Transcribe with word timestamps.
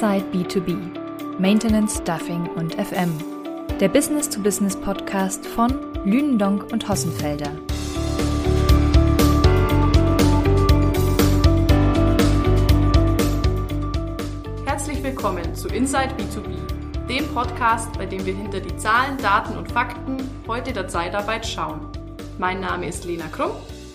Inside 0.00 0.24
B2B 0.32 1.38
Maintenance, 1.38 1.98
Stuffing 1.98 2.46
und 2.56 2.74
FM. 2.74 3.12
Der 3.80 3.88
Business-to-Business-Podcast 3.90 5.46
von 5.46 5.68
Lünendonk 6.06 6.72
und 6.72 6.88
Hossenfelder. 6.88 7.52
Herzlich 14.64 15.02
willkommen 15.02 15.54
zu 15.54 15.68
Inside 15.68 16.14
B2B, 16.16 17.06
dem 17.06 17.26
Podcast, 17.34 17.92
bei 17.98 18.06
dem 18.06 18.24
wir 18.24 18.34
hinter 18.34 18.60
die 18.60 18.74
Zahlen, 18.78 19.18
Daten 19.18 19.58
und 19.58 19.70
Fakten 19.70 20.16
heute 20.46 20.72
der 20.72 20.88
Zeitarbeit 20.88 21.46
schauen. 21.46 21.92
Mein 22.38 22.60
Name 22.60 22.88
ist 22.88 23.04
Lena 23.04 23.26
Krumm. 23.26 23.50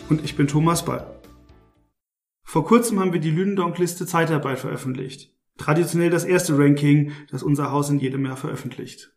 Und 0.09 0.23
ich 0.23 0.35
bin 0.35 0.45
Thomas 0.45 0.85
Ball. 0.85 1.03
Vor 2.43 2.63
kurzem 2.63 2.99
haben 2.99 3.11
wir 3.11 3.19
die 3.19 3.31
Lüdendonk-Liste 3.31 4.05
Zeitarbeit 4.05 4.59
veröffentlicht. 4.59 5.34
Traditionell 5.57 6.09
das 6.09 6.25
erste 6.25 6.57
Ranking, 6.57 7.13
das 7.31 7.43
unser 7.43 7.71
Haus 7.71 7.89
in 7.89 7.99
jedem 7.99 8.25
Jahr 8.25 8.37
veröffentlicht. 8.37 9.11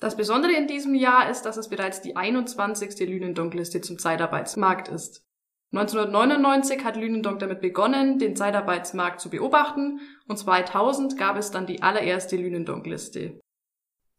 Das 0.00 0.16
Besondere 0.16 0.52
in 0.52 0.66
diesem 0.66 0.94
Jahr 0.94 1.30
ist, 1.30 1.42
dass 1.42 1.56
es 1.56 1.68
bereits 1.68 2.02
die 2.02 2.16
21. 2.16 3.08
Lünendonk-Liste 3.08 3.80
zum 3.80 3.98
Zeitarbeitsmarkt 3.98 4.88
ist. 4.88 5.24
1999 5.72 6.84
hat 6.84 6.96
Lünendonk 6.96 7.40
damit 7.40 7.60
begonnen, 7.60 8.18
den 8.18 8.36
Zeitarbeitsmarkt 8.36 9.20
zu 9.20 9.28
beobachten 9.28 10.00
und 10.28 10.36
2000 10.36 11.18
gab 11.18 11.36
es 11.36 11.50
dann 11.50 11.66
die 11.66 11.82
allererste 11.82 12.36
Lünendonk-Liste. 12.36 13.40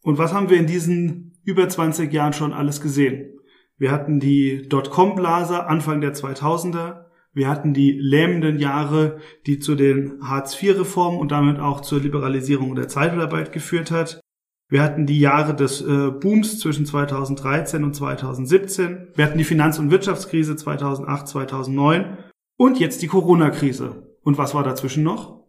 Und 0.01 0.17
was 0.17 0.33
haben 0.33 0.49
wir 0.49 0.57
in 0.57 0.67
diesen 0.67 1.39
über 1.43 1.69
20 1.69 2.11
Jahren 2.11 2.33
schon 2.33 2.51
alles 2.51 2.81
gesehen? 2.81 3.39
Wir 3.77 3.91
hatten 3.91 4.19
die 4.19 4.67
Dotcom-Blase 4.67 5.65
Anfang 5.65 6.01
der 6.01 6.13
2000er, 6.13 7.04
wir 7.35 7.49
hatten 7.49 7.73
die 7.73 7.91
lähmenden 7.91 8.59
Jahre, 8.59 9.19
die 9.45 9.59
zu 9.59 9.75
den 9.75 10.21
Hartz-IV-Reformen 10.21 11.19
und 11.19 11.31
damit 11.33 11.59
auch 11.59 11.81
zur 11.81 11.99
Liberalisierung 11.99 12.75
der 12.75 12.87
Zeitarbeit 12.87 13.51
geführt 13.51 13.91
hat. 13.91 14.21
Wir 14.69 14.81
hatten 14.81 15.05
die 15.05 15.19
Jahre 15.19 15.53
des 15.53 15.81
äh, 15.81 16.11
Booms 16.11 16.59
zwischen 16.59 16.85
2013 16.85 17.83
und 17.83 17.93
2017. 17.93 19.09
Wir 19.15 19.25
hatten 19.25 19.37
die 19.37 19.43
Finanz- 19.43 19.77
und 19.79 19.91
Wirtschaftskrise 19.91 20.55
2008, 20.55 21.27
2009 21.27 22.17
und 22.55 22.79
jetzt 22.79 23.01
die 23.01 23.07
Corona-Krise. 23.07 24.15
Und 24.21 24.37
was 24.37 24.55
war 24.55 24.63
dazwischen 24.63 25.03
noch? 25.03 25.43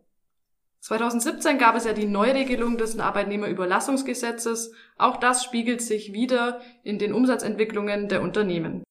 2017 0.81 1.57
gab 1.57 1.77
es 1.77 1.85
ja 1.85 1.93
die 1.93 2.07
Neuregelung 2.07 2.79
des 2.79 2.99
Arbeitnehmerüberlassungsgesetzes. 2.99 4.73
Auch 4.99 5.19
das 5.19 5.45
spiegelt 5.45 5.83
sich 5.83 6.13
wieder 6.13 6.61
in 6.83 6.99
den 6.99 7.13
Umsatzentwicklungen 7.13 8.09
der 8.09 8.23
Unternehmen. 8.23 8.83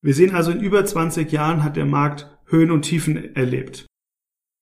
Wir 0.00 0.14
sehen 0.14 0.34
also, 0.34 0.50
in 0.50 0.60
über 0.60 0.84
20 0.84 1.30
Jahren 1.32 1.64
hat 1.64 1.76
der 1.76 1.86
Markt 1.86 2.30
Höhen 2.46 2.70
und 2.70 2.82
Tiefen 2.82 3.34
erlebt. 3.34 3.86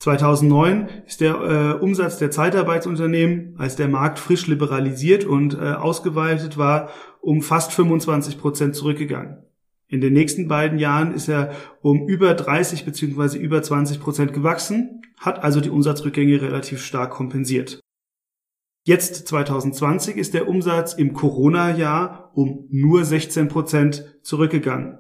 2009 0.03 0.89
ist 1.07 1.21
der 1.21 1.35
äh, 1.35 1.83
Umsatz 1.83 2.19
der 2.19 2.31
Zeitarbeitsunternehmen, 2.31 3.55
als 3.59 3.77
der 3.77 3.89
Markt 3.89 4.19
frisch 4.19 4.47
liberalisiert 4.47 5.25
und 5.25 5.55
äh, 5.55 5.73
ausgeweitet 5.73 6.59
war, 6.59 6.91
um 7.21 7.43
fast 7.43 7.73
25 7.73 8.39
Prozent 8.39 8.75
zurückgegangen. 8.77 9.43
In 9.89 10.01
den 10.01 10.13
nächsten 10.13 10.49
beiden 10.49 10.79
Jahren 10.79 11.15
ist 11.15 11.29
er 11.29 11.53
um 11.81 12.09
über 12.09 12.35
30 12.35 12.85
bzw. 12.85 13.39
über 13.39 13.63
20 13.63 14.01
Prozent 14.01 14.33
gewachsen, 14.33 15.03
hat 15.19 15.43
also 15.43 15.61
die 15.61 15.71
Umsatzrückgänge 15.71 16.41
relativ 16.43 16.83
stark 16.83 17.11
kompensiert. 17.11 17.81
Jetzt 18.85 19.27
2020 19.29 20.17
ist 20.17 20.35
der 20.35 20.49
Umsatz 20.49 20.93
im 20.95 21.13
Corona-Jahr 21.13 22.31
um 22.35 22.67
nur 22.71 23.05
16 23.05 23.49
Prozent 23.49 24.19
zurückgegangen. 24.23 24.99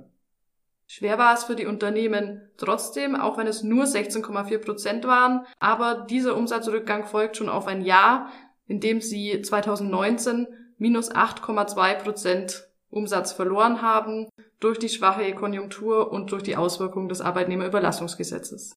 Schwer 0.88 1.18
war 1.18 1.34
es 1.34 1.44
für 1.44 1.56
die 1.56 1.66
Unternehmen 1.66 2.48
trotzdem, 2.56 3.16
auch 3.16 3.36
wenn 3.38 3.48
es 3.48 3.62
nur 3.62 3.84
16,4 3.84 4.58
Prozent 4.58 5.04
waren. 5.06 5.44
Aber 5.58 6.06
dieser 6.08 6.36
Umsatzrückgang 6.36 7.06
folgt 7.06 7.36
schon 7.36 7.48
auf 7.48 7.66
ein 7.66 7.82
Jahr, 7.82 8.30
in 8.66 8.80
dem 8.80 9.00
sie 9.00 9.42
2019 9.42 10.46
minus 10.78 11.10
8,2 11.10 11.94
Prozent 11.94 12.68
Umsatz 12.88 13.32
verloren 13.32 13.82
haben 13.82 14.28
durch 14.60 14.78
die 14.78 14.88
schwache 14.88 15.34
Konjunktur 15.34 16.12
und 16.12 16.30
durch 16.32 16.42
die 16.42 16.56
Auswirkungen 16.56 17.08
des 17.08 17.20
Arbeitnehmerüberlassungsgesetzes. 17.20 18.76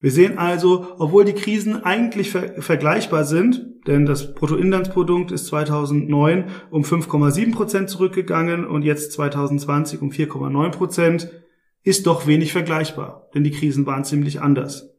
Wir 0.00 0.10
sehen 0.10 0.38
also, 0.38 0.96
obwohl 0.98 1.24
die 1.24 1.32
Krisen 1.32 1.82
eigentlich 1.82 2.30
ver 2.30 2.60
vergleichbar 2.60 3.24
sind, 3.24 3.86
denn 3.86 4.04
das 4.04 4.34
Bruttoinlandsprodukt 4.34 5.30
ist 5.32 5.46
2009 5.46 6.50
um 6.70 6.82
5,7 6.82 7.54
Prozent 7.54 7.88
zurückgegangen 7.88 8.66
und 8.66 8.82
jetzt 8.82 9.12
2020 9.12 10.02
um 10.02 10.10
4,9 10.10 10.70
Prozent, 10.72 11.43
ist 11.84 12.06
doch 12.06 12.26
wenig 12.26 12.52
vergleichbar, 12.52 13.28
denn 13.34 13.44
die 13.44 13.50
Krisen 13.50 13.86
waren 13.86 14.04
ziemlich 14.04 14.40
anders. 14.40 14.90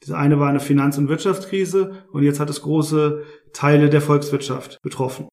Das 0.00 0.10
eine 0.10 0.38
war 0.38 0.50
eine 0.50 0.60
Finanz- 0.60 0.98
und 0.98 1.08
Wirtschaftskrise 1.08 2.04
und 2.12 2.22
jetzt 2.22 2.38
hat 2.38 2.50
es 2.50 2.62
große 2.62 3.22
Teile 3.54 3.88
der 3.88 4.02
Volkswirtschaft 4.02 4.78
betroffen. 4.82 5.28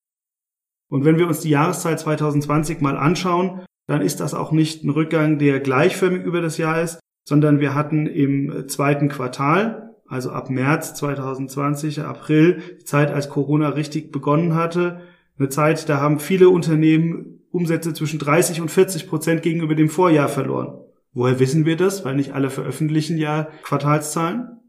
Und 0.89 1.05
wenn 1.05 1.17
wir 1.17 1.27
uns 1.27 1.41
die 1.41 1.49
Jahreszeit 1.49 1.99
2020 1.99 2.79
mal 2.79 2.97
anschauen, 2.97 3.61
dann 3.88 4.01
ist 4.01 4.22
das 4.22 4.33
auch 4.33 4.53
nicht 4.53 4.83
ein 4.83 4.89
Rückgang, 4.89 5.38
der 5.38 5.59
gleichförmig 5.59 6.23
über 6.23 6.41
das 6.41 6.57
Jahr 6.57 6.81
ist, 6.81 6.99
sondern 7.28 7.59
wir 7.59 7.75
hatten 7.75 8.07
im 8.07 8.69
zweiten 8.69 9.09
Quartal, 9.09 9.95
also 10.07 10.31
ab 10.31 10.49
März 10.49 10.93
2020, 10.95 12.01
April, 12.01 12.61
die 12.79 12.85
Zeit, 12.85 13.11
als 13.11 13.29
Corona 13.29 13.69
richtig 13.69 14.11
begonnen 14.11 14.55
hatte, 14.55 15.01
eine 15.38 15.49
Zeit, 15.49 15.89
da 15.89 15.99
haben 15.99 16.19
viele 16.19 16.49
Unternehmen 16.49 17.41
Umsätze 17.51 17.93
zwischen 17.93 18.19
30 18.19 18.61
und 18.61 18.72
40 18.72 19.09
Prozent 19.09 19.41
gegenüber 19.41 19.75
dem 19.75 19.89
Vorjahr 19.89 20.29
verloren. 20.29 20.79
Woher 21.13 21.39
wissen 21.39 21.66
wir 21.66 21.75
das? 21.75 22.05
Weil 22.05 22.16
nicht 22.16 22.33
alle 22.33 22.49
veröffentlichen 22.49 23.17
ja 23.17 23.49
Quartalszahlen. 23.63 24.59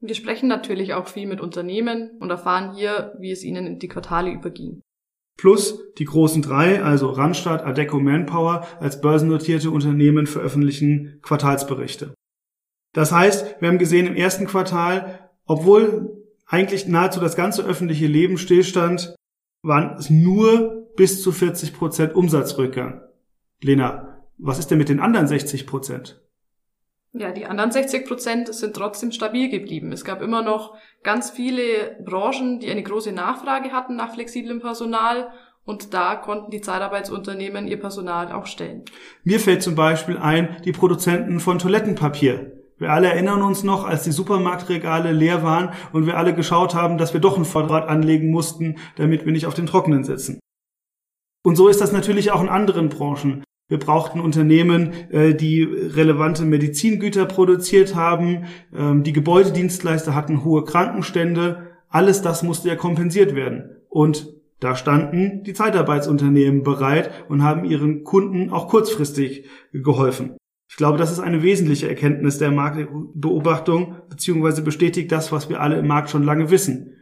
Wir 0.00 0.14
sprechen 0.14 0.48
natürlich 0.48 0.94
auch 0.94 1.08
viel 1.08 1.26
mit 1.26 1.40
Unternehmen 1.40 2.10
und 2.20 2.30
erfahren 2.30 2.74
hier, 2.74 3.14
wie 3.18 3.30
es 3.30 3.42
ihnen 3.42 3.66
in 3.66 3.78
die 3.78 3.88
Quartale 3.88 4.30
überging. 4.30 4.82
Plus 5.36 5.78
die 5.98 6.04
großen 6.04 6.40
drei, 6.42 6.82
also 6.82 7.10
Randstad, 7.10 7.62
Adeco 7.62 7.98
Manpower, 7.98 8.66
als 8.80 9.00
börsennotierte 9.00 9.70
Unternehmen 9.70 10.26
veröffentlichen 10.26 11.18
Quartalsberichte. 11.22 12.14
Das 12.94 13.12
heißt, 13.12 13.60
wir 13.60 13.68
haben 13.68 13.78
gesehen 13.78 14.06
im 14.06 14.16
ersten 14.16 14.46
Quartal, 14.46 15.30
obwohl 15.44 16.24
eigentlich 16.46 16.86
nahezu 16.86 17.20
das 17.20 17.36
ganze 17.36 17.62
öffentliche 17.62 18.06
Leben 18.06 18.38
stillstand, 18.38 19.14
waren 19.62 19.96
es 19.98 20.08
nur 20.08 20.88
bis 20.96 21.22
zu 21.22 21.32
40 21.32 21.74
Prozent 21.74 22.14
Umsatzrückgang. 22.14 23.02
Lena, 23.62 24.15
was 24.38 24.58
ist 24.58 24.70
denn 24.70 24.78
mit 24.78 24.88
den 24.88 25.00
anderen 25.00 25.26
60 25.26 25.66
Prozent? 25.66 26.20
Ja, 27.12 27.32
die 27.32 27.46
anderen 27.46 27.70
60 27.70 28.06
Prozent 28.06 28.54
sind 28.54 28.76
trotzdem 28.76 29.10
stabil 29.10 29.48
geblieben. 29.48 29.90
Es 29.92 30.04
gab 30.04 30.20
immer 30.20 30.42
noch 30.42 30.74
ganz 31.02 31.30
viele 31.30 31.96
Branchen, 32.04 32.60
die 32.60 32.70
eine 32.70 32.82
große 32.82 33.12
Nachfrage 33.12 33.72
hatten 33.72 33.96
nach 33.96 34.12
flexiblem 34.12 34.60
Personal 34.60 35.30
und 35.64 35.94
da 35.94 36.14
konnten 36.14 36.50
die 36.50 36.60
Zeitarbeitsunternehmen 36.60 37.66
ihr 37.66 37.80
Personal 37.80 38.30
auch 38.32 38.46
stellen. 38.46 38.84
Mir 39.24 39.40
fällt 39.40 39.62
zum 39.62 39.74
Beispiel 39.74 40.18
ein, 40.18 40.56
die 40.64 40.72
Produzenten 40.72 41.40
von 41.40 41.58
Toilettenpapier. 41.58 42.52
Wir 42.78 42.90
alle 42.90 43.08
erinnern 43.08 43.42
uns 43.42 43.64
noch, 43.64 43.84
als 43.84 44.04
die 44.04 44.12
Supermarktregale 44.12 45.12
leer 45.12 45.42
waren 45.42 45.72
und 45.92 46.04
wir 46.04 46.18
alle 46.18 46.34
geschaut 46.34 46.74
haben, 46.74 46.98
dass 46.98 47.14
wir 47.14 47.20
doch 47.20 47.38
ein 47.38 47.46
Vorrat 47.46 47.88
anlegen 47.88 48.30
mussten, 48.30 48.76
damit 48.96 49.24
wir 49.24 49.32
nicht 49.32 49.46
auf 49.46 49.54
dem 49.54 49.66
Trockenen 49.66 50.04
sitzen. 50.04 50.38
Und 51.42 51.56
so 51.56 51.68
ist 51.68 51.80
das 51.80 51.92
natürlich 51.92 52.30
auch 52.30 52.42
in 52.42 52.50
anderen 52.50 52.90
Branchen. 52.90 53.42
Wir 53.68 53.78
brauchten 53.78 54.20
Unternehmen, 54.20 54.92
äh, 55.10 55.34
die 55.34 55.62
relevante 55.62 56.44
Medizingüter 56.44 57.26
produziert 57.26 57.96
haben. 57.96 58.44
Ähm, 58.74 59.02
die 59.02 59.12
Gebäudedienstleister 59.12 60.14
hatten 60.14 60.44
hohe 60.44 60.64
Krankenstände. 60.64 61.72
Alles 61.88 62.22
das 62.22 62.42
musste 62.42 62.68
ja 62.68 62.76
kompensiert 62.76 63.34
werden. 63.34 63.70
Und 63.88 64.34
da 64.60 64.76
standen 64.76 65.42
die 65.42 65.52
Zeitarbeitsunternehmen 65.52 66.62
bereit 66.62 67.10
und 67.28 67.42
haben 67.42 67.64
ihren 67.64 68.04
Kunden 68.04 68.50
auch 68.50 68.68
kurzfristig 68.68 69.46
geholfen. 69.72 70.36
Ich 70.68 70.76
glaube, 70.76 70.98
das 70.98 71.12
ist 71.12 71.20
eine 71.20 71.42
wesentliche 71.42 71.88
Erkenntnis 71.88 72.38
der 72.38 72.50
Marktbeobachtung, 72.50 73.96
beziehungsweise 74.08 74.62
bestätigt 74.62 75.12
das, 75.12 75.30
was 75.30 75.48
wir 75.48 75.60
alle 75.60 75.78
im 75.78 75.86
Markt 75.86 76.10
schon 76.10 76.24
lange 76.24 76.50
wissen. 76.50 76.95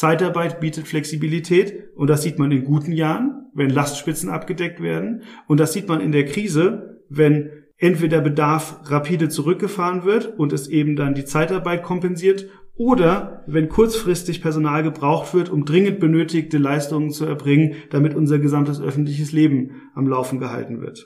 Zeitarbeit 0.00 0.60
bietet 0.60 0.88
Flexibilität 0.88 1.90
und 1.94 2.08
das 2.08 2.22
sieht 2.22 2.38
man 2.38 2.50
in 2.50 2.64
guten 2.64 2.92
Jahren, 2.92 3.50
wenn 3.52 3.68
Lastspitzen 3.68 4.30
abgedeckt 4.30 4.80
werden 4.80 5.24
und 5.46 5.60
das 5.60 5.74
sieht 5.74 5.88
man 5.88 6.00
in 6.00 6.10
der 6.10 6.24
Krise, 6.24 7.02
wenn 7.10 7.50
entweder 7.76 8.22
Bedarf 8.22 8.80
rapide 8.84 9.28
zurückgefahren 9.28 10.04
wird 10.04 10.38
und 10.38 10.54
es 10.54 10.68
eben 10.68 10.96
dann 10.96 11.12
die 11.12 11.26
Zeitarbeit 11.26 11.82
kompensiert 11.82 12.46
oder 12.76 13.44
wenn 13.46 13.68
kurzfristig 13.68 14.40
Personal 14.40 14.82
gebraucht 14.82 15.34
wird, 15.34 15.50
um 15.50 15.66
dringend 15.66 16.00
benötigte 16.00 16.56
Leistungen 16.56 17.10
zu 17.10 17.26
erbringen, 17.26 17.74
damit 17.90 18.14
unser 18.14 18.38
gesamtes 18.38 18.80
öffentliches 18.80 19.32
Leben 19.32 19.82
am 19.94 20.08
Laufen 20.08 20.38
gehalten 20.38 20.80
wird. 20.80 21.04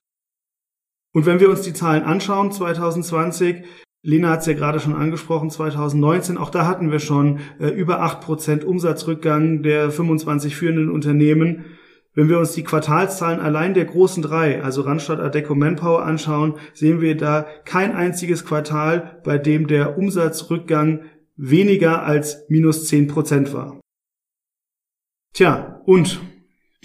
Und 1.12 1.26
wenn 1.26 1.40
wir 1.40 1.50
uns 1.50 1.62
die 1.62 1.72
Zahlen 1.72 2.04
anschauen, 2.04 2.52
2020, 2.52 3.64
Lena 4.06 4.28
hat 4.28 4.40
es 4.40 4.46
ja 4.46 4.52
gerade 4.52 4.80
schon 4.80 4.94
angesprochen, 4.94 5.48
2019, 5.48 6.36
auch 6.36 6.50
da 6.50 6.66
hatten 6.66 6.92
wir 6.92 6.98
schon 6.98 7.38
äh, 7.58 7.68
über 7.68 8.02
acht 8.02 8.20
Prozent 8.20 8.62
Umsatzrückgang 8.62 9.62
der 9.62 9.90
25 9.90 10.54
führenden 10.54 10.90
Unternehmen. 10.90 11.64
Wenn 12.12 12.28
wir 12.28 12.38
uns 12.38 12.52
die 12.52 12.64
Quartalszahlen 12.64 13.40
allein 13.40 13.72
der 13.72 13.86
großen 13.86 14.22
drei, 14.22 14.62
also 14.62 14.82
Randstadt, 14.82 15.20
Adeco, 15.20 15.54
Manpower 15.54 16.04
anschauen, 16.04 16.56
sehen 16.74 17.00
wir 17.00 17.16
da 17.16 17.46
kein 17.64 17.92
einziges 17.92 18.44
Quartal, 18.44 19.22
bei 19.24 19.38
dem 19.38 19.68
der 19.68 19.96
Umsatzrückgang 19.96 21.00
weniger 21.36 22.02
als 22.02 22.44
minus 22.50 22.86
10 22.86 23.08
Prozent 23.08 23.54
war. 23.54 23.80
Tja, 25.32 25.80
und 25.86 26.20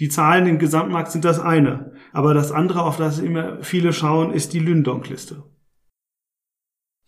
die 0.00 0.08
Zahlen 0.08 0.46
im 0.46 0.58
Gesamtmarkt 0.58 1.12
sind 1.12 1.26
das 1.26 1.38
eine. 1.38 1.92
Aber 2.12 2.32
das 2.32 2.50
andere, 2.50 2.82
auf 2.82 2.96
das 2.96 3.18
immer 3.18 3.62
viele 3.62 3.92
schauen, 3.92 4.32
ist 4.32 4.54
die 4.54 4.58
Lündonk-Liste. 4.58 5.44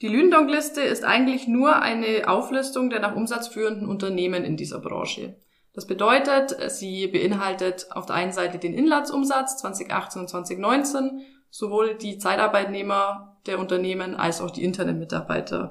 Die 0.02 0.08
Lündonk-Liste 0.08 0.81
ist 0.81 1.04
eigentlich 1.04 1.46
nur 1.46 1.81
eine 1.81 2.28
Auflistung 2.28 2.90
der 2.90 2.99
nach 2.99 3.14
Umsatz 3.14 3.46
führenden 3.46 3.88
Unternehmen 3.88 4.43
in 4.43 4.56
dieser 4.56 4.81
Branche. 4.81 5.37
Das 5.75 5.87
bedeutet, 5.87 6.56
sie 6.72 7.06
beinhaltet 7.06 7.87
auf 7.93 8.06
der 8.06 8.16
einen 8.16 8.32
Seite 8.32 8.58
den 8.58 8.75
Inlandsumsatz 8.75 9.58
2018 9.58 10.20
und 10.22 10.28
2019, 10.28 11.20
sowohl 11.50 11.94
die 11.94 12.19
Zeitarbeitnehmer 12.19 13.38
der 13.46 13.60
Unternehmen 13.60 14.16
als 14.16 14.40
auch 14.40 14.50
die 14.50 14.64
internen 14.64 14.99
Mitarbeiter. 14.99 15.70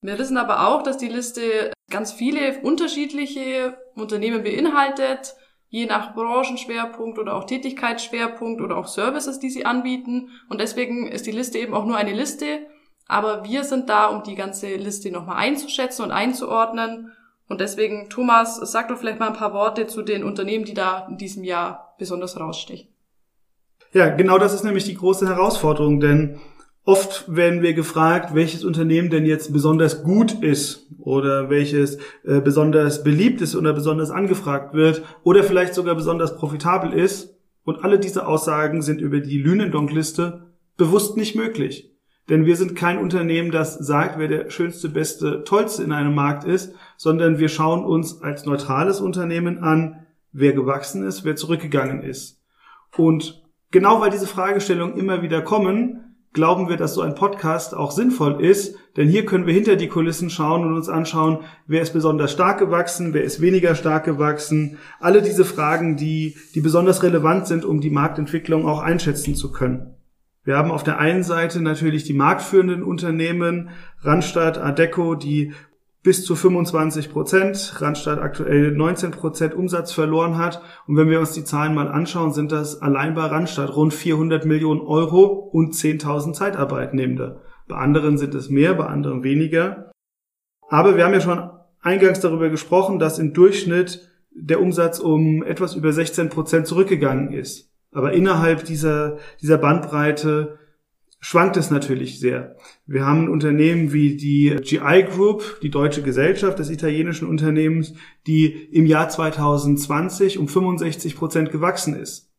Wir 0.00 0.18
wissen 0.18 0.36
aber 0.36 0.66
auch, 0.66 0.82
dass 0.82 0.98
die 0.98 1.08
Liste 1.08 1.72
ganz 1.88 2.10
viele 2.10 2.58
unterschiedliche 2.62 3.78
Unternehmen 3.94 4.42
beinhaltet, 4.42 5.36
je 5.68 5.86
nach 5.86 6.12
Branchenschwerpunkt 6.14 7.20
oder 7.20 7.36
auch 7.36 7.44
Tätigkeitsschwerpunkt 7.44 8.60
oder 8.60 8.76
auch 8.76 8.88
Services, 8.88 9.38
die 9.38 9.50
sie 9.50 9.64
anbieten. 9.64 10.30
Und 10.48 10.60
deswegen 10.60 11.06
ist 11.06 11.26
die 11.26 11.32
Liste 11.32 11.58
eben 11.58 11.72
auch 11.72 11.86
nur 11.86 11.96
eine 11.96 12.12
Liste. 12.12 12.66
Aber 13.06 13.44
wir 13.44 13.64
sind 13.64 13.88
da, 13.88 14.06
um 14.06 14.22
die 14.22 14.34
ganze 14.34 14.74
Liste 14.76 15.10
nochmal 15.10 15.36
einzuschätzen 15.36 16.04
und 16.04 16.10
einzuordnen. 16.10 17.12
Und 17.48 17.60
deswegen, 17.60 18.08
Thomas, 18.08 18.56
sag 18.56 18.88
doch 18.88 18.98
vielleicht 18.98 19.20
mal 19.20 19.28
ein 19.28 19.36
paar 19.36 19.52
Worte 19.52 19.86
zu 19.86 20.02
den 20.02 20.24
Unternehmen, 20.24 20.64
die 20.64 20.74
da 20.74 21.06
in 21.08 21.18
diesem 21.18 21.44
Jahr 21.44 21.94
besonders 21.98 22.40
rausstechen. 22.40 22.88
Ja, 23.92 24.08
genau 24.08 24.38
das 24.38 24.54
ist 24.54 24.64
nämlich 24.64 24.84
die 24.84 24.94
große 24.94 25.28
Herausforderung, 25.28 26.00
denn 26.00 26.40
Oft 26.86 27.24
werden 27.34 27.62
wir 27.62 27.72
gefragt, 27.72 28.34
welches 28.34 28.62
Unternehmen 28.62 29.08
denn 29.08 29.24
jetzt 29.24 29.54
besonders 29.54 30.02
gut 30.02 30.42
ist 30.42 30.86
oder 30.98 31.48
welches 31.48 31.96
äh, 32.24 32.42
besonders 32.42 33.02
beliebt 33.02 33.40
ist 33.40 33.56
oder 33.56 33.72
besonders 33.72 34.10
angefragt 34.10 34.74
wird 34.74 35.02
oder 35.22 35.44
vielleicht 35.44 35.72
sogar 35.72 35.94
besonders 35.94 36.36
profitabel 36.36 36.92
ist. 36.92 37.34
Und 37.64 37.82
alle 37.82 37.98
diese 37.98 38.26
Aussagen 38.26 38.82
sind 38.82 39.00
über 39.00 39.20
die 39.20 39.38
Lünendonk-Liste 39.38 40.50
bewusst 40.76 41.16
nicht 41.16 41.34
möglich. 41.34 41.90
Denn 42.28 42.46
wir 42.46 42.56
sind 42.56 42.74
kein 42.74 42.98
Unternehmen, 42.98 43.50
das 43.50 43.74
sagt, 43.74 44.18
wer 44.18 44.28
der 44.28 44.50
schönste, 44.50 44.88
beste, 44.88 45.44
tollste 45.44 45.82
in 45.82 45.92
einem 45.92 46.14
Markt 46.14 46.44
ist, 46.44 46.74
sondern 46.96 47.38
wir 47.38 47.48
schauen 47.48 47.84
uns 47.84 48.22
als 48.22 48.46
neutrales 48.46 49.00
Unternehmen 49.00 49.58
an, 49.58 50.06
wer 50.32 50.52
gewachsen 50.52 51.04
ist, 51.04 51.24
wer 51.24 51.36
zurückgegangen 51.36 52.02
ist. 52.02 52.40
Und 52.96 53.42
genau 53.70 54.00
weil 54.00 54.10
diese 54.10 54.26
Fragestellungen 54.26 54.96
immer 54.96 55.22
wieder 55.22 55.42
kommen, 55.42 56.16
glauben 56.32 56.68
wir, 56.68 56.76
dass 56.76 56.94
so 56.94 57.02
ein 57.02 57.14
Podcast 57.14 57.74
auch 57.74 57.92
sinnvoll 57.92 58.44
ist, 58.44 58.76
denn 58.96 59.08
hier 59.08 59.24
können 59.24 59.46
wir 59.46 59.54
hinter 59.54 59.76
die 59.76 59.88
Kulissen 59.88 60.30
schauen 60.30 60.64
und 60.64 60.74
uns 60.74 60.88
anschauen, 60.88 61.40
wer 61.66 61.82
ist 61.82 61.92
besonders 61.92 62.32
stark 62.32 62.58
gewachsen, 62.58 63.14
wer 63.14 63.22
ist 63.22 63.40
weniger 63.40 63.74
stark 63.74 64.04
gewachsen. 64.04 64.78
Alle 64.98 65.22
diese 65.22 65.44
Fragen, 65.44 65.96
die, 65.96 66.36
die 66.54 66.60
besonders 66.60 67.02
relevant 67.02 67.46
sind, 67.46 67.64
um 67.64 67.80
die 67.80 67.90
Marktentwicklung 67.90 68.66
auch 68.66 68.80
einschätzen 68.80 69.34
zu 69.34 69.52
können. 69.52 69.94
Wir 70.44 70.56
haben 70.56 70.70
auf 70.70 70.82
der 70.82 70.98
einen 70.98 71.22
Seite 71.22 71.62
natürlich 71.62 72.04
die 72.04 72.12
marktführenden 72.12 72.82
Unternehmen, 72.82 73.70
Randstad, 74.02 74.58
Adeco, 74.58 75.14
die 75.14 75.52
bis 76.02 76.22
zu 76.26 76.36
25 76.36 77.10
Prozent, 77.10 77.76
Randstadt 77.80 78.20
aktuell 78.20 78.72
19 78.72 79.10
Prozent 79.10 79.54
Umsatz 79.54 79.90
verloren 79.90 80.36
hat. 80.36 80.60
Und 80.86 80.98
wenn 80.98 81.08
wir 81.08 81.18
uns 81.18 81.32
die 81.32 81.44
Zahlen 81.44 81.74
mal 81.74 81.88
anschauen, 81.88 82.32
sind 82.32 82.52
das 82.52 82.82
allein 82.82 83.14
bei 83.14 83.24
Randstadt 83.24 83.74
rund 83.74 83.94
400 83.94 84.44
Millionen 84.44 84.82
Euro 84.82 85.24
und 85.24 85.72
10.000 85.72 86.34
Zeitarbeitnehmende. 86.34 87.40
Bei 87.66 87.76
anderen 87.76 88.18
sind 88.18 88.34
es 88.34 88.50
mehr, 88.50 88.74
bei 88.74 88.84
anderen 88.84 89.24
weniger. 89.24 89.90
Aber 90.68 90.98
wir 90.98 91.06
haben 91.06 91.14
ja 91.14 91.22
schon 91.22 91.50
eingangs 91.80 92.20
darüber 92.20 92.50
gesprochen, 92.50 92.98
dass 92.98 93.18
im 93.18 93.32
Durchschnitt 93.32 94.06
der 94.30 94.60
Umsatz 94.60 94.98
um 94.98 95.42
etwas 95.42 95.74
über 95.74 95.90
16 95.90 96.28
Prozent 96.28 96.66
zurückgegangen 96.66 97.32
ist. 97.32 97.73
Aber 97.94 98.12
innerhalb 98.12 98.64
dieser, 98.64 99.18
dieser 99.40 99.56
Bandbreite 99.56 100.58
schwankt 101.20 101.56
es 101.56 101.70
natürlich 101.70 102.20
sehr. 102.20 102.56
Wir 102.84 103.06
haben 103.06 103.30
Unternehmen 103.30 103.92
wie 103.94 104.16
die 104.16 104.54
GI 104.60 105.04
Group, 105.04 105.60
die 105.62 105.70
deutsche 105.70 106.02
Gesellschaft 106.02 106.58
des 106.58 106.70
italienischen 106.70 107.26
Unternehmens, 107.26 107.94
die 108.26 108.52
im 108.52 108.84
Jahr 108.84 109.08
2020 109.08 110.38
um 110.38 110.48
65 110.48 111.16
Prozent 111.16 111.50
gewachsen 111.50 111.94
ist. 111.94 112.30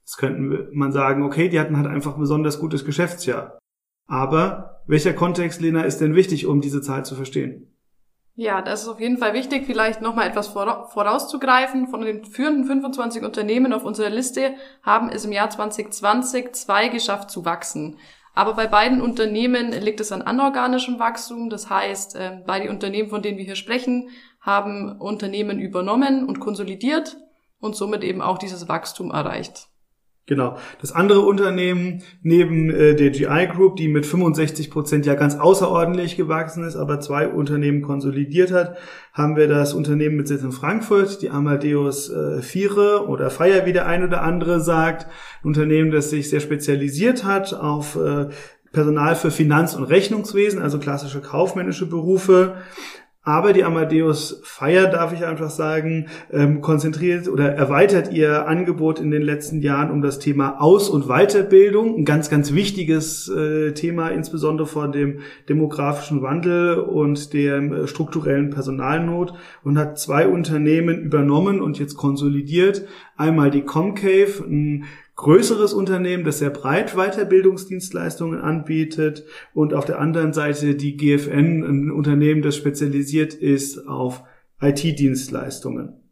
Jetzt 0.00 0.18
könnten 0.18 0.68
man 0.72 0.92
sagen, 0.92 1.22
okay, 1.22 1.48
die 1.48 1.58
hatten 1.58 1.76
halt 1.78 1.86
einfach 1.86 2.14
ein 2.14 2.20
besonders 2.20 2.58
gutes 2.58 2.84
Geschäftsjahr. 2.84 3.58
Aber 4.06 4.82
welcher 4.86 5.14
Kontext, 5.14 5.60
Lena, 5.60 5.82
ist 5.82 6.00
denn 6.00 6.14
wichtig, 6.14 6.46
um 6.46 6.60
diese 6.60 6.82
Zahl 6.82 7.04
zu 7.04 7.14
verstehen? 7.14 7.75
Ja, 8.38 8.60
das 8.60 8.82
ist 8.82 8.88
auf 8.88 9.00
jeden 9.00 9.16
Fall 9.16 9.32
wichtig, 9.32 9.64
vielleicht 9.64 10.02
nochmal 10.02 10.28
etwas 10.28 10.48
vorauszugreifen. 10.48 11.88
Von 11.88 12.02
den 12.02 12.22
führenden 12.26 12.66
25 12.66 13.22
Unternehmen 13.22 13.72
auf 13.72 13.82
unserer 13.82 14.10
Liste 14.10 14.54
haben 14.82 15.08
es 15.08 15.24
im 15.24 15.32
Jahr 15.32 15.48
2020 15.48 16.52
zwei 16.52 16.88
geschafft 16.88 17.30
zu 17.30 17.46
wachsen. 17.46 17.98
Aber 18.34 18.52
bei 18.52 18.66
beiden 18.66 19.00
Unternehmen 19.00 19.72
liegt 19.72 20.00
es 20.00 20.12
an 20.12 20.20
anorganischem 20.20 20.98
Wachstum. 20.98 21.48
Das 21.48 21.70
heißt, 21.70 22.16
ähm, 22.20 22.42
beide 22.46 22.68
Unternehmen, 22.68 23.08
von 23.08 23.22
denen 23.22 23.38
wir 23.38 23.46
hier 23.46 23.56
sprechen, 23.56 24.10
haben 24.42 25.00
Unternehmen 25.00 25.58
übernommen 25.58 26.28
und 26.28 26.38
konsolidiert 26.38 27.16
und 27.58 27.74
somit 27.74 28.04
eben 28.04 28.20
auch 28.20 28.36
dieses 28.36 28.68
Wachstum 28.68 29.12
erreicht. 29.12 29.68
Genau. 30.28 30.56
Das 30.80 30.90
andere 30.90 31.20
Unternehmen 31.20 32.02
neben 32.20 32.68
äh, 32.70 32.96
der 32.96 33.10
GI 33.10 33.46
Group, 33.46 33.76
die 33.76 33.86
mit 33.86 34.04
65 34.04 34.72
Prozent 34.72 35.06
ja 35.06 35.14
ganz 35.14 35.36
außerordentlich 35.36 36.16
gewachsen 36.16 36.64
ist, 36.64 36.74
aber 36.74 36.98
zwei 36.98 37.28
Unternehmen 37.28 37.80
konsolidiert 37.80 38.50
hat, 38.50 38.76
haben 39.12 39.36
wir 39.36 39.46
das 39.46 39.72
Unternehmen 39.72 40.16
mit 40.16 40.26
Sitz 40.26 40.42
in 40.42 40.50
Frankfurt, 40.50 41.22
die 41.22 41.30
Amadeus 41.30 42.10
äh, 42.10 42.42
Viere 42.42 43.06
oder 43.06 43.30
Feier, 43.30 43.66
wie 43.66 43.72
der 43.72 43.86
ein 43.86 44.02
oder 44.02 44.22
andere 44.22 44.60
sagt. 44.60 45.06
Ein 45.42 45.46
Unternehmen, 45.48 45.92
das 45.92 46.10
sich 46.10 46.28
sehr 46.28 46.40
spezialisiert 46.40 47.22
hat 47.22 47.54
auf 47.54 47.94
äh, 47.94 48.26
Personal 48.72 49.14
für 49.14 49.30
Finanz- 49.30 49.74
und 49.74 49.84
Rechnungswesen, 49.84 50.60
also 50.60 50.80
klassische 50.80 51.20
kaufmännische 51.20 51.86
Berufe. 51.86 52.56
Aber 53.28 53.52
die 53.52 53.64
Amadeus 53.64 54.40
Fire, 54.44 54.88
darf 54.88 55.12
ich 55.12 55.26
einfach 55.26 55.50
sagen, 55.50 56.06
ähm, 56.30 56.60
konzentriert 56.60 57.26
oder 57.26 57.52
erweitert 57.52 58.12
ihr 58.12 58.46
Angebot 58.46 59.00
in 59.00 59.10
den 59.10 59.22
letzten 59.22 59.60
Jahren 59.60 59.90
um 59.90 60.00
das 60.00 60.20
Thema 60.20 60.60
Aus- 60.60 60.88
und 60.88 61.08
Weiterbildung. 61.08 61.96
Ein 61.96 62.04
ganz, 62.04 62.30
ganz 62.30 62.52
wichtiges 62.52 63.28
äh, 63.28 63.72
Thema, 63.72 64.10
insbesondere 64.10 64.68
vor 64.68 64.86
dem 64.92 65.22
demografischen 65.48 66.22
Wandel 66.22 66.78
und 66.78 67.32
der 67.32 67.56
äh, 67.56 67.88
strukturellen 67.88 68.50
Personalnot 68.50 69.34
und 69.64 69.76
hat 69.76 69.98
zwei 69.98 70.28
Unternehmen 70.28 71.00
übernommen 71.00 71.60
und 71.60 71.80
jetzt 71.80 71.96
konsolidiert. 71.96 72.86
Einmal 73.16 73.50
die 73.50 73.62
Comcave, 73.62 74.44
ein 74.46 74.84
größeres 75.16 75.72
Unternehmen, 75.72 76.24
das 76.24 76.38
sehr 76.38 76.50
breit 76.50 76.94
Weiterbildungsdienstleistungen 76.94 78.40
anbietet 78.40 79.24
und 79.54 79.74
auf 79.74 79.84
der 79.84 79.98
anderen 79.98 80.32
Seite 80.32 80.74
die 80.74 80.96
GFN, 80.96 81.64
ein 81.64 81.90
Unternehmen, 81.90 82.42
das 82.42 82.56
spezialisiert 82.56 83.34
ist 83.34 83.88
auf 83.88 84.22
IT-Dienstleistungen. 84.60 86.05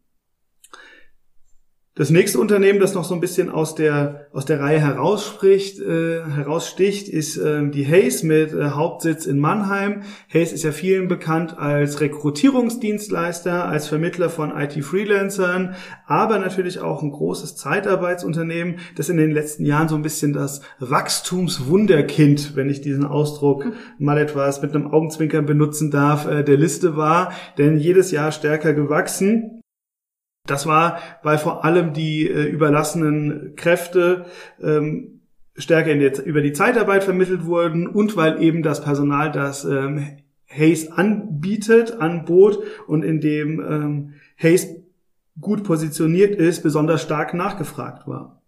Das 1.96 2.10
nächste 2.10 2.40
Unternehmen, 2.40 2.80
das 2.80 2.94
noch 2.94 3.04
so 3.04 3.14
ein 3.14 3.20
bisschen 3.20 3.50
aus 3.50 3.76
der, 3.76 4.26
aus 4.32 4.44
der 4.44 4.58
Reihe 4.58 4.80
herausspricht, 4.80 5.78
äh, 5.78 6.24
heraussticht, 6.24 7.08
ist 7.08 7.36
äh, 7.36 7.70
die 7.70 7.86
Hayes 7.86 8.24
mit 8.24 8.52
äh, 8.52 8.70
Hauptsitz 8.70 9.26
in 9.26 9.38
Mannheim. 9.38 10.02
Hayes 10.28 10.52
ist 10.52 10.64
ja 10.64 10.72
vielen 10.72 11.06
bekannt 11.06 11.56
als 11.56 12.00
Rekrutierungsdienstleister, 12.00 13.66
als 13.66 13.86
Vermittler 13.86 14.28
von 14.28 14.50
IT-Freelancern, 14.50 15.76
aber 16.04 16.40
natürlich 16.40 16.80
auch 16.80 17.00
ein 17.00 17.12
großes 17.12 17.54
Zeitarbeitsunternehmen, 17.54 18.80
das 18.96 19.08
in 19.08 19.16
den 19.16 19.30
letzten 19.30 19.64
Jahren 19.64 19.86
so 19.86 19.94
ein 19.94 20.02
bisschen 20.02 20.32
das 20.32 20.62
Wachstumswunderkind, 20.80 22.56
wenn 22.56 22.70
ich 22.70 22.80
diesen 22.80 23.04
Ausdruck 23.04 23.66
mal 24.00 24.18
etwas 24.18 24.62
mit 24.62 24.74
einem 24.74 24.88
Augenzwinkern 24.88 25.46
benutzen 25.46 25.92
darf, 25.92 26.26
äh, 26.26 26.42
der 26.42 26.56
Liste 26.56 26.96
war, 26.96 27.30
denn 27.56 27.78
jedes 27.78 28.10
Jahr 28.10 28.32
stärker 28.32 28.74
gewachsen. 28.74 29.60
Das 30.46 30.66
war, 30.66 30.98
weil 31.22 31.38
vor 31.38 31.64
allem 31.64 31.94
die 31.94 32.28
äh, 32.28 32.44
überlassenen 32.44 33.54
Kräfte 33.56 34.26
ähm, 34.62 35.22
stärker 35.56 35.90
in 35.90 36.00
der, 36.00 36.24
über 36.26 36.42
die 36.42 36.52
Zeitarbeit 36.52 37.02
vermittelt 37.02 37.46
wurden 37.46 37.86
und 37.86 38.16
weil 38.16 38.42
eben 38.42 38.62
das 38.62 38.84
Personal, 38.84 39.32
das 39.32 39.64
ähm, 39.64 40.18
Hayes 40.46 40.92
anbietet, 40.92 41.98
anbot 41.98 42.58
und 42.86 43.04
in 43.04 43.20
dem 43.20 43.60
ähm, 43.60 44.14
Hayes 44.36 44.68
gut 45.40 45.64
positioniert 45.64 46.36
ist, 46.36 46.62
besonders 46.62 47.02
stark 47.02 47.32
nachgefragt 47.32 48.06
war. 48.06 48.42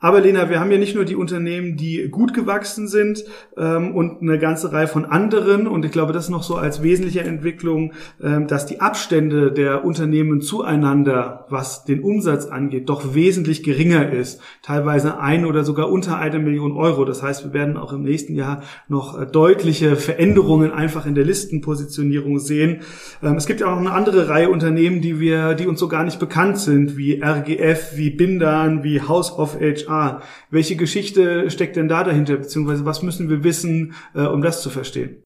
Aber 0.00 0.20
Lena, 0.20 0.48
wir 0.48 0.60
haben 0.60 0.70
ja 0.70 0.78
nicht 0.78 0.94
nur 0.94 1.04
die 1.04 1.16
Unternehmen, 1.16 1.76
die 1.76 2.08
gut 2.08 2.32
gewachsen 2.32 2.86
sind 2.86 3.24
ähm, 3.56 3.96
und 3.96 4.22
eine 4.22 4.38
ganze 4.38 4.72
Reihe 4.72 4.86
von 4.86 5.04
anderen. 5.04 5.66
Und 5.66 5.84
ich 5.84 5.90
glaube, 5.90 6.12
das 6.12 6.26
ist 6.26 6.30
noch 6.30 6.44
so 6.44 6.54
als 6.54 6.84
wesentliche 6.84 7.22
Entwicklung, 7.22 7.92
ähm, 8.22 8.46
dass 8.46 8.64
die 8.64 8.80
Abstände 8.80 9.50
der 9.50 9.84
Unternehmen 9.84 10.40
zueinander, 10.40 11.46
was 11.48 11.84
den 11.84 12.00
Umsatz 12.04 12.46
angeht, 12.46 12.88
doch 12.88 13.14
wesentlich 13.14 13.64
geringer 13.64 14.12
ist. 14.12 14.40
Teilweise 14.62 15.18
ein 15.18 15.44
oder 15.44 15.64
sogar 15.64 15.90
unter 15.90 16.16
eine 16.16 16.38
Million 16.38 16.76
Euro. 16.76 17.04
Das 17.04 17.24
heißt, 17.24 17.46
wir 17.46 17.52
werden 17.52 17.76
auch 17.76 17.92
im 17.92 18.04
nächsten 18.04 18.36
Jahr 18.36 18.62
noch 18.86 19.20
äh, 19.20 19.26
deutliche 19.26 19.96
Veränderungen 19.96 20.70
einfach 20.70 21.06
in 21.06 21.16
der 21.16 21.24
Listenpositionierung 21.24 22.38
sehen. 22.38 22.82
Ähm, 23.20 23.34
es 23.34 23.46
gibt 23.46 23.58
ja 23.58 23.66
auch 23.66 23.70
noch 23.70 23.80
eine 23.80 23.92
andere 23.92 24.28
Reihe 24.28 24.48
Unternehmen, 24.48 25.00
die 25.00 25.18
wir, 25.18 25.54
die 25.54 25.66
uns 25.66 25.80
so 25.80 25.88
gar 25.88 26.04
nicht 26.04 26.20
bekannt 26.20 26.58
sind, 26.58 26.96
wie 26.96 27.20
RGF, 27.20 27.96
wie 27.96 28.10
Bindan, 28.10 28.84
wie 28.84 29.02
House 29.02 29.36
of 29.36 29.58
HR 29.60 29.87
HR. 29.88 30.22
Welche 30.50 30.76
Geschichte 30.76 31.50
steckt 31.50 31.76
denn 31.76 31.88
da 31.88 32.04
dahinter, 32.04 32.36
beziehungsweise 32.36 32.84
was 32.84 33.02
müssen 33.02 33.28
wir 33.28 33.44
wissen, 33.44 33.94
äh, 34.14 34.22
um 34.22 34.42
das 34.42 34.62
zu 34.62 34.70
verstehen? 34.70 35.22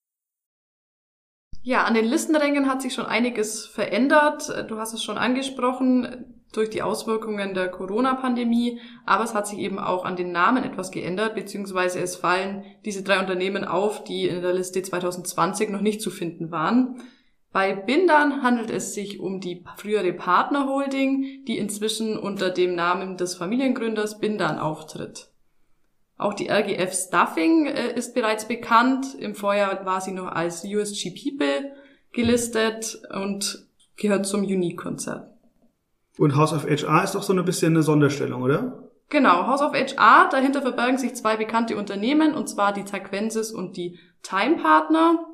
Ja, 1.64 1.84
an 1.84 1.94
den 1.94 2.06
Listenrängen 2.06 2.68
hat 2.68 2.82
sich 2.82 2.92
schon 2.92 3.06
einiges 3.06 3.66
verändert. 3.66 4.66
Du 4.68 4.78
hast 4.78 4.94
es 4.94 5.02
schon 5.04 5.16
angesprochen 5.16 6.26
durch 6.52 6.70
die 6.70 6.82
Auswirkungen 6.82 7.54
der 7.54 7.68
Corona-Pandemie, 7.68 8.80
aber 9.06 9.24
es 9.24 9.34
hat 9.34 9.46
sich 9.46 9.58
eben 9.58 9.78
auch 9.78 10.04
an 10.04 10.16
den 10.16 10.32
Namen 10.32 10.64
etwas 10.64 10.90
geändert, 10.90 11.34
beziehungsweise 11.34 12.00
es 12.00 12.16
fallen 12.16 12.64
diese 12.84 13.02
drei 13.02 13.20
Unternehmen 13.20 13.64
auf, 13.64 14.04
die 14.04 14.26
in 14.26 14.42
der 14.42 14.52
Liste 14.52 14.82
2020 14.82 15.70
noch 15.70 15.80
nicht 15.80 16.02
zu 16.02 16.10
finden 16.10 16.50
waren. 16.50 17.00
Bei 17.52 17.74
Bindern 17.74 18.42
handelt 18.42 18.70
es 18.70 18.94
sich 18.94 19.20
um 19.20 19.40
die 19.40 19.62
frühere 19.76 20.14
Partnerholding, 20.14 21.44
die 21.46 21.58
inzwischen 21.58 22.18
unter 22.18 22.48
dem 22.48 22.74
Namen 22.74 23.18
des 23.18 23.34
Familiengründers 23.34 24.18
Bindern 24.18 24.58
auftritt. 24.58 25.28
Auch 26.16 26.34
die 26.34 26.48
RGF 26.48 26.94
Stuffing 26.94 27.66
äh, 27.66 27.94
ist 27.94 28.14
bereits 28.14 28.48
bekannt. 28.48 29.14
Im 29.18 29.34
Vorjahr 29.34 29.84
war 29.84 30.00
sie 30.00 30.12
noch 30.12 30.28
als 30.28 30.64
USG 30.64 31.10
People 31.10 31.72
gelistet 32.12 33.02
und 33.12 33.66
gehört 33.96 34.26
zum 34.26 34.42
Unique-Konzert. 34.42 35.28
Und 36.18 36.36
House 36.36 36.52
of 36.52 36.64
HR 36.64 37.04
ist 37.04 37.14
doch 37.14 37.22
so 37.22 37.32
ein 37.32 37.44
bisschen 37.44 37.74
eine 37.74 37.82
Sonderstellung, 37.82 38.42
oder? 38.42 38.90
Genau, 39.08 39.46
House 39.46 39.62
of 39.62 39.72
HR, 39.72 40.28
dahinter 40.30 40.62
verbergen 40.62 40.96
sich 40.96 41.14
zwei 41.14 41.36
bekannte 41.36 41.76
Unternehmen, 41.76 42.34
und 42.34 42.48
zwar 42.48 42.72
die 42.72 42.84
Taquensis 42.84 43.50
und 43.50 43.76
die 43.76 43.98
Time 44.22 44.56
Partner. 44.56 45.26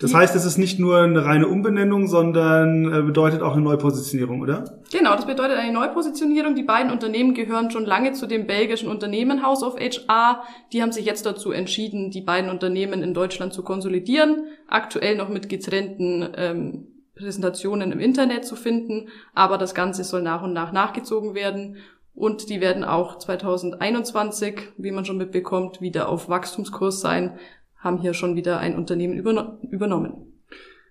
Das 0.00 0.14
heißt, 0.14 0.36
es 0.36 0.44
ist 0.44 0.58
nicht 0.58 0.78
nur 0.78 0.98
eine 0.98 1.24
reine 1.24 1.48
Umbenennung, 1.48 2.06
sondern 2.06 2.92
äh, 2.92 3.02
bedeutet 3.02 3.42
auch 3.42 3.54
eine 3.54 3.62
Neupositionierung, 3.62 4.40
oder? 4.40 4.78
Genau, 4.92 5.16
das 5.16 5.26
bedeutet 5.26 5.58
eine 5.58 5.72
Neupositionierung. 5.72 6.54
Die 6.54 6.62
beiden 6.62 6.92
Unternehmen 6.92 7.34
gehören 7.34 7.72
schon 7.72 7.84
lange 7.84 8.12
zu 8.12 8.26
dem 8.26 8.46
belgischen 8.46 8.88
Unternehmen 8.88 9.42
House 9.42 9.64
of 9.64 9.76
HR. 9.76 10.44
Die 10.72 10.82
haben 10.82 10.92
sich 10.92 11.04
jetzt 11.04 11.26
dazu 11.26 11.50
entschieden, 11.50 12.12
die 12.12 12.20
beiden 12.20 12.48
Unternehmen 12.48 13.02
in 13.02 13.12
Deutschland 13.12 13.52
zu 13.52 13.64
konsolidieren. 13.64 14.44
Aktuell 14.68 15.16
noch 15.16 15.30
mit 15.30 15.48
getrennten 15.48 16.28
ähm, 16.36 16.86
Präsentationen 17.16 17.90
im 17.90 17.98
Internet 17.98 18.44
zu 18.44 18.54
finden, 18.54 19.08
aber 19.34 19.58
das 19.58 19.74
Ganze 19.74 20.04
soll 20.04 20.22
nach 20.22 20.42
und 20.42 20.52
nach 20.52 20.70
nachgezogen 20.70 21.34
werden. 21.34 21.76
Und 22.14 22.50
die 22.50 22.60
werden 22.60 22.84
auch 22.84 23.18
2021, 23.18 24.60
wie 24.76 24.92
man 24.92 25.04
schon 25.04 25.18
mitbekommt, 25.18 25.80
wieder 25.80 26.08
auf 26.08 26.28
Wachstumskurs 26.28 27.00
sein 27.00 27.38
haben 27.78 27.98
hier 27.98 28.14
schon 28.14 28.36
wieder 28.36 28.58
ein 28.58 28.76
Unternehmen 28.76 29.14
übernommen. 29.14 30.28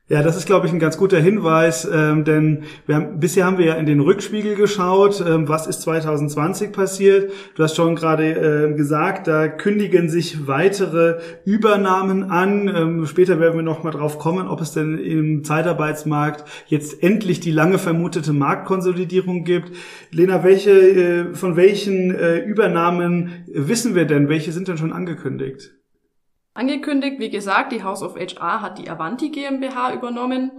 Ja, 0.10 0.24
das 0.24 0.38
ist, 0.38 0.46
glaube 0.46 0.68
ich, 0.68 0.72
ein 0.72 0.80
ganz 0.80 0.98
guter 0.98 1.20
Hinweis, 1.20 1.86
ähm, 1.92 2.24
denn 2.24 2.64
wir 2.86 2.96
haben, 2.96 3.20
bisher 3.20 3.44
haben 3.46 3.58
wir 3.58 3.66
ja 3.66 3.74
in 3.74 3.86
den 3.86 4.00
Rückspiegel 4.00 4.56
geschaut, 4.56 5.22
ähm, 5.28 5.50
was 5.50 5.68
ist 5.68 5.82
2020 5.82 6.72
passiert. 6.72 7.34
Du 7.56 7.64
hast 7.64 7.76
schon 7.76 7.98
gerade 7.98 8.70
äh, 8.70 8.74
gesagt, 8.74 9.28
da 9.28 9.50
kündigen 9.50 10.08
sich 10.08 10.48
weitere 10.48 11.18
Übernahmen 11.44 12.24
an. 12.24 12.74
Ähm, 12.74 13.06
später 13.06 13.42
werden 13.42 13.58
wir 13.58 13.64
noch 13.64 13.84
mal 13.84 13.92
drauf 13.92 14.18
kommen, 14.18 14.48
ob 14.48 14.62
es 14.62 14.72
denn 14.72 14.98
im 14.98 15.44
Zeitarbeitsmarkt 15.44 16.46
jetzt 16.68 17.04
endlich 17.04 17.42
die 17.42 17.52
lange 17.52 17.78
vermutete 17.78 18.32
Marktkonsolidierung 18.32 19.44
gibt. 19.44 19.74
Lena, 20.12 20.42
welche, 20.42 20.72
äh, 20.72 21.36
von 21.36 21.58
welchen 21.58 22.16
äh, 22.16 22.38
Übernahmen 22.38 23.44
wissen 23.48 23.94
wir 23.94 24.06
denn? 24.06 24.30
Welche 24.30 24.54
sind 24.54 24.70
denn 24.70 24.78
schon 24.78 24.94
angekündigt? 24.94 25.74
Angekündigt. 26.58 27.20
Wie 27.20 27.30
gesagt, 27.30 27.72
die 27.72 27.84
House 27.84 28.02
of 28.02 28.16
HR 28.16 28.62
hat 28.62 28.80
die 28.80 28.90
Avanti 28.90 29.30
GmbH 29.30 29.94
übernommen. 29.94 30.52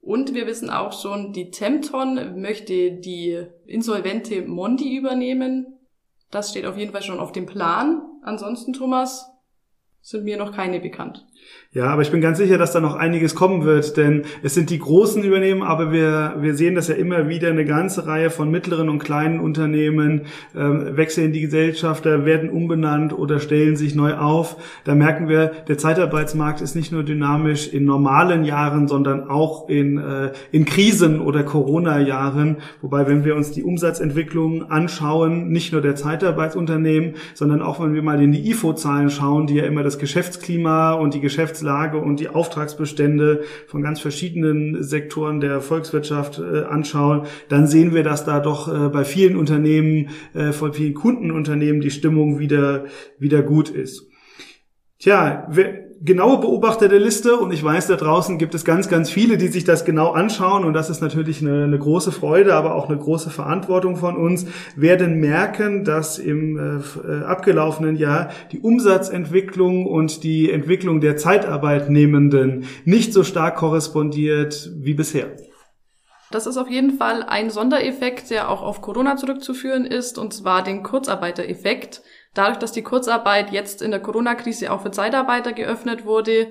Und 0.00 0.34
wir 0.34 0.46
wissen 0.46 0.70
auch 0.70 0.92
schon, 0.92 1.32
die 1.32 1.50
Tempton 1.50 2.40
möchte 2.40 2.92
die 2.92 3.44
insolvente 3.66 4.42
Mondi 4.42 4.96
übernehmen. 4.96 5.78
Das 6.30 6.50
steht 6.50 6.66
auf 6.66 6.78
jeden 6.78 6.92
Fall 6.92 7.02
schon 7.02 7.18
auf 7.18 7.32
dem 7.32 7.46
Plan. 7.46 8.02
Ansonsten, 8.22 8.72
Thomas, 8.72 9.30
sind 10.00 10.24
mir 10.24 10.36
noch 10.36 10.54
keine 10.54 10.80
bekannt. 10.80 11.26
Ja, 11.72 11.84
aber 11.84 12.02
ich 12.02 12.10
bin 12.10 12.20
ganz 12.20 12.38
sicher, 12.38 12.58
dass 12.58 12.72
da 12.72 12.80
noch 12.80 12.96
einiges 12.96 13.36
kommen 13.36 13.64
wird, 13.64 13.96
denn 13.96 14.22
es 14.42 14.54
sind 14.54 14.70
die 14.70 14.80
großen 14.80 15.22
Übernehmen, 15.22 15.62
aber 15.62 15.92
wir, 15.92 16.34
wir 16.40 16.56
sehen 16.56 16.74
das 16.74 16.88
ja 16.88 16.96
immer 16.96 17.28
wieder, 17.28 17.48
eine 17.48 17.64
ganze 17.64 18.08
Reihe 18.08 18.30
von 18.30 18.50
mittleren 18.50 18.88
und 18.88 18.98
kleinen 18.98 19.38
Unternehmen 19.38 20.22
äh, 20.52 20.58
wechseln 20.58 21.32
die 21.32 21.42
Gesellschafter, 21.42 22.24
werden 22.24 22.50
umbenannt 22.50 23.16
oder 23.16 23.38
stellen 23.38 23.76
sich 23.76 23.94
neu 23.94 24.14
auf. 24.14 24.56
Da 24.82 24.96
merken 24.96 25.28
wir, 25.28 25.52
der 25.68 25.78
Zeitarbeitsmarkt 25.78 26.60
ist 26.60 26.74
nicht 26.74 26.90
nur 26.90 27.04
dynamisch 27.04 27.68
in 27.68 27.84
normalen 27.84 28.42
Jahren, 28.42 28.88
sondern 28.88 29.30
auch 29.30 29.68
in, 29.68 29.98
äh, 29.98 30.32
in 30.50 30.64
Krisen 30.64 31.20
oder 31.20 31.44
Corona-Jahren. 31.44 32.56
Wobei, 32.80 33.06
wenn 33.06 33.24
wir 33.24 33.36
uns 33.36 33.52
die 33.52 33.62
Umsatzentwicklung 33.62 34.72
anschauen, 34.72 35.50
nicht 35.50 35.72
nur 35.72 35.82
der 35.82 35.94
Zeitarbeitsunternehmen, 35.94 37.14
sondern 37.32 37.62
auch 37.62 37.78
wenn 37.78 37.94
wir 37.94 38.02
mal 38.02 38.20
in 38.20 38.32
die 38.32 38.50
IFO-Zahlen 38.50 39.08
schauen, 39.08 39.46
die 39.46 39.54
ja 39.54 39.66
immer 39.66 39.84
das 39.84 40.00
Geschäftsklima 40.00 40.94
und 40.94 41.14
die 41.14 41.20
Geschäfts 41.20 41.39
Geschäftslage 41.40 41.96
und 41.96 42.20
die 42.20 42.28
Auftragsbestände 42.28 43.44
von 43.66 43.82
ganz 43.82 44.00
verschiedenen 44.00 44.82
Sektoren 44.82 45.40
der 45.40 45.62
Volkswirtschaft 45.62 46.38
äh, 46.38 46.64
anschauen, 46.64 47.26
dann 47.48 47.66
sehen 47.66 47.94
wir, 47.94 48.02
dass 48.02 48.26
da 48.26 48.40
doch 48.40 48.68
äh, 48.68 48.88
bei 48.90 49.04
vielen 49.04 49.36
Unternehmen, 49.36 50.10
äh, 50.34 50.52
von 50.52 50.74
vielen 50.74 50.92
Kundenunternehmen 50.92 51.80
die 51.80 51.90
Stimmung 51.90 52.38
wieder, 52.38 52.84
wieder 53.18 53.42
gut 53.42 53.70
ist. 53.70 54.06
Tja, 54.98 55.48
genaue 56.02 56.38
Beobachter 56.38 56.88
der 56.88 56.98
Liste 56.98 57.36
und 57.36 57.52
ich 57.52 57.62
weiß, 57.62 57.88
da 57.88 57.96
draußen 57.96 58.38
gibt 58.38 58.54
es 58.54 58.64
ganz, 58.64 58.88
ganz 58.88 59.10
viele, 59.10 59.36
die 59.36 59.48
sich 59.48 59.64
das 59.64 59.84
genau 59.84 60.12
anschauen 60.12 60.64
und 60.64 60.72
das 60.72 60.88
ist 60.88 61.02
natürlich 61.02 61.42
eine, 61.42 61.64
eine 61.64 61.78
große 61.78 62.10
Freude, 62.10 62.54
aber 62.54 62.74
auch 62.74 62.88
eine 62.88 62.98
große 62.98 63.28
Verantwortung 63.28 63.96
von 63.96 64.16
uns, 64.16 64.46
werden 64.76 65.20
merken, 65.20 65.84
dass 65.84 66.18
im 66.18 66.56
äh, 66.56 66.80
äh, 67.06 67.24
abgelaufenen 67.24 67.96
Jahr 67.96 68.30
die 68.50 68.60
Umsatzentwicklung 68.60 69.86
und 69.86 70.24
die 70.24 70.50
Entwicklung 70.50 71.00
der 71.00 71.18
Zeitarbeitnehmenden 71.18 72.64
nicht 72.84 73.12
so 73.12 73.22
stark 73.22 73.56
korrespondiert 73.56 74.70
wie 74.76 74.94
bisher. 74.94 75.36
Das 76.30 76.46
ist 76.46 76.56
auf 76.56 76.70
jeden 76.70 76.96
Fall 76.96 77.24
ein 77.24 77.50
Sondereffekt, 77.50 78.30
der 78.30 78.50
auch 78.50 78.62
auf 78.62 78.80
Corona 78.80 79.16
zurückzuführen 79.16 79.84
ist, 79.84 80.16
und 80.16 80.32
zwar 80.32 80.62
den 80.62 80.84
Kurzarbeitereffekt. 80.84 82.02
Dadurch, 82.34 82.58
dass 82.58 82.72
die 82.72 82.82
Kurzarbeit 82.82 83.50
jetzt 83.50 83.82
in 83.82 83.90
der 83.90 84.00
Corona-Krise 84.00 84.72
auch 84.72 84.82
für 84.82 84.90
Zeitarbeiter 84.90 85.52
geöffnet 85.52 86.04
wurde, 86.04 86.48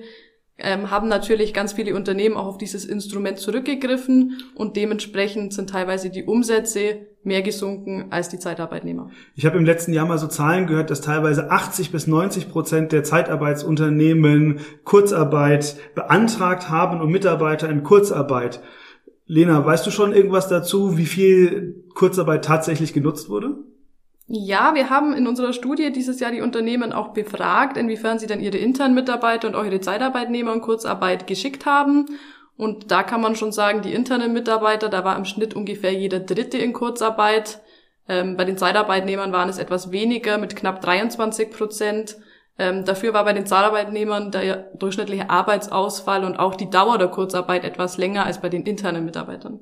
ähm, 0.61 0.91
haben 0.91 1.07
natürlich 1.07 1.53
ganz 1.53 1.73
viele 1.73 1.95
Unternehmen 1.95 2.35
auch 2.35 2.47
auf 2.47 2.57
dieses 2.57 2.83
Instrument 2.83 3.37
zurückgegriffen 3.37 4.37
und 4.55 4.75
dementsprechend 4.75 5.53
sind 5.53 5.69
teilweise 5.69 6.09
die 6.09 6.23
Umsätze 6.23 7.07
mehr 7.23 7.41
gesunken 7.41 8.07
als 8.09 8.29
die 8.29 8.39
Zeitarbeitnehmer. 8.39 9.09
Ich 9.35 9.45
habe 9.45 9.57
im 9.57 9.65
letzten 9.65 9.93
Jahr 9.93 10.05
mal 10.05 10.17
so 10.17 10.27
Zahlen 10.27 10.67
gehört, 10.67 10.89
dass 10.89 11.01
teilweise 11.01 11.51
80 11.51 11.91
bis 11.91 12.07
90 12.07 12.49
Prozent 12.49 12.91
der 12.91 13.03
Zeitarbeitsunternehmen 13.03 14.59
Kurzarbeit 14.83 15.77
beantragt 15.95 16.69
haben 16.69 16.99
und 16.99 17.09
Mitarbeiter 17.09 17.69
in 17.69 17.83
Kurzarbeit. 17.83 18.61
Lena, 19.27 19.65
weißt 19.65 19.85
du 19.85 19.91
schon 19.91 20.11
irgendwas 20.11 20.47
dazu, 20.47 20.97
wie 20.97 21.05
viel 21.05 21.85
Kurzarbeit 21.93 22.43
tatsächlich 22.43 22.93
genutzt 22.93 23.29
wurde? 23.29 23.58
Ja, 24.31 24.75
wir 24.75 24.91
haben 24.91 25.15
in 25.15 25.27
unserer 25.27 25.53
Studie 25.53 25.91
dieses 25.91 26.19
Jahr 26.19 26.29
die 26.29 26.41
Unternehmen 26.41 26.93
auch 26.93 27.13
befragt, 27.13 27.77
inwiefern 27.77 28.19
sie 28.19 28.27
dann 28.27 28.39
ihre 28.39 28.57
internen 28.57 28.93
Mitarbeiter 28.93 29.47
und 29.47 29.55
auch 29.55 29.65
ihre 29.65 29.81
Zeitarbeitnehmer 29.81 30.53
in 30.53 30.61
Kurzarbeit 30.61 31.25
geschickt 31.25 31.65
haben. 31.65 32.05
Und 32.55 32.91
da 32.91 33.01
kann 33.01 33.21
man 33.21 33.35
schon 33.35 33.51
sagen, 33.51 33.81
die 33.81 33.91
internen 33.91 34.31
Mitarbeiter, 34.31 34.87
da 34.87 35.03
war 35.03 35.17
im 35.17 35.25
Schnitt 35.25 35.55
ungefähr 35.55 35.93
jeder 35.93 36.19
Dritte 36.19 36.59
in 36.59 36.73
Kurzarbeit. 36.73 37.59
Ähm, 38.07 38.37
bei 38.37 38.45
den 38.45 38.59
Zeitarbeitnehmern 38.59 39.31
waren 39.31 39.49
es 39.49 39.57
etwas 39.57 39.91
weniger 39.91 40.37
mit 40.37 40.55
knapp 40.55 40.79
23 40.81 41.49
Prozent. 41.49 42.17
Ähm, 42.59 42.85
dafür 42.85 43.15
war 43.15 43.23
bei 43.23 43.33
den 43.33 43.47
Zeitarbeitnehmern 43.47 44.29
der 44.29 44.57
durchschnittliche 44.75 45.31
Arbeitsausfall 45.31 46.23
und 46.23 46.37
auch 46.37 46.53
die 46.53 46.69
Dauer 46.69 46.99
der 46.99 47.07
Kurzarbeit 47.07 47.63
etwas 47.63 47.97
länger 47.97 48.27
als 48.27 48.39
bei 48.39 48.49
den 48.49 48.61
internen 48.61 49.05
Mitarbeitern. 49.05 49.59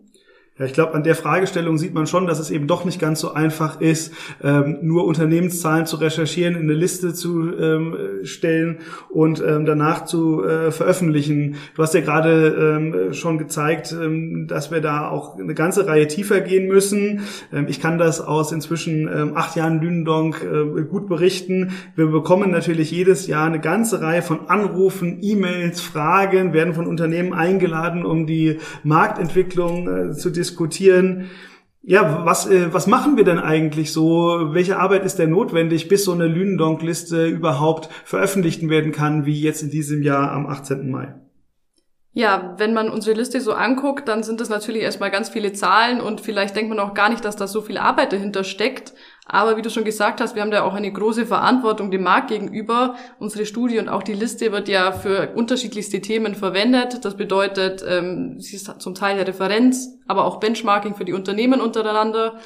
Ja, 0.60 0.66
ich 0.66 0.74
glaube, 0.74 0.96
an 0.96 1.04
der 1.04 1.14
Fragestellung 1.14 1.78
sieht 1.78 1.94
man 1.94 2.08
schon, 2.08 2.26
dass 2.26 2.40
es 2.40 2.50
eben 2.50 2.66
doch 2.66 2.84
nicht 2.84 3.00
ganz 3.00 3.20
so 3.20 3.32
einfach 3.32 3.80
ist, 3.80 4.12
ähm, 4.44 4.80
nur 4.82 5.06
Unternehmenszahlen 5.06 5.86
zu 5.86 5.98
recherchieren, 5.98 6.56
in 6.56 6.62
eine 6.62 6.74
Liste 6.74 7.14
zu 7.14 7.54
ähm, 7.56 7.96
stellen 8.24 8.80
und 9.10 9.44
ähm, 9.46 9.66
danach 9.66 10.06
zu 10.06 10.44
äh, 10.44 10.72
veröffentlichen. 10.72 11.58
Du 11.76 11.84
hast 11.84 11.94
ja 11.94 12.02
gerade 12.02 12.48
ähm, 12.76 13.14
schon 13.14 13.38
gezeigt, 13.38 13.92
ähm, 13.92 14.48
dass 14.48 14.72
wir 14.72 14.82
da 14.82 15.10
auch 15.10 15.38
eine 15.38 15.54
ganze 15.54 15.86
Reihe 15.86 16.08
tiefer 16.08 16.42
gehen 16.42 16.68
müssen. 16.68 17.22
Ähm, 17.54 17.68
ich 17.68 17.80
kann 17.80 18.00
das 18.00 18.20
aus 18.20 18.52
inzwischen 18.52 19.08
acht 19.36 19.56
Jahren 19.56 19.80
Lünendonk 19.80 20.44
äh, 20.44 20.82
gut 20.84 21.08
berichten. 21.08 21.72
Wir 21.96 22.08
bekommen 22.08 22.50
natürlich 22.50 22.90
jedes 22.90 23.28
Jahr 23.28 23.46
eine 23.46 23.60
ganze 23.60 24.02
Reihe 24.02 24.24
von 24.24 24.50
Anrufen, 24.50 25.20
E-Mails, 25.22 25.82
Fragen, 25.82 26.54
werden 26.54 26.74
von 26.74 26.88
Unternehmen 26.88 27.34
eingeladen, 27.34 28.06
um 28.06 28.26
die 28.26 28.58
Marktentwicklung 28.84 29.88
äh, 29.88 30.12
zu 30.14 30.32
diskutieren 30.32 30.47
diskutieren, 30.48 31.30
ja, 31.84 32.25
was, 32.25 32.48
äh, 32.48 32.74
was 32.74 32.86
machen 32.86 33.16
wir 33.16 33.24
denn 33.24 33.39
eigentlich 33.39 33.94
so? 33.94 34.50
Welche 34.54 34.77
Arbeit 34.77 35.06
ist 35.06 35.20
denn 35.20 35.30
notwendig, 35.30 35.88
bis 35.88 36.04
so 36.04 36.12
eine 36.12 36.27
Lünendonk-Liste 36.27 37.27
überhaupt 37.27 37.89
veröffentlicht 38.04 38.68
werden 38.68 38.92
kann, 38.92 39.25
wie 39.25 39.39
jetzt 39.39 39.63
in 39.63 39.70
diesem 39.70 40.04
Jahr 40.04 40.32
am 40.32 40.48
18. 40.48 40.92
Mai? 40.92 41.16
Ja, 42.12 42.56
wenn 42.58 42.74
man 42.74 42.89
unsere 42.89 43.16
Liste 43.16 43.39
so 43.39 43.54
anguckt, 43.54 44.08
dann 44.08 44.24
sind 44.24 44.42
das 44.42 44.50
natürlich 44.50 44.82
erstmal 44.82 45.12
ganz 45.12 45.30
viele 45.30 45.54
Zahlen 45.54 46.01
und 46.01 46.20
vielleicht 46.20 46.56
denkt 46.56 46.70
man 46.70 46.80
auch 46.80 46.94
gar 46.94 47.10
nicht, 47.10 47.24
dass 47.24 47.36
da 47.36 47.48
so 47.48 47.62
viel 47.62 47.77
Arbeit 47.77 48.12
dahinter 48.12 48.44
steckt. 48.44 48.94
Aber 49.28 49.58
wie 49.58 49.62
du 49.62 49.70
schon 49.70 49.84
gesagt 49.84 50.22
hast, 50.22 50.36
wir 50.36 50.42
haben 50.42 50.52
da 50.52 50.64
auch 50.64 50.74
eine 50.74 50.92
große 50.92 51.26
Verantwortung 51.26 51.92
dem 51.92 52.04
Markt 52.04 52.30
gegenüber. 52.30 52.96
Unsere 53.20 53.46
Studie 53.46 53.80
und 53.80 53.90
auch 53.90 54.04
die 54.04 54.14
Liste 54.14 54.52
wird 54.52 54.70
ja 54.70 54.92
für 54.92 55.34
unterschiedlichste 55.36 56.02
Themen 56.02 56.36
verwendet. 56.36 57.04
Das 57.04 57.18
bedeutet, 57.18 57.84
ähm, 57.88 58.40
sie 58.40 58.56
ist 58.56 58.82
zum 58.82 58.96
Teil 58.96 59.18
der 59.18 59.28
Referenz, 59.28 59.98
aber 60.08 60.26
auch 60.26 60.40
Benchmarking 60.40 60.96
für 60.96 61.06
die 61.06 61.14
Unternehmen 61.14 61.60
untereinander. 61.60 62.40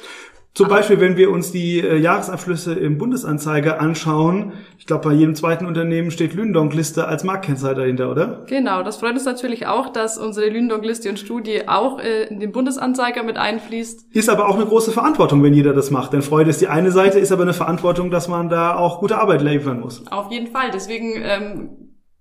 Zum 0.54 0.68
Beispiel, 0.68 1.00
wenn 1.00 1.16
wir 1.16 1.30
uns 1.30 1.50
die 1.50 1.80
äh, 1.80 1.96
Jahresabschlüsse 1.96 2.74
im 2.74 2.98
Bundesanzeiger 2.98 3.80
anschauen, 3.80 4.52
ich 4.78 4.84
glaube, 4.84 5.08
bei 5.08 5.14
jedem 5.14 5.34
zweiten 5.34 5.64
Unternehmen 5.64 6.10
steht 6.10 6.34
Lündonk-Liste 6.34 7.08
als 7.08 7.24
Marktkennzahl 7.24 7.74
dahinter, 7.74 8.10
oder? 8.10 8.44
Genau, 8.48 8.82
das 8.82 8.98
freut 8.98 9.12
uns 9.12 9.24
natürlich 9.24 9.66
auch, 9.66 9.88
dass 9.88 10.18
unsere 10.18 10.50
Lündonk-Liste 10.50 11.08
und 11.08 11.18
Studie 11.18 11.68
auch 11.68 11.98
äh, 11.98 12.24
in 12.24 12.38
den 12.38 12.52
Bundesanzeiger 12.52 13.22
mit 13.22 13.38
einfließt. 13.38 14.14
Ist 14.14 14.28
aber 14.28 14.46
auch 14.46 14.56
eine 14.56 14.66
große 14.66 14.92
Verantwortung, 14.92 15.42
wenn 15.42 15.54
jeder 15.54 15.72
das 15.72 15.90
macht. 15.90 16.12
Denn 16.12 16.20
Freude 16.20 16.50
ist 16.50 16.60
die 16.60 16.68
eine 16.68 16.90
Seite, 16.90 17.18
ist 17.18 17.32
aber 17.32 17.44
eine 17.44 17.54
Verantwortung, 17.54 18.10
dass 18.10 18.28
man 18.28 18.50
da 18.50 18.76
auch 18.76 19.00
gute 19.00 19.16
Arbeit 19.16 19.40
liefern 19.40 19.80
muss. 19.80 20.06
Auf 20.12 20.30
jeden 20.30 20.48
Fall. 20.48 20.70
Deswegen 20.70 21.14
ähm, 21.22 21.70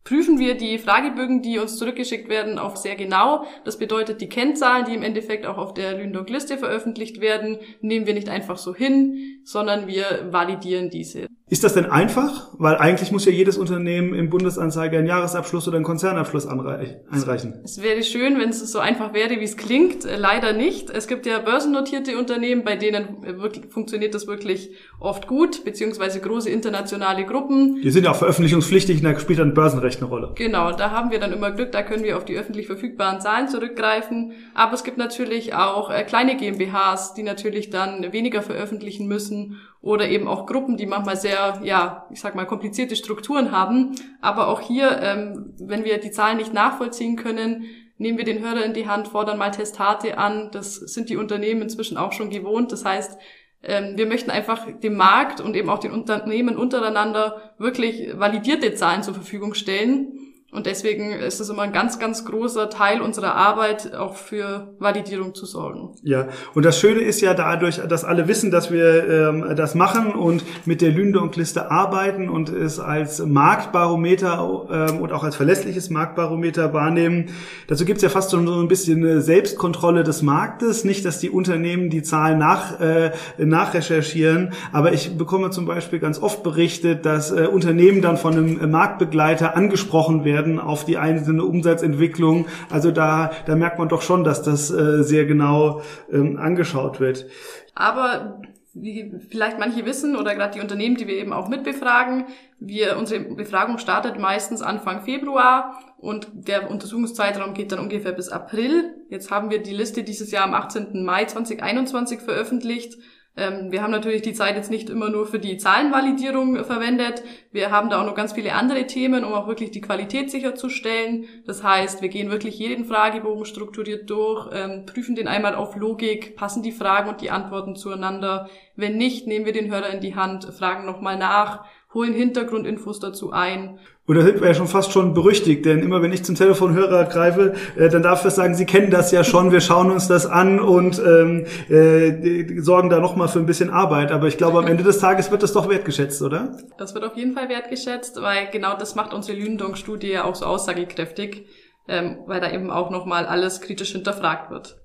prüfen 0.03 0.39
wir 0.39 0.55
die 0.55 0.77
Fragebögen, 0.77 1.41
die 1.41 1.59
uns 1.59 1.77
zurückgeschickt 1.77 2.29
werden, 2.29 2.57
auch 2.59 2.75
sehr 2.75 2.95
genau. 2.95 3.45
Das 3.63 3.77
bedeutet, 3.77 4.21
die 4.21 4.29
Kennzahlen, 4.29 4.85
die 4.85 4.95
im 4.95 5.03
Endeffekt 5.03 5.45
auch 5.45 5.57
auf 5.57 5.73
der 5.73 5.97
Lündonk-Liste 5.97 6.57
veröffentlicht 6.57 7.21
werden, 7.21 7.59
nehmen 7.81 8.07
wir 8.07 8.13
nicht 8.13 8.29
einfach 8.29 8.57
so 8.57 8.73
hin, 8.73 9.41
sondern 9.43 9.87
wir 9.87 10.27
validieren 10.31 10.89
diese. 10.89 11.27
Ist 11.51 11.65
das 11.65 11.73
denn 11.73 11.91
einfach? 11.91 12.47
Weil 12.53 12.77
eigentlich 12.77 13.11
muss 13.11 13.25
ja 13.25 13.31
jedes 13.33 13.57
Unternehmen 13.57 14.13
im 14.13 14.29
Bundesanzeiger 14.29 14.99
einen 14.99 15.07
Jahresabschluss 15.07 15.67
oder 15.67 15.75
einen 15.75 15.83
Konzernabschluss 15.83 16.47
einreichen. 16.47 17.59
Es 17.65 17.81
wäre 17.81 18.03
schön, 18.03 18.39
wenn 18.39 18.51
es 18.51 18.71
so 18.71 18.79
einfach 18.79 19.13
wäre, 19.13 19.37
wie 19.41 19.43
es 19.43 19.57
klingt. 19.57 20.05
Äh, 20.05 20.15
leider 20.15 20.53
nicht. 20.53 20.89
Es 20.89 21.09
gibt 21.09 21.25
ja 21.25 21.39
börsennotierte 21.39 22.17
Unternehmen, 22.17 22.63
bei 22.63 22.77
denen 22.77 23.21
wirklich, 23.41 23.65
funktioniert 23.65 24.15
das 24.15 24.27
wirklich 24.27 24.71
oft 24.97 25.27
gut, 25.27 25.65
beziehungsweise 25.65 26.21
große 26.21 26.49
internationale 26.49 27.25
Gruppen. 27.25 27.81
Die 27.81 27.91
sind 27.91 28.05
ja 28.05 28.11
auch 28.11 28.15
veröffentlichungspflichtig 28.15 28.99
und 28.99 29.03
da 29.03 29.19
spielt 29.19 29.39
dann 29.39 29.53
Börsenrecht 29.53 29.99
eine 29.99 30.07
Rolle. 30.07 30.31
Genau, 30.35 30.71
da 30.71 30.91
haben 30.91 31.11
wir 31.11 31.19
dann 31.19 31.33
immer 31.33 31.51
Glück, 31.51 31.73
da 31.73 31.83
können 31.83 32.05
wir 32.05 32.15
auf 32.15 32.23
die 32.23 32.37
öffentlich 32.37 32.67
verfügbaren 32.67 33.19
Zahlen 33.19 33.49
zurückgreifen. 33.49 34.31
Aber 34.53 34.73
es 34.73 34.85
gibt 34.85 34.97
natürlich 34.97 35.53
auch 35.53 35.89
äh, 35.89 36.05
kleine 36.05 36.37
GmbHs, 36.37 37.13
die 37.13 37.23
natürlich 37.23 37.69
dann 37.69 38.13
weniger 38.13 38.41
veröffentlichen 38.41 39.09
müssen 39.09 39.57
oder 39.81 40.07
eben 40.07 40.27
auch 40.27 40.45
Gruppen, 40.45 40.77
die 40.77 40.85
manchmal 40.85 41.17
sehr, 41.17 41.59
ja, 41.63 42.07
ich 42.11 42.21
sag 42.21 42.35
mal, 42.35 42.45
komplizierte 42.45 42.95
Strukturen 42.95 43.51
haben. 43.51 43.95
Aber 44.21 44.47
auch 44.47 44.61
hier, 44.61 45.01
ähm, 45.01 45.53
wenn 45.59 45.83
wir 45.83 45.99
die 45.99 46.11
Zahlen 46.11 46.37
nicht 46.37 46.53
nachvollziehen 46.53 47.15
können, 47.15 47.65
nehmen 47.97 48.17
wir 48.17 48.25
den 48.25 48.39
Hörer 48.39 48.63
in 48.63 48.73
die 48.73 48.87
Hand, 48.87 49.07
fordern 49.07 49.37
mal 49.37 49.51
Testate 49.51 50.17
an. 50.17 50.49
Das 50.51 50.75
sind 50.75 51.09
die 51.09 51.17
Unternehmen 51.17 51.63
inzwischen 51.63 51.97
auch 51.97 52.11
schon 52.11 52.29
gewohnt. 52.29 52.71
Das 52.71 52.85
heißt, 52.85 53.17
ähm, 53.63 53.97
wir 53.97 54.05
möchten 54.05 54.31
einfach 54.31 54.67
dem 54.79 54.95
Markt 54.95 55.41
und 55.41 55.55
eben 55.55 55.69
auch 55.69 55.79
den 55.79 55.91
Unternehmen 55.91 56.57
untereinander 56.57 57.53
wirklich 57.57 58.09
validierte 58.17 58.73
Zahlen 58.75 59.03
zur 59.03 59.13
Verfügung 59.15 59.55
stellen 59.55 60.30
und 60.51 60.65
deswegen 60.65 61.11
ist 61.13 61.39
es 61.39 61.49
immer 61.49 61.61
ein 61.61 61.71
ganz, 61.71 61.97
ganz 61.97 62.25
großer 62.25 62.69
Teil 62.69 63.01
unserer 63.01 63.35
Arbeit, 63.35 63.95
auch 63.95 64.15
für 64.15 64.73
Validierung 64.79 65.33
zu 65.33 65.45
sorgen. 65.45 65.95
Ja, 66.03 66.27
und 66.53 66.65
das 66.65 66.77
Schöne 66.79 66.99
ist 66.99 67.21
ja 67.21 67.33
dadurch, 67.33 67.77
dass 67.87 68.03
alle 68.03 68.27
wissen, 68.27 68.51
dass 68.51 68.69
wir 68.69 69.07
ähm, 69.09 69.55
das 69.55 69.75
machen 69.75 70.13
und 70.13 70.43
mit 70.65 70.81
der 70.81 70.91
Lünde-und-Liste 70.91 71.71
arbeiten 71.71 72.29
und 72.29 72.49
es 72.49 72.79
als 72.79 73.19
Marktbarometer 73.19 74.89
ähm, 74.89 74.99
und 74.99 75.13
auch 75.13 75.23
als 75.23 75.37
verlässliches 75.37 75.89
Marktbarometer 75.89 76.73
wahrnehmen. 76.73 77.29
Dazu 77.67 77.85
gibt's 77.85 78.03
ja 78.03 78.09
fast 78.09 78.31
schon 78.31 78.45
so 78.45 78.59
ein 78.59 78.67
bisschen 78.67 79.03
eine 79.05 79.21
Selbstkontrolle 79.21 80.03
des 80.03 80.21
Marktes. 80.21 80.83
Nicht, 80.83 81.05
dass 81.05 81.19
die 81.19 81.29
Unternehmen 81.29 81.89
die 81.89 82.03
Zahlen 82.03 82.39
nach, 82.39 82.79
äh, 82.81 83.11
nachrecherchieren, 83.37 84.51
aber 84.73 84.91
ich 84.91 85.17
bekomme 85.17 85.49
zum 85.51 85.65
Beispiel 85.65 85.99
ganz 85.99 86.21
oft 86.21 86.43
berichtet, 86.43 87.05
dass 87.05 87.31
äh, 87.31 87.47
Unternehmen 87.47 88.01
dann 88.01 88.17
von 88.17 88.33
einem 88.33 88.69
Marktbegleiter 88.69 89.55
angesprochen 89.55 90.25
werden, 90.25 90.40
werden 90.41 90.59
auf 90.59 90.85
die 90.85 90.97
einzelne 90.97 91.43
Umsatzentwicklung. 91.45 92.47
Also 92.69 92.91
da, 92.91 93.31
da 93.45 93.55
merkt 93.55 93.79
man 93.79 93.89
doch 93.89 94.01
schon, 94.01 94.23
dass 94.23 94.41
das 94.41 94.71
äh, 94.71 95.03
sehr 95.03 95.25
genau 95.25 95.81
ähm, 96.11 96.37
angeschaut 96.37 96.99
wird. 96.99 97.27
Aber 97.75 98.41
wie 98.73 99.11
vielleicht 99.29 99.59
manche 99.59 99.85
wissen 99.85 100.15
oder 100.15 100.33
gerade 100.33 100.53
die 100.53 100.61
Unternehmen, 100.61 100.95
die 100.95 101.07
wir 101.07 101.15
eben 101.15 101.33
auch 101.33 101.49
mitbefragen, 101.49 102.25
wir, 102.59 102.97
unsere 102.97 103.21
Befragung 103.35 103.77
startet 103.77 104.17
meistens 104.17 104.61
Anfang 104.61 105.01
Februar 105.01 105.77
und 105.97 106.27
der 106.33 106.71
Untersuchungszeitraum 106.71 107.53
geht 107.53 107.71
dann 107.71 107.79
ungefähr 107.79 108.13
bis 108.13 108.29
April. 108.29 108.95
Jetzt 109.09 109.29
haben 109.29 109.49
wir 109.49 109.61
die 109.61 109.73
Liste 109.73 110.03
dieses 110.03 110.31
Jahr 110.31 110.45
am 110.45 110.53
18. 110.53 111.03
Mai 111.03 111.25
2021 111.25 112.21
veröffentlicht. 112.21 112.97
Ähm, 113.37 113.71
wir 113.71 113.81
haben 113.81 113.91
natürlich 113.91 114.21
die 114.21 114.33
Zeit 114.33 114.55
jetzt 114.55 114.69
nicht 114.69 114.89
immer 114.89 115.09
nur 115.09 115.25
für 115.25 115.39
die 115.39 115.57
Zahlenvalidierung 115.57 116.65
verwendet. 116.65 117.23
Wir 117.51 117.71
haben 117.71 117.89
da 117.89 118.01
auch 118.01 118.05
noch 118.05 118.15
ganz 118.15 118.33
viele 118.33 118.53
andere 118.53 118.87
Themen, 118.87 119.23
um 119.23 119.33
auch 119.33 119.47
wirklich 119.47 119.71
die 119.71 119.79
Qualität 119.79 120.29
sicherzustellen. 120.29 121.25
Das 121.45 121.63
heißt, 121.63 122.01
wir 122.01 122.09
gehen 122.09 122.29
wirklich 122.29 122.59
jeden 122.59 122.83
Fragebogen 122.83 123.45
strukturiert 123.45 124.09
durch, 124.09 124.49
ähm, 124.53 124.85
prüfen 124.85 125.15
den 125.15 125.29
einmal 125.29 125.55
auf 125.55 125.77
Logik, 125.77 126.35
passen 126.35 126.61
die 126.61 126.73
Fragen 126.73 127.09
und 127.09 127.21
die 127.21 127.31
Antworten 127.31 127.75
zueinander. 127.75 128.49
Wenn 128.75 128.97
nicht, 128.97 129.27
nehmen 129.27 129.45
wir 129.45 129.53
den 129.53 129.71
Hörer 129.71 129.89
in 129.91 130.01
die 130.01 130.15
Hand, 130.15 130.45
fragen 130.45 130.85
nochmal 130.85 131.17
nach, 131.17 131.63
holen 131.93 132.13
Hintergrundinfos 132.13 132.99
dazu 132.99 133.31
ein 133.31 133.79
und 134.07 134.15
da 134.15 134.23
sind 134.23 134.41
wir 134.41 134.47
ja 134.47 134.53
schon 134.53 134.67
fast 134.67 134.91
schon 134.91 135.13
berüchtigt, 135.13 135.65
denn 135.65 135.79
immer 135.79 136.01
wenn 136.01 136.11
ich 136.11 136.23
zum 136.23 136.35
Telefonhörer 136.35 137.05
greife, 137.05 137.53
äh, 137.77 137.87
dann 137.87 138.01
darf 138.01 138.25
ich 138.25 138.31
sagen, 138.33 138.55
Sie 138.55 138.65
kennen 138.65 138.89
das 138.89 139.11
ja 139.11 139.23
schon, 139.23 139.51
wir 139.51 139.61
schauen 139.61 139.91
uns 139.91 140.07
das 140.07 140.25
an 140.25 140.59
und 140.59 140.99
ähm, 140.99 141.45
äh, 141.69 142.59
sorgen 142.61 142.89
da 142.89 142.99
nochmal 142.99 143.27
für 143.27 143.39
ein 143.39 143.45
bisschen 143.45 143.69
Arbeit. 143.69 144.11
Aber 144.11 144.27
ich 144.27 144.37
glaube, 144.37 144.57
am 144.57 144.67
Ende 144.67 144.83
des 144.83 144.99
Tages 144.99 145.29
wird 145.29 145.43
das 145.43 145.53
doch 145.53 145.69
wertgeschätzt, 145.69 146.21
oder? 146.23 146.57
Das 146.77 146.95
wird 146.95 147.05
auf 147.05 147.15
jeden 147.15 147.35
Fall 147.35 147.47
wertgeschätzt, 147.47 148.21
weil 148.21 148.49
genau 148.51 148.75
das 148.75 148.95
macht 148.95 149.13
unsere 149.13 149.37
Lündong-Studie 149.37 150.17
auch 150.19 150.35
so 150.35 150.45
aussagekräftig, 150.45 151.45
ähm, 151.87 152.17
weil 152.25 152.41
da 152.41 152.51
eben 152.51 152.71
auch 152.71 152.89
nochmal 152.89 153.27
alles 153.27 153.61
kritisch 153.61 153.91
hinterfragt 153.91 154.49
wird. 154.49 154.77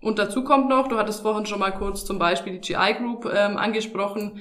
Und 0.00 0.18
dazu 0.18 0.42
kommt 0.42 0.68
noch, 0.68 0.88
du 0.88 0.96
hattest 0.96 1.22
vorhin 1.22 1.46
schon 1.46 1.60
mal 1.60 1.72
kurz 1.72 2.04
zum 2.04 2.18
Beispiel 2.18 2.58
die 2.58 2.72
GI 2.72 2.94
Group 2.98 3.26
ähm, 3.26 3.56
angesprochen, 3.56 4.40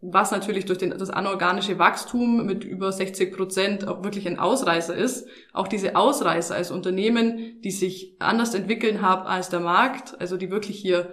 was 0.00 0.30
natürlich 0.30 0.64
durch 0.64 0.78
den, 0.78 0.90
das 0.90 1.10
anorganische 1.10 1.78
Wachstum 1.78 2.46
mit 2.46 2.62
über 2.62 2.92
60 2.92 3.36
Prozent 3.36 3.88
auch 3.88 4.04
wirklich 4.04 4.28
ein 4.28 4.38
Ausreißer 4.38 4.94
ist. 4.94 5.26
Auch 5.52 5.66
diese 5.66 5.96
Ausreißer 5.96 6.54
als 6.54 6.70
Unternehmen, 6.70 7.60
die 7.62 7.72
sich 7.72 8.14
anders 8.20 8.54
entwickeln 8.54 9.02
haben 9.02 9.26
als 9.26 9.48
der 9.48 9.60
Markt, 9.60 10.20
also 10.20 10.36
die 10.36 10.50
wirklich 10.50 10.78
hier 10.78 11.12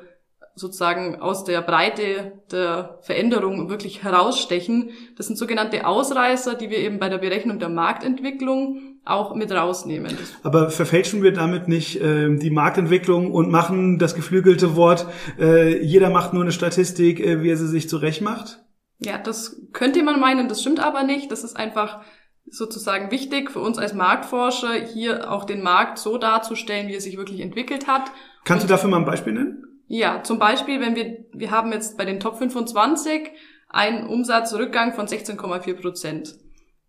sozusagen 0.55 1.19
aus 1.19 1.43
der 1.43 1.61
Breite 1.61 2.41
der 2.51 2.99
Veränderung 3.01 3.69
wirklich 3.69 4.03
herausstechen. 4.03 4.91
Das 5.17 5.27
sind 5.27 5.37
sogenannte 5.37 5.85
Ausreißer, 5.85 6.55
die 6.55 6.69
wir 6.69 6.77
eben 6.77 6.97
bei 6.97 7.09
der 7.09 7.17
Berechnung 7.17 7.59
der 7.59 7.69
Marktentwicklung 7.69 8.99
auch 9.03 9.35
mit 9.35 9.51
rausnehmen. 9.51 10.17
Aber 10.43 10.69
verfälschen 10.69 11.23
wir 11.23 11.33
damit 11.33 11.67
nicht 11.67 12.01
äh, 12.01 12.35
die 12.37 12.49
Marktentwicklung 12.51 13.31
und 13.31 13.51
machen 13.51 13.99
das 13.99 14.15
geflügelte 14.15 14.75
Wort, 14.75 15.07
äh, 15.37 15.83
jeder 15.83 16.09
macht 16.09 16.33
nur 16.33 16.43
eine 16.43 16.51
Statistik, 16.51 17.19
äh, 17.19 17.43
wie 17.43 17.49
er 17.49 17.57
sie 17.57 17.67
sich 17.67 17.89
zurecht 17.89 18.21
macht? 18.21 18.64
Ja, 18.99 19.17
das 19.17 19.61
könnte 19.73 20.01
man 20.03 20.19
meinen, 20.19 20.47
das 20.47 20.61
stimmt 20.61 20.79
aber 20.79 21.03
nicht. 21.03 21.31
Das 21.31 21.43
ist 21.43 21.57
einfach 21.57 22.01
sozusagen 22.47 23.11
wichtig 23.11 23.51
für 23.51 23.59
uns 23.59 23.77
als 23.77 23.93
Marktforscher, 23.93 24.73
hier 24.73 25.31
auch 25.31 25.45
den 25.45 25.61
Markt 25.61 25.97
so 25.97 26.17
darzustellen, 26.17 26.87
wie 26.87 26.93
er 26.93 27.01
sich 27.01 27.17
wirklich 27.17 27.39
entwickelt 27.41 27.87
hat. 27.87 28.11
Kannst 28.43 28.63
Und, 28.63 28.69
du 28.69 28.73
dafür 28.73 28.89
mal 28.89 28.97
ein 28.97 29.05
Beispiel 29.05 29.33
nennen? 29.33 29.81
Ja, 29.87 30.23
zum 30.23 30.39
Beispiel, 30.39 30.79
wenn 30.79 30.95
wir, 30.95 31.25
wir 31.33 31.51
haben 31.51 31.71
jetzt 31.71 31.97
bei 31.97 32.05
den 32.05 32.19
Top 32.19 32.37
25 32.37 33.31
einen 33.69 34.07
Umsatzrückgang 34.07 34.93
von 34.93 35.07
16,4 35.07 35.73
Prozent. 35.73 36.35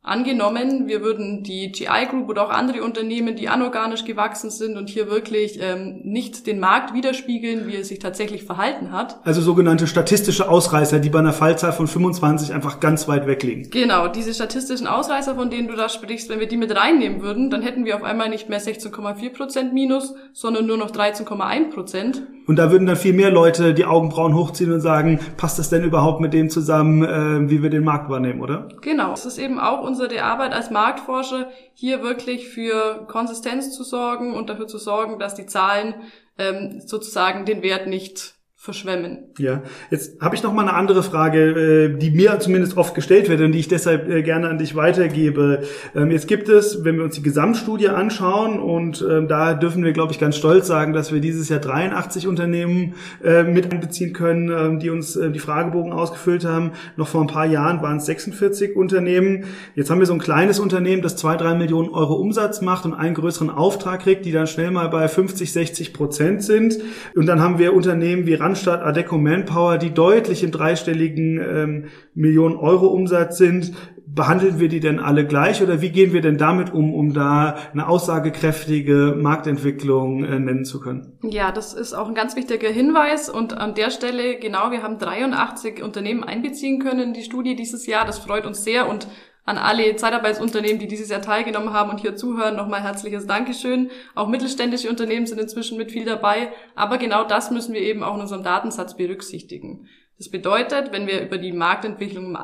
Angenommen, 0.06 0.86
wir 0.86 1.02
würden 1.02 1.42
die 1.42 1.72
GI 1.72 2.06
Group 2.08 2.28
oder 2.28 2.46
auch 2.46 2.50
andere 2.50 2.84
Unternehmen, 2.84 3.34
die 3.34 3.48
anorganisch 3.48 4.04
gewachsen 4.04 4.50
sind 4.50 4.76
und 4.76 4.88
hier 4.88 5.10
wirklich 5.10 5.58
ähm, 5.60 6.00
nicht 6.04 6.46
den 6.46 6.60
Markt 6.60 6.94
widerspiegeln, 6.94 7.66
wie 7.66 7.74
er 7.74 7.82
sich 7.82 7.98
tatsächlich 7.98 8.44
verhalten 8.44 8.92
hat. 8.92 9.18
Also 9.24 9.40
sogenannte 9.40 9.88
statistische 9.88 10.48
Ausreißer, 10.48 11.00
die 11.00 11.10
bei 11.10 11.18
einer 11.18 11.32
Fallzahl 11.32 11.72
von 11.72 11.88
25 11.88 12.54
einfach 12.54 12.78
ganz 12.78 13.08
weit 13.08 13.26
weg 13.26 13.42
liegen. 13.42 13.68
Genau, 13.70 14.06
diese 14.06 14.32
statistischen 14.32 14.86
Ausreißer, 14.86 15.34
von 15.34 15.50
denen 15.50 15.66
du 15.66 15.74
da 15.74 15.88
sprichst, 15.88 16.28
wenn 16.28 16.38
wir 16.38 16.46
die 16.46 16.56
mit 16.56 16.76
reinnehmen 16.76 17.20
würden, 17.20 17.50
dann 17.50 17.62
hätten 17.62 17.84
wir 17.84 17.96
auf 17.96 18.04
einmal 18.04 18.28
nicht 18.28 18.48
mehr 18.48 18.60
16,4 18.60 19.32
Prozent 19.32 19.74
Minus, 19.74 20.14
sondern 20.32 20.66
nur 20.66 20.76
noch 20.76 20.92
13,1 20.92 21.70
Prozent. 21.74 22.22
Und 22.46 22.56
da 22.56 22.70
würden 22.70 22.86
dann 22.86 22.96
viel 22.96 23.12
mehr 23.12 23.30
Leute 23.30 23.74
die 23.74 23.84
Augenbrauen 23.84 24.34
hochziehen 24.34 24.72
und 24.72 24.80
sagen, 24.80 25.18
passt 25.36 25.58
das 25.58 25.68
denn 25.68 25.82
überhaupt 25.82 26.20
mit 26.20 26.32
dem 26.32 26.48
zusammen, 26.48 27.02
äh, 27.02 27.50
wie 27.50 27.62
wir 27.62 27.70
den 27.70 27.82
Markt 27.82 28.08
wahrnehmen, 28.08 28.40
oder? 28.40 28.68
Genau. 28.82 29.12
Es 29.12 29.26
ist 29.26 29.38
eben 29.38 29.58
auch 29.58 29.82
unsere 30.00 30.22
Arbeit 30.22 30.52
als 30.52 30.70
Marktforscher, 30.70 31.50
hier 31.74 32.02
wirklich 32.02 32.48
für 32.48 33.06
Konsistenz 33.06 33.74
zu 33.74 33.82
sorgen 33.82 34.34
und 34.34 34.50
dafür 34.50 34.66
zu 34.66 34.78
sorgen, 34.78 35.18
dass 35.18 35.34
die 35.34 35.46
Zahlen 35.46 35.94
ähm, 36.38 36.82
sozusagen 36.84 37.44
den 37.44 37.62
Wert 37.62 37.86
nicht 37.86 38.35
verschwemmen. 38.66 39.18
Ja, 39.38 39.62
jetzt 39.90 40.20
habe 40.20 40.34
ich 40.34 40.42
noch 40.42 40.52
mal 40.52 40.62
eine 40.62 40.74
andere 40.74 41.04
Frage, 41.04 41.38
äh, 41.38 41.96
die 41.96 42.10
mir 42.10 42.38
zumindest 42.40 42.76
oft 42.76 42.96
gestellt 42.96 43.28
wird 43.28 43.40
und 43.40 43.52
die 43.52 43.60
ich 43.60 43.68
deshalb 43.68 44.10
äh, 44.10 44.22
gerne 44.22 44.48
an 44.48 44.58
dich 44.58 44.74
weitergebe. 44.74 45.62
Ähm, 45.94 46.10
jetzt 46.10 46.26
gibt 46.26 46.48
es, 46.48 46.84
wenn 46.84 46.96
wir 46.96 47.04
uns 47.04 47.14
die 47.14 47.22
Gesamtstudie 47.22 47.88
anschauen 47.88 48.58
und 48.58 49.06
ähm, 49.08 49.28
da 49.28 49.54
dürfen 49.54 49.84
wir, 49.84 49.92
glaube 49.92 50.12
ich, 50.12 50.18
ganz 50.18 50.36
stolz 50.36 50.66
sagen, 50.66 50.92
dass 50.92 51.12
wir 51.12 51.20
dieses 51.20 51.48
Jahr 51.48 51.60
83 51.60 52.26
Unternehmen 52.26 52.94
äh, 53.22 53.44
mit 53.44 53.72
einbeziehen 53.72 54.12
können, 54.12 54.50
ähm, 54.50 54.78
die 54.80 54.90
uns 54.90 55.16
die 55.16 55.38
Fragebogen 55.38 55.92
ausgefüllt 55.92 56.44
haben. 56.44 56.72
Noch 56.96 57.06
vor 57.06 57.20
ein 57.20 57.28
paar 57.28 57.46
Jahren 57.46 57.82
waren 57.82 57.98
es 57.98 58.06
46 58.06 58.74
Unternehmen. 58.74 59.44
Jetzt 59.76 59.90
haben 59.90 60.00
wir 60.00 60.06
so 60.06 60.12
ein 60.12 60.18
kleines 60.18 60.58
Unternehmen, 60.58 61.02
das 61.02 61.14
zwei, 61.14 61.36
drei 61.36 61.54
Millionen 61.54 61.90
Euro 61.90 62.14
Umsatz 62.14 62.60
macht 62.62 62.84
und 62.84 62.94
einen 62.94 63.14
größeren 63.14 63.48
Auftrag 63.48 64.02
kriegt, 64.02 64.26
die 64.26 64.32
dann 64.32 64.48
schnell 64.48 64.72
mal 64.72 64.88
bei 64.88 65.06
50, 65.06 65.52
60 65.52 65.94
Prozent 65.94 66.42
sind. 66.42 66.78
Und 67.14 67.26
dann 67.26 67.40
haben 67.40 67.60
wir 67.60 67.72
Unternehmen 67.72 68.26
wie 68.26 68.34
Rand 68.34 68.55
Randstadt, 68.56 68.82
Adeco 68.82 69.18
Manpower, 69.18 69.76
die 69.76 69.92
deutlich 69.92 70.42
im 70.42 70.50
dreistelligen 70.50 71.38
ähm, 71.38 71.84
Millionen 72.14 72.56
Euro 72.56 72.86
Umsatz 72.86 73.36
sind. 73.36 73.72
Behandeln 74.06 74.58
wir 74.58 74.68
die 74.68 74.80
denn 74.80 74.98
alle 74.98 75.26
gleich 75.26 75.62
oder 75.62 75.82
wie 75.82 75.90
gehen 75.90 76.14
wir 76.14 76.22
denn 76.22 76.38
damit 76.38 76.72
um, 76.72 76.94
um 76.94 77.12
da 77.12 77.56
eine 77.74 77.86
aussagekräftige 77.86 79.14
Marktentwicklung 79.14 80.24
äh, 80.24 80.38
nennen 80.38 80.64
zu 80.64 80.80
können? 80.80 81.18
Ja, 81.22 81.52
das 81.52 81.74
ist 81.74 81.92
auch 81.92 82.08
ein 82.08 82.14
ganz 82.14 82.34
wichtiger 82.34 82.70
Hinweis 82.70 83.28
und 83.28 83.58
an 83.58 83.74
der 83.74 83.90
Stelle, 83.90 84.38
genau, 84.38 84.70
wir 84.70 84.82
haben 84.82 84.98
83 84.98 85.82
Unternehmen 85.82 86.24
einbeziehen 86.24 86.80
können 86.80 87.00
in 87.00 87.12
die 87.12 87.24
Studie 87.24 87.56
dieses 87.56 87.86
Jahr. 87.86 88.06
Das 88.06 88.18
freut 88.18 88.46
uns 88.46 88.64
sehr 88.64 88.88
und 88.88 89.06
an 89.46 89.58
alle 89.58 89.96
Zeitarbeitsunternehmen, 89.96 90.78
die 90.80 90.88
dieses 90.88 91.08
Jahr 91.08 91.22
teilgenommen 91.22 91.72
haben 91.72 91.90
und 91.90 92.00
hier 92.00 92.16
zuhören, 92.16 92.56
nochmal 92.56 92.82
herzliches 92.82 93.26
Dankeschön. 93.26 93.90
Auch 94.14 94.28
mittelständische 94.28 94.90
Unternehmen 94.90 95.26
sind 95.26 95.40
inzwischen 95.40 95.78
mit 95.78 95.92
viel 95.92 96.04
dabei, 96.04 96.52
aber 96.74 96.98
genau 96.98 97.24
das 97.24 97.50
müssen 97.50 97.72
wir 97.72 97.80
eben 97.80 98.02
auch 98.02 98.16
in 98.16 98.20
unserem 98.20 98.42
Datensatz 98.42 98.96
berücksichtigen. 98.96 99.88
Das 100.18 100.30
bedeutet, 100.30 100.92
wenn 100.92 101.06
wir 101.06 101.20
über 101.20 101.36
die 101.36 101.52
Marktentwicklung, 101.52 102.38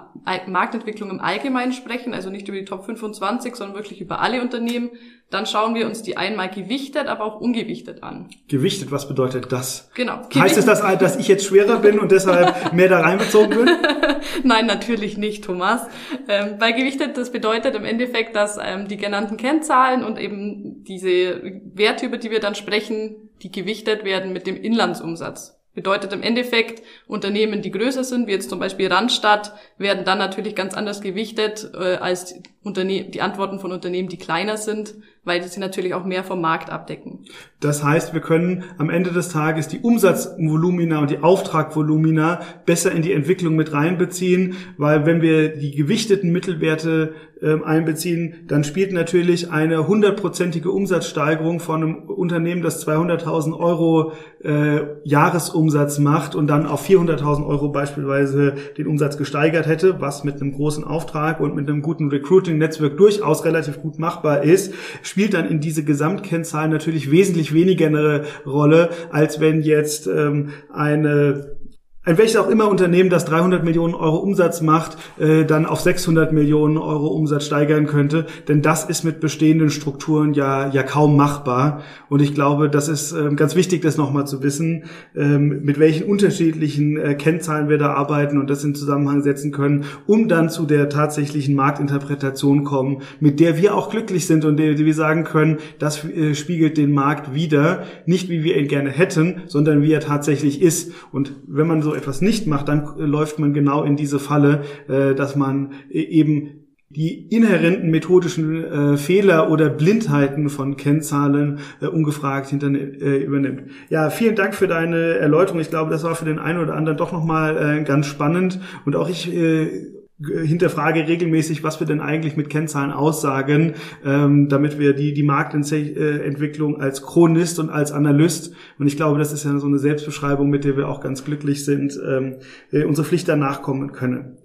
Marktentwicklung 0.47 1.09
im 1.09 1.21
Allgemeinen 1.21 1.73
sprechen, 1.73 2.13
also 2.13 2.29
nicht 2.29 2.47
über 2.47 2.59
die 2.59 2.67
Top 2.67 2.85
25, 2.85 3.57
sondern 3.57 3.75
wirklich 3.75 4.03
über 4.03 4.21
alle 4.21 4.43
Unternehmen, 4.43 4.91
dann 5.31 5.47
schauen 5.47 5.75
wir 5.75 5.87
uns 5.87 6.03
die 6.03 6.19
einmal 6.19 6.51
gewichtet, 6.51 7.07
aber 7.07 7.25
auch 7.25 7.41
ungewichtet 7.41 8.03
an. 8.03 8.29
Gewichtet, 8.49 8.93
was 8.93 9.09
bedeutet 9.09 9.51
das? 9.51 9.91
Genau. 9.95 10.19
Gewichtet. 10.19 10.43
Heißt 10.43 10.59
es, 10.59 10.67
dass, 10.67 10.81
dass 10.99 11.17
ich 11.17 11.29
jetzt 11.29 11.47
schwerer 11.47 11.79
bin 11.79 11.99
und 11.99 12.13
deshalb 12.13 12.75
mehr 12.75 12.91
da 12.91 13.01
reinbezogen 13.01 13.65
bin? 13.65 13.71
Nein, 14.45 14.67
natürlich 14.67 15.17
nicht, 15.17 15.45
Thomas. 15.45 15.87
Ähm, 16.29 16.59
bei 16.59 16.73
gewichtet, 16.73 17.17
das 17.17 17.33
bedeutet 17.33 17.75
im 17.75 17.87
Endeffekt, 17.87 18.37
dass 18.37 18.59
ähm, 18.63 18.87
die 18.87 18.99
genannten 18.99 19.39
Kennzahlen 19.39 20.05
und 20.05 20.19
eben 20.19 20.85
diese 20.85 21.41
Werte, 21.73 22.05
über 22.05 22.19
die 22.19 22.31
wir 22.31 22.41
dann 22.41 22.55
sprechen, 22.55 23.31
die 23.43 23.51
gewichtet 23.51 24.05
werden 24.05 24.35
mit 24.35 24.47
dem 24.47 24.57
Inlandsumsatz. 24.57 25.62
Bedeutet 25.75 26.13
im 26.13 26.23
Endeffekt, 26.23 26.83
Unternehmen, 27.07 27.63
die 27.63 27.71
größer 27.71 28.05
sind, 28.05 28.27
wie 28.27 28.33
jetzt 28.33 28.51
zum 28.51 28.59
Beispiel 28.59 28.89
Randstadt, 28.89 29.55
werden 29.79 30.05
dann 30.05 30.19
natürlich 30.19 30.55
ganz 30.55 30.75
anders 30.75 31.01
gewichtet 31.01 31.71
äh, 31.75 31.97
als 31.97 32.35
Unterne 32.63 33.05
die 33.05 33.21
Antworten 33.21 33.59
von 33.59 33.73
Unternehmen, 33.73 34.09
die 34.09 34.19
kleiner 34.19 34.57
sind, 34.57 34.95
weil 35.25 35.43
sie 35.43 35.61
natürlich 35.61 35.95
auch 35.95 36.05
mehr 36.05 36.25
vom 36.25 36.41
Markt 36.41 36.71
abdecken. 36.71 37.21
Das 37.61 37.85
heißt, 37.85 38.13
wir 38.13 38.21
können 38.21 38.65
am 38.79 38.91
Ende 38.91 39.11
des 39.11 39.29
Tages 39.29 39.69
die 39.69 39.81
Umsatzvolumina 39.81 40.99
und 40.99 41.11
die 41.11 41.23
Auftragvolumina 41.23 42.41
besser 42.67 42.93
in 42.93 43.03
die 43.03 43.13
Entwicklung 43.13 43.55
mit 43.55 43.73
reinbeziehen, 43.73 44.57
weil 44.79 45.07
wenn 45.07 45.23
wir 45.23 45.57
die 45.57 45.73
gewichteten 45.73 46.33
Mittelwerte 46.33 47.15
äh, 47.41 47.63
einbeziehen, 47.65 48.35
dann 48.47 48.65
spielt 48.65 48.93
natürlich 48.93 49.51
eine 49.51 49.87
hundertprozentige 49.87 50.71
Umsatzsteigerung 50.71 51.61
von 51.61 51.83
einem 51.83 51.95
Unternehmen, 52.09 52.63
das 52.63 52.87
200.000 52.87 53.59
Euro 53.59 54.13
äh, 54.43 54.81
Jahresumsatz 55.05 55.99
macht 55.99 56.35
und 56.35 56.47
dann 56.47 56.67
auf 56.67 56.89
400.000 56.89 57.47
Euro 57.47 57.69
beispielsweise 57.69 58.55
den 58.77 58.87
Umsatz 58.87 59.19
gesteigert 59.19 59.67
hätte, 59.67 60.01
was 60.01 60.25
mit 60.25 60.41
einem 60.41 60.53
großen 60.53 60.85
Auftrag 60.85 61.41
und 61.41 61.55
mit 61.55 61.69
einem 61.69 61.83
guten 61.83 62.09
Recruiting 62.11 62.52
Recruiting-Netzwerk 62.53 62.97
durchaus 62.97 63.45
relativ 63.45 63.81
gut 63.81 63.99
machbar 63.99 64.43
ist, 64.43 64.75
spielt 65.03 65.35
dann 65.35 65.49
in 65.49 65.61
diese 65.61 65.85
Gesamtkennzahlen 65.85 66.71
natürlich 66.71 67.11
wesentlich 67.11 67.55
weniger 67.55 67.87
eine 67.87 68.25
Rolle, 68.47 68.91
als 69.11 69.41
wenn 69.41 69.63
jetzt 69.63 70.07
ähm, 70.07 70.51
eine 70.73 71.57
ein 72.05 72.19
welches 72.19 72.37
auch 72.37 72.51
immer 72.51 72.69
Unternehmen, 72.69 73.11
das 73.11 73.25
300 73.27 73.63
Millionen 73.63 73.95
Euro 73.95 74.17
Umsatz 74.17 74.61
macht, 74.61 74.97
äh, 75.21 75.45
dann 75.45 75.67
auf 75.67 75.81
600 75.81 76.33
Millionen 76.33 76.77
Euro 76.77 77.07
Umsatz 77.07 77.47
steigern 77.47 77.87
könnte. 77.87 78.27
Denn 78.49 78.61
das 78.61 78.85
ist 78.85 79.05
mit 79.05 79.21
bestehenden 79.21 79.71
Strukturen 79.71 80.35
ja, 80.35 80.69
ja 80.69 80.83
kaum 80.83 81.17
machbar. 81.17 81.83
Und 82.09 82.21
ich 82.21 82.35
glaube, 82.35 82.69
das 82.69 82.89
ist 82.89 83.13
äh, 83.13 83.33
ganz 83.37 83.55
wichtig, 83.55 83.83
das 83.83 83.99
nochmal 83.99 84.27
zu 84.27 84.43
wissen, 84.43 84.85
ähm, 85.15 85.63
mit 85.63 85.79
welchen 85.79 86.09
unterschiedlichen 86.09 86.97
äh, 86.97 87.15
Kennzahlen 87.15 87.69
wir 87.69 87.79
da 87.79 87.93
arbeiten 87.93 88.37
und 88.39 88.51
das 88.51 88.65
in 88.65 88.75
Zusammenhang 88.75 89.23
setzen 89.23 89.53
können, 89.53 89.85
um 90.09 90.27
dann 90.27 90.51
zu 90.51 90.67
der 90.67 90.89
tatsächlichen 90.89 91.55
Marktinterpretation 91.55 92.65
kommen, 92.65 93.03
mit 93.21 93.39
der 93.39 93.59
wir 93.59 93.77
auch 93.77 93.91
glücklich 93.91 94.27
sind 94.27 94.45
und 94.45 94.57
der, 94.57 94.75
der 94.75 94.87
wir 94.87 94.95
sagen 94.95 95.23
können, 95.23 95.59
das 95.79 96.05
äh, 96.05 96.35
spiegelt 96.35 96.79
den 96.79 96.91
Markt 96.91 97.33
wieder, 97.33 97.85
nicht 98.07 98.29
wie 98.29 98.43
wir 98.43 98.57
ihn 98.57 98.67
gerne 98.67 98.91
hätten, 98.91 99.43
sondern 99.47 99.83
wie 99.83 99.93
er 99.93 100.01
tatsächlich 100.01 100.61
ist. 100.61 100.91
Und 101.13 101.35
wenn 101.47 101.69
man 101.69 101.81
so 101.81 101.92
etwas 101.95 102.21
nicht 102.21 102.47
macht, 102.47 102.69
dann 102.69 102.85
äh, 102.99 103.03
läuft 103.03 103.39
man 103.39 103.53
genau 103.53 103.83
in 103.83 103.97
diese 103.97 104.19
Falle, 104.19 104.63
äh, 104.89 105.15
dass 105.15 105.37
man 105.37 105.73
äh, 105.91 106.01
eben 106.01 106.63
die 106.95 107.27
inhärenten 107.29 107.91
methodischen 107.91 108.65
äh, 108.65 108.97
Fehler 108.99 109.51
oder 109.51 109.71
Blindheiten 109.71 110.51
von 110.51 110.77
Kennzahlen 110.77 111.61
äh, 111.81 111.87
ungefragt 111.87 112.49
hinter, 112.49 112.69
äh, 112.69 113.23
übernimmt. 113.23 113.71
Ja, 113.89 114.11
vielen 114.11 114.37
Dank 114.37 114.55
für 114.55 114.69
deine 114.69 115.15
Erläuterung. 115.15 115.61
Ich 115.61 115.71
glaube, 115.71 115.91
das 115.91 116.05
war 116.05 116.15
für 116.15 116.27
den 116.27 116.39
einen 116.39 116.59
oder 116.59 116.75
anderen 116.75 116.99
doch 116.99 117.13
nochmal 117.13 117.57
äh, 117.57 117.85
ganz 117.85 118.07
spannend. 118.07 118.61
Und 118.85 118.95
auch 118.95 119.09
ich 119.09 119.35
äh, 119.35 120.02
hinterfrage 120.27 121.07
regelmäßig, 121.07 121.63
was 121.63 121.81
wir 121.81 121.87
denn 121.87 122.01
eigentlich 122.01 122.37
mit 122.37 122.51
Kennzahlen 122.51 122.93
aussagen, 122.93 123.75
ähm, 124.05 124.49
damit 124.49 124.79
wir 124.79 124.95
die, 124.95 125.13
die 125.13 125.23
Marktentwicklung 125.23 126.81
als 126.81 127.03
Chronist 127.03 127.59
und 127.59 127.71
als 127.71 127.93
Analyst, 127.93 128.55
und 128.79 128.87
ich 128.87 128.97
glaube, 128.97 129.19
das 129.19 129.33
ist 129.33 129.45
ja 129.45 129.59
so 129.59 129.67
eine 129.67 129.79
Selbstbeschreibung, 129.79 130.51
mit 130.51 130.65
der 130.65 130.77
wir 130.77 130.89
auch 130.89 131.01
ganz 131.01 131.25
glücklich 131.25 131.65
sind, 131.65 131.99
ähm, 132.07 132.37
äh, 132.71 132.85
unsere 132.85 133.07
Pflicht 133.07 133.29
danach 133.29 133.63
kommen 133.63 133.93
können. 133.93 134.39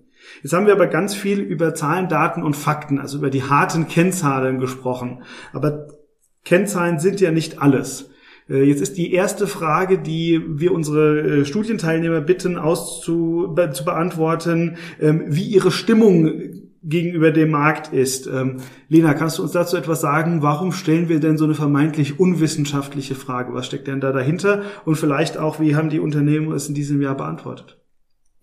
Jetzt 0.44 0.54
haben 0.54 0.66
wir 0.66 0.74
aber 0.74 0.88
ganz 0.88 1.16
viel 1.16 1.40
über 1.40 1.74
Zahlen, 1.74 2.10
Daten 2.10 2.44
und 2.44 2.56
Fakten, 2.56 3.00
also 3.00 3.18
über 3.18 3.30
die 3.30 3.44
harten 3.44 3.88
Kennzahlen 3.88 4.60
gesprochen. 4.60 5.24
Aber 5.54 5.88
Kennzahlen 6.44 7.00
sind 7.00 7.22
ja 7.22 7.32
nicht 7.32 7.62
alles. 7.62 8.12
Äh, 8.50 8.64
jetzt 8.64 8.82
ist 8.82 8.98
die 8.98 9.14
erste 9.14 9.48
Frage, 9.48 9.98
die 9.98 10.42
wir 10.48 10.72
unsere 10.72 11.20
äh, 11.20 11.46
Studienteilnehmer 11.46 12.22
bitten 12.22 12.58
auszu, 12.58 13.56
zu 13.74 13.86
beantworten, 13.86 14.78
ähm, 15.00 15.24
wie 15.28 15.46
ihre 15.46 15.72
Stimmung 15.72 16.32
gegenüber 16.84 17.32
dem 17.32 17.52
Markt 17.52 17.92
ist. 17.92 18.28
Ähm, 18.28 18.58
Lena, 18.88 19.14
kannst 19.14 19.38
du 19.38 19.44
uns 19.44 19.52
dazu 19.52 19.76
etwas 19.76 20.00
sagen? 20.02 20.42
Warum 20.42 20.72
stellen 20.72 21.10
wir 21.10 21.20
denn 21.20 21.38
so 21.38 21.46
eine 21.46 21.54
vermeintlich 21.54 22.20
unwissenschaftliche 22.20 23.16
Frage? 23.16 23.54
Was 23.54 23.66
steckt 23.66 23.88
denn 23.88 24.00
da 24.00 24.12
dahinter? 24.12 24.64
Und 24.86 24.96
vielleicht 24.96 25.38
auch, 25.38 25.60
wie 25.60 25.76
haben 25.76 25.90
die 25.90 26.00
Unternehmen 26.00 26.52
es 26.54 26.70
in 26.70 26.76
diesem 26.76 27.02
Jahr 27.02 27.18
beantwortet? 27.18 27.78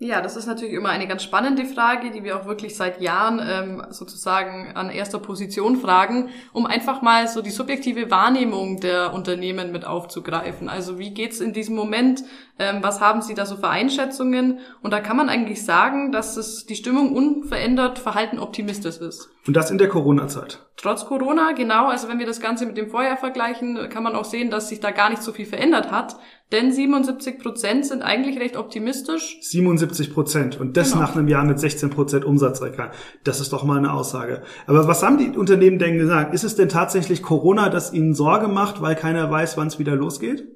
Ja, 0.05 0.21
das 0.21 0.37
ist 0.37 0.45
natürlich 0.45 0.75
immer 0.75 0.91
eine 0.91 1.09
ganz 1.09 1.23
spannende 1.23 1.65
Frage, 1.65 2.11
die 2.11 2.25
wir 2.25 2.37
auch 2.37 2.45
wirklich 2.45 2.77
seit 2.77 3.01
Jahren 3.01 3.41
ähm, 3.43 3.87
sozusagen 3.89 4.77
an 4.77 4.91
erster 4.91 5.19
Position 5.19 5.79
fragen, 5.79 6.29
um 6.53 6.67
einfach 6.67 7.01
mal 7.01 7.27
so 7.27 7.41
die 7.41 7.51
subjektive 7.51 8.11
Wahrnehmung 8.11 8.81
der 8.81 9.15
Unternehmen 9.15 9.73
mit 9.73 9.87
aufzugreifen. 9.87 10.69
Also 10.69 10.99
wie 10.99 11.15
geht's 11.15 11.41
in 11.41 11.55
diesem 11.55 11.75
Moment 11.75 12.23
Ähm, 12.57 12.79
was 12.83 13.01
haben 13.01 13.21
Sie 13.21 13.35
da 13.35 13.47
so 13.47 13.57
für 13.57 13.69
Einschätzungen? 13.69 14.61
Und 14.81 14.93
da 14.93 15.01
kann 15.01 15.17
man 15.17 15.29
eigentlich 15.29 15.65
sagen, 15.65 16.13
dass 16.13 16.37
es 16.37 16.67
die 16.67 16.77
Stimmung 16.77 17.13
unverändert 17.13 17.99
Verhalten 17.99 18.39
optimistisch 18.39 18.99
ist. 18.99 19.29
Und 19.47 19.57
das 19.57 19.73
in 19.73 19.79
der 19.79 19.89
Corona-Zeit. 19.89 20.61
Trotz 20.77 21.05
Corona, 21.05 21.53
genau. 21.53 21.89
Also 21.89 22.09
wenn 22.09 22.21
wir 22.21 22.27
das 22.27 22.41
Ganze 22.41 22.65
mit 22.67 22.77
dem 22.77 22.91
Vorjahr 22.91 23.17
vergleichen, 23.17 23.89
kann 23.91 24.05
man 24.05 24.15
auch 24.15 24.25
sehen, 24.25 24.51
dass 24.51 24.69
sich 24.69 24.79
da 24.79 24.93
gar 24.93 25.11
nicht 25.11 25.23
so 25.23 25.33
viel 25.33 25.47
verändert 25.47 25.91
hat. 25.91 26.17
Denn 26.55 26.71
77 26.71 27.41
Prozent 27.41 27.85
sind 27.85 28.03
eigentlich 28.03 28.39
recht 28.39 28.57
optimistisch. 28.57 29.39
77 29.41 30.15
Prozent. 30.15 30.61
Und 30.61 30.77
das 30.77 30.93
genau. 30.93 31.03
nach 31.03 31.17
einem 31.17 31.27
Jahr 31.27 31.45
mit 31.45 31.59
16 31.59 31.91
Prozent 31.91 32.25
Umsatzrückgang. 32.25 32.91
Das 33.25 33.41
ist 33.41 33.53
doch 33.53 33.65
mal 33.65 33.77
eine 33.77 33.93
Aussage. 33.93 34.41
Aber 34.69 34.87
was 34.87 35.03
haben 35.03 35.19
die 35.19 35.37
Unternehmen 35.37 35.81
denn 35.81 35.99
gesagt? 35.99 36.33
Ist 36.33 36.45
es 36.45 36.55
denn 36.55 36.69
tatsächlich 36.69 37.25
Corona, 37.25 37.71
das 37.71 37.93
ihnen 37.93 38.15
Sorge 38.15 38.47
macht, 38.47 38.81
weil 38.81 38.95
keiner 38.95 39.29
weiß, 39.29 39.57
wann 39.57 39.67
es 39.67 39.81
wieder 39.81 39.97
losgeht? 39.97 40.47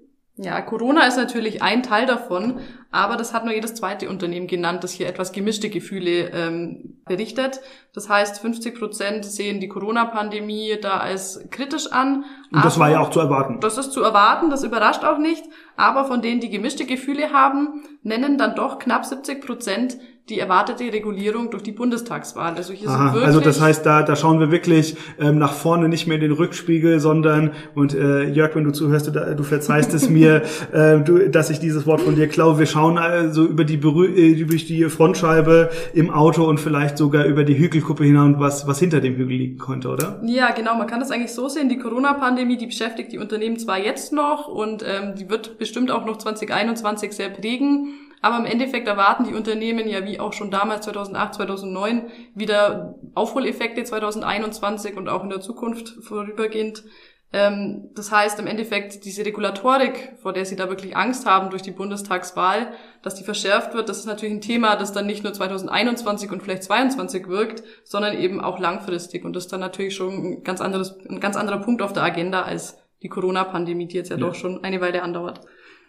Ja, 0.41 0.61
Corona 0.61 1.05
ist 1.09 1.17
natürlich 1.17 1.63
ein 1.63 1.83
Teil 1.83 2.07
davon, 2.07 2.61
aber 2.93 3.17
das 3.17 3.35
hat 3.35 3.45
nur 3.45 3.53
jedes 3.53 3.75
zweite 3.75 4.09
Unternehmen 4.09 4.47
genannt, 4.47 4.85
das 4.85 4.93
hier 4.93 5.09
etwas 5.09 5.33
gemischte 5.33 5.69
Gefühle 5.69 6.31
ähm, 6.31 7.01
berichtet. 7.07 7.61
Das 7.93 8.09
heißt, 8.09 8.39
50 8.39 8.79
Prozent 8.79 9.25
sehen 9.25 9.59
die 9.59 9.67
Corona-Pandemie 9.67 10.79
da 10.81 10.99
als 10.99 11.45
kritisch 11.51 11.91
an. 11.91 12.25
Und 12.53 12.65
das 12.65 12.79
war 12.79 12.89
ja 12.89 13.01
auch 13.01 13.11
zu 13.11 13.19
erwarten. 13.19 13.59
Das 13.59 13.79
ist 13.79 13.91
zu 13.91 14.01
erwarten, 14.01 14.49
das 14.49 14.63
überrascht 14.63 15.03
auch 15.03 15.19
nicht. 15.19 15.43
Aber 15.77 16.05
von 16.05 16.23
denen, 16.23 16.41
die 16.41 16.51
gemischte 16.51 16.87
Gefühle 16.87 17.33
haben, 17.33 17.83
nennen 18.05 18.39
dann 18.39 18.55
doch 18.55 18.79
knapp 18.79 19.07
70 19.07 19.45
Prozent 19.45 19.99
die 20.29 20.39
erwartete 20.39 20.93
Regulierung 20.93 21.51
durch 21.51 21.63
die 21.63 21.73
Bundestagswahl. 21.73 22.55
Also, 22.55 22.73
hier 22.73 22.89
Aha, 22.89 23.13
sind 23.13 23.25
also 23.25 23.41
das 23.41 23.61
heißt, 23.61 23.85
da, 23.87 24.03
da 24.03 24.15
schauen 24.17 24.41
wir 24.41 24.51
wirklich 24.51 24.97
ähm, 25.19 25.39
nach 25.39 25.55
vorne, 25.55 25.89
nicht 25.89 26.07
mehr 26.07 26.17
in 26.17 26.23
den 26.23 26.33
Rückspiegel, 26.33 27.01
sondern, 27.01 27.53
und 27.75 27.95
äh, 27.95 28.25
Jörg, 28.25 28.55
wenn 28.55 28.65
du 28.65 28.73
zuhörst, 28.73 29.07
du, 29.07 29.11
du 29.11 29.43
verzeihst 29.43 29.95
es 29.95 30.09
mir, 30.09 30.43
äh, 30.73 30.99
du, 31.01 31.31
dass 31.31 31.51
ich 31.51 31.61
dieses 31.61 31.87
Wort 31.87 32.01
von 32.03 32.15
dir 32.15 32.29
klaue. 32.29 32.59
Wir 32.59 32.67
schauen 32.67 32.99
also 32.99 33.45
über 33.45 33.65
die, 33.65 33.77
Berü 33.77 34.07
äh, 34.07 34.33
über 34.33 34.55
die 34.55 34.85
Frontscheibe 34.85 35.71
im 35.95 36.11
Auto 36.11 36.45
und 36.45 36.59
vielleicht 36.61 36.99
sogar 36.99 37.25
über 37.25 37.45
die 37.45 37.59
Hügelkuppe 37.59 38.05
hinaus, 38.05 38.35
was, 38.39 38.67
was 38.67 38.79
hinter 38.79 39.01
dem 39.01 39.17
Hügel 39.17 39.37
liegen 39.37 39.59
konnte, 39.59 39.89
oder? 39.89 40.21
Ja, 40.25 40.51
genau. 40.51 40.77
Man 40.77 40.87
kann 40.87 41.01
das 41.01 41.11
eigentlich 41.11 41.33
so 41.33 41.49
sehen. 41.49 41.69
Die 41.69 41.79
Corona-Pandemie, 41.79 42.57
die 42.57 42.67
beschäftigt 42.67 43.13
die 43.13 43.19
Unternehmen 43.19 43.59
zwar 43.59 43.79
jetzt 43.79 44.13
noch 44.13 44.49
und 44.49 44.83
ähm, 44.83 45.15
die 45.17 45.31
wird 45.31 45.59
bestimmt 45.59 45.91
auch 45.91 46.05
noch 46.05 46.19
2021 46.19 47.13
sehr 47.13 47.31
prägen. 47.31 47.95
Aber 48.21 48.39
im 48.39 48.47
Endeffekt 48.47 48.89
erwarten 48.89 49.25
die 49.25 49.35
Unternehmen 49.35 49.89
ja 49.89 50.05
wie 50.05 50.21
auch 50.21 50.33
schon 50.33 50.51
damals 50.51 50.85
2008, 50.87 51.35
2009 51.35 52.11
wieder 52.35 52.95
Aufholeffekte 53.15 53.85
2021 53.85 54.97
und 54.97 55.09
auch 55.09 55.23
in 55.23 55.31
der 55.31 55.41
Zukunft 55.41 55.97
vorübergehend. 56.03 56.85
Ähm, 57.31 57.91
das 57.95 58.11
heißt 58.11 58.39
im 58.41 58.47
Endeffekt 58.47 59.05
diese 59.05 59.25
Regulatorik, 59.25 60.15
vor 60.23 60.33
der 60.33 60.47
sie 60.47 60.57
da 60.57 60.71
wirklich 60.71 60.97
Angst 60.97 61.27
haben 61.27 61.51
durch 61.51 61.61
die 61.61 61.73
Bundestagswahl, 61.73 62.73
dass 63.03 63.17
die 63.17 63.25
verschärft 63.25 63.75
wird, 63.75 63.91
das 63.91 63.99
ist 63.99 64.07
natürlich 64.07 64.35
ein 64.35 64.41
Thema, 64.41 64.77
das 64.77 64.93
dann 64.93 65.07
nicht 65.07 65.25
nur 65.25 65.35
2021 65.35 66.33
und 66.33 66.43
vielleicht 66.43 66.63
2022 66.63 67.29
wirkt, 67.29 67.63
sondern 67.85 68.17
eben 68.17 68.41
auch 68.41 68.59
langfristig. 68.59 69.27
Und 69.27 69.37
das 69.37 69.45
ist 69.45 69.53
dann 69.53 69.61
natürlich 69.61 69.95
schon 69.95 70.15
ein 70.15 70.43
ganz 70.43 70.63
anderes, 70.63 70.99
ein 71.07 71.21
ganz 71.21 71.37
anderer 71.37 71.59
Punkt 71.59 71.83
auf 71.83 71.93
der 71.93 72.03
Agenda 72.03 72.43
als 72.43 72.79
die 73.03 73.09
Corona-Pandemie, 73.09 73.87
die 73.87 73.97
jetzt 73.97 74.11
ja, 74.11 74.17
ja. 74.17 74.27
doch 74.27 74.35
schon 74.35 74.65
eine 74.65 74.81
Weile 74.81 75.03
andauert. 75.03 75.41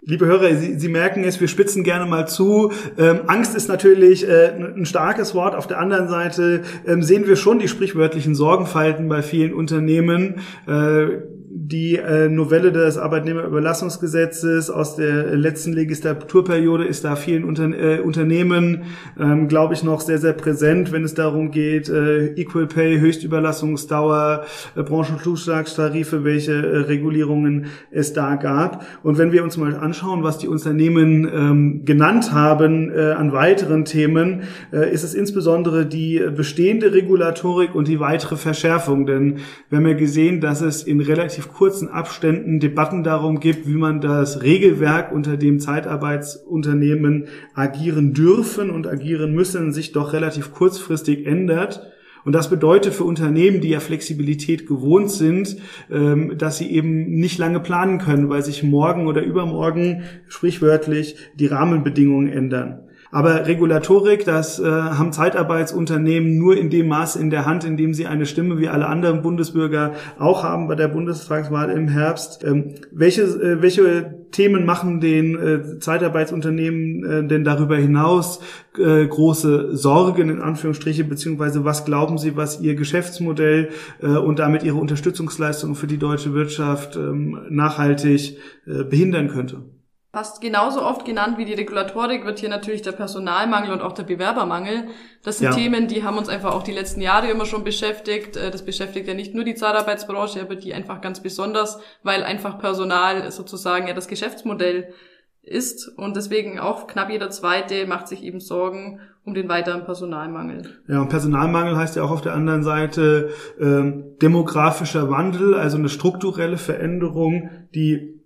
Liebe 0.01 0.25
Hörer, 0.25 0.55
Sie, 0.55 0.79
Sie 0.79 0.87
merken 0.87 1.25
es, 1.25 1.41
wir 1.41 1.49
spitzen 1.49 1.83
gerne 1.83 2.05
mal 2.05 2.25
zu. 2.25 2.71
Ähm, 2.97 3.21
Angst 3.27 3.53
ist 3.53 3.67
natürlich 3.67 4.25
äh, 4.25 4.53
ein 4.55 4.85
starkes 4.85 5.35
Wort. 5.35 5.55
Auf 5.55 5.67
der 5.67 5.77
anderen 5.77 6.07
Seite 6.07 6.61
ähm, 6.87 7.03
sehen 7.03 7.27
wir 7.27 7.35
schon 7.35 7.59
die 7.59 7.67
sprichwörtlichen 7.67 8.33
Sorgenfalten 8.33 9.09
bei 9.09 9.21
vielen 9.21 9.53
Unternehmen. 9.53 10.35
Äh, 10.67 11.17
die 11.51 11.95
äh, 11.95 12.29
Novelle 12.29 12.71
des 12.71 12.99
Arbeitnehmerüberlassungsgesetzes 12.99 14.69
aus 14.69 14.95
der 14.95 15.35
letzten 15.35 15.73
Legislaturperiode 15.73 16.85
ist 16.85 17.03
da 17.03 17.15
vielen 17.15 17.43
Unter 17.43 17.69
äh, 17.71 17.99
Unternehmen, 18.01 18.83
ähm, 19.19 19.47
glaube 19.47 19.73
ich, 19.73 19.83
noch 19.83 20.01
sehr, 20.01 20.19
sehr 20.19 20.33
präsent, 20.33 20.91
wenn 20.91 21.03
es 21.03 21.15
darum 21.15 21.49
geht, 21.49 21.89
äh, 21.89 22.27
Equal 22.35 22.67
Pay, 22.67 22.99
Höchstüberlassungsdauer, 22.99 24.45
äh, 24.75 24.83
Branchenzuschlagstarife, 24.83 26.23
welche 26.23 26.53
äh, 26.53 26.77
Regulierungen 26.81 27.65
es 27.89 28.13
da 28.13 28.35
gab. 28.35 28.85
Und 29.01 29.17
wenn 29.17 29.31
wir 29.31 29.43
uns 29.43 29.57
mal 29.57 29.75
anschauen, 29.75 30.21
was 30.21 30.37
die 30.37 30.47
Unternehmen 30.47 31.27
ähm, 31.33 31.81
genannt 31.83 32.31
haben 32.31 32.91
äh, 32.91 33.13
an 33.13 33.33
weiteren 33.33 33.85
Themen, 33.85 34.43
äh, 34.71 34.93
ist 34.93 35.03
es 35.03 35.15
insbesondere 35.15 35.87
die 35.87 36.23
bestehende 36.35 36.93
Regulatorik 36.93 37.73
und 37.73 37.87
die 37.87 37.99
weitere 37.99 38.35
Verschärfung. 38.35 39.07
Denn 39.07 39.37
wir 39.69 39.79
haben 39.79 39.87
ja 39.87 39.95
gesehen, 39.95 40.41
dass 40.41 40.61
es 40.61 40.83
in 40.83 41.01
relativ 41.01 41.38
relativ 41.39 41.53
kurzen 41.53 41.87
Abständen 41.87 42.59
Debatten 42.59 43.03
darum 43.03 43.39
gibt, 43.39 43.65
wie 43.65 43.77
man 43.77 44.01
das 44.01 44.41
Regelwerk, 44.41 45.13
unter 45.13 45.37
dem 45.37 45.59
Zeitarbeitsunternehmen 45.59 47.27
agieren 47.53 48.13
dürfen 48.13 48.69
und 48.69 48.87
agieren 48.87 49.33
müssen, 49.33 49.71
sich 49.71 49.93
doch 49.93 50.11
relativ 50.11 50.51
kurzfristig 50.51 51.25
ändert. 51.25 51.81
Und 52.25 52.33
das 52.33 52.49
bedeutet 52.49 52.93
für 52.93 53.05
Unternehmen, 53.05 53.61
die 53.61 53.69
ja 53.69 53.79
Flexibilität 53.79 54.67
gewohnt 54.67 55.09
sind, 55.11 55.55
ähm, 55.89 56.37
dass 56.37 56.57
sie 56.57 56.69
eben 56.69 57.09
nicht 57.09 57.37
lange 57.37 57.61
planen 57.61 57.99
können, 57.99 58.27
weil 58.27 58.43
sich 58.43 58.61
morgen 58.61 59.07
oder 59.07 59.23
übermorgen 59.23 60.03
sprichwörtlich 60.27 61.15
die 61.35 61.47
Rahmenbedingungen 61.47 62.27
ändern. 62.27 62.88
Aber 63.11 63.47
Regulatorik, 63.47 64.23
das 64.23 64.59
äh, 64.59 64.65
haben 64.65 65.11
Zeitarbeitsunternehmen 65.11 66.37
nur 66.37 66.55
in 66.55 66.69
dem 66.69 66.87
Maß 66.87 67.15
in 67.15 67.31
der 67.31 67.45
Hand, 67.45 67.63
in 67.63 67.75
dem 67.75 67.93
sie 67.95 68.05
eine 68.05 68.27
Stimme 68.27 68.59
wie 68.59 68.69
alle 68.69 68.85
anderen 68.85 69.23
Bundesbürger 69.23 69.93
auch 70.19 70.43
haben 70.43 70.67
bei 70.67 70.75
der 70.75 70.89
Bundestagswahl 70.89 71.71
im 71.71 71.87
Herbst. 71.87 72.43
Ähm, 72.43 72.75
welche, 72.91 73.23
äh, 73.23 73.61
welche 73.63 74.27
Themen 74.31 74.63
machen 74.63 74.99
den 74.99 75.35
äh, 75.35 75.79
Zeitarbeitsunternehmen 75.79 77.03
äh, 77.03 77.27
denn 77.27 77.43
darüber 77.43 77.77
hinaus 77.77 78.41
äh, 78.77 79.07
große 79.07 79.75
Sorgen 79.75 80.29
in 80.29 80.39
Anführungsstriche, 80.39 81.03
beziehungsweise 81.03 81.65
was 81.65 81.85
glauben 81.85 82.19
Sie, 82.19 82.35
was 82.35 82.61
Ihr 82.61 82.75
Geschäftsmodell 82.75 83.69
äh, 84.03 84.07
und 84.07 84.37
damit 84.37 84.61
Ihre 84.61 84.77
Unterstützungsleistungen 84.77 85.75
für 85.75 85.87
die 85.87 85.97
deutsche 85.97 86.35
Wirtschaft 86.35 86.95
ähm, 86.95 87.39
nachhaltig 87.49 88.37
äh, 88.67 88.83
behindern 88.83 89.29
könnte? 89.29 89.63
Fast 90.11 90.41
genauso 90.41 90.81
oft 90.81 91.05
genannt 91.05 91.37
wie 91.37 91.45
die 91.45 91.53
Regulatorik 91.53 92.25
wird 92.25 92.39
hier 92.39 92.49
natürlich 92.49 92.81
der 92.81 92.93
Personalmangel 92.93 93.71
und 93.71 93.81
auch 93.81 93.91
der 93.91 94.03
Bewerbermangel. 94.03 94.87
Das 95.23 95.37
sind 95.37 95.49
ja. 95.49 95.53
Themen, 95.53 95.87
die 95.87 96.03
haben 96.03 96.17
uns 96.17 96.29
einfach 96.29 96.55
auch 96.55 96.63
die 96.63 96.71
letzten 96.71 97.01
Jahre 97.01 97.29
immer 97.29 97.45
schon 97.45 97.63
beschäftigt. 97.63 98.35
Äh, 98.35 98.49
das 98.49 98.65
beschäftigt 98.65 99.07
ja 99.07 99.13
nicht 99.13 99.35
nur 99.35 99.43
die 99.43 99.53
Zeitarbeitsbranche, 99.53 100.41
aber 100.41 100.55
die 100.55 100.73
einfach 100.73 101.01
ganz 101.01 101.21
besonders, 101.21 101.79
weil 102.01 102.23
einfach 102.23 102.57
Personal 102.57 103.31
sozusagen 103.31 103.87
ja 103.87 103.93
das 103.93 104.07
Geschäftsmodell 104.07 104.95
ist 105.43 105.87
und 105.97 106.15
deswegen 106.15 106.59
auch 106.59 106.87
knapp 106.87 107.09
jeder 107.09 107.29
Zweite 107.29 107.85
macht 107.85 108.07
sich 108.07 108.23
eben 108.23 108.39
Sorgen 108.39 108.99
um 109.23 109.35
den 109.35 109.47
weiteren 109.47 109.85
Personalmangel. 109.85 110.81
Ja, 110.87 111.01
und 111.01 111.09
Personalmangel 111.09 111.77
heißt 111.77 111.95
ja 111.95 112.03
auch 112.03 112.11
auf 112.11 112.21
der 112.21 112.33
anderen 112.33 112.63
Seite 112.63 113.29
ähm, 113.59 114.17
demografischer 114.21 115.09
Wandel, 115.09 115.53
also 115.53 115.77
eine 115.77 115.89
strukturelle 115.89 116.57
Veränderung, 116.57 117.49
die 117.75 118.18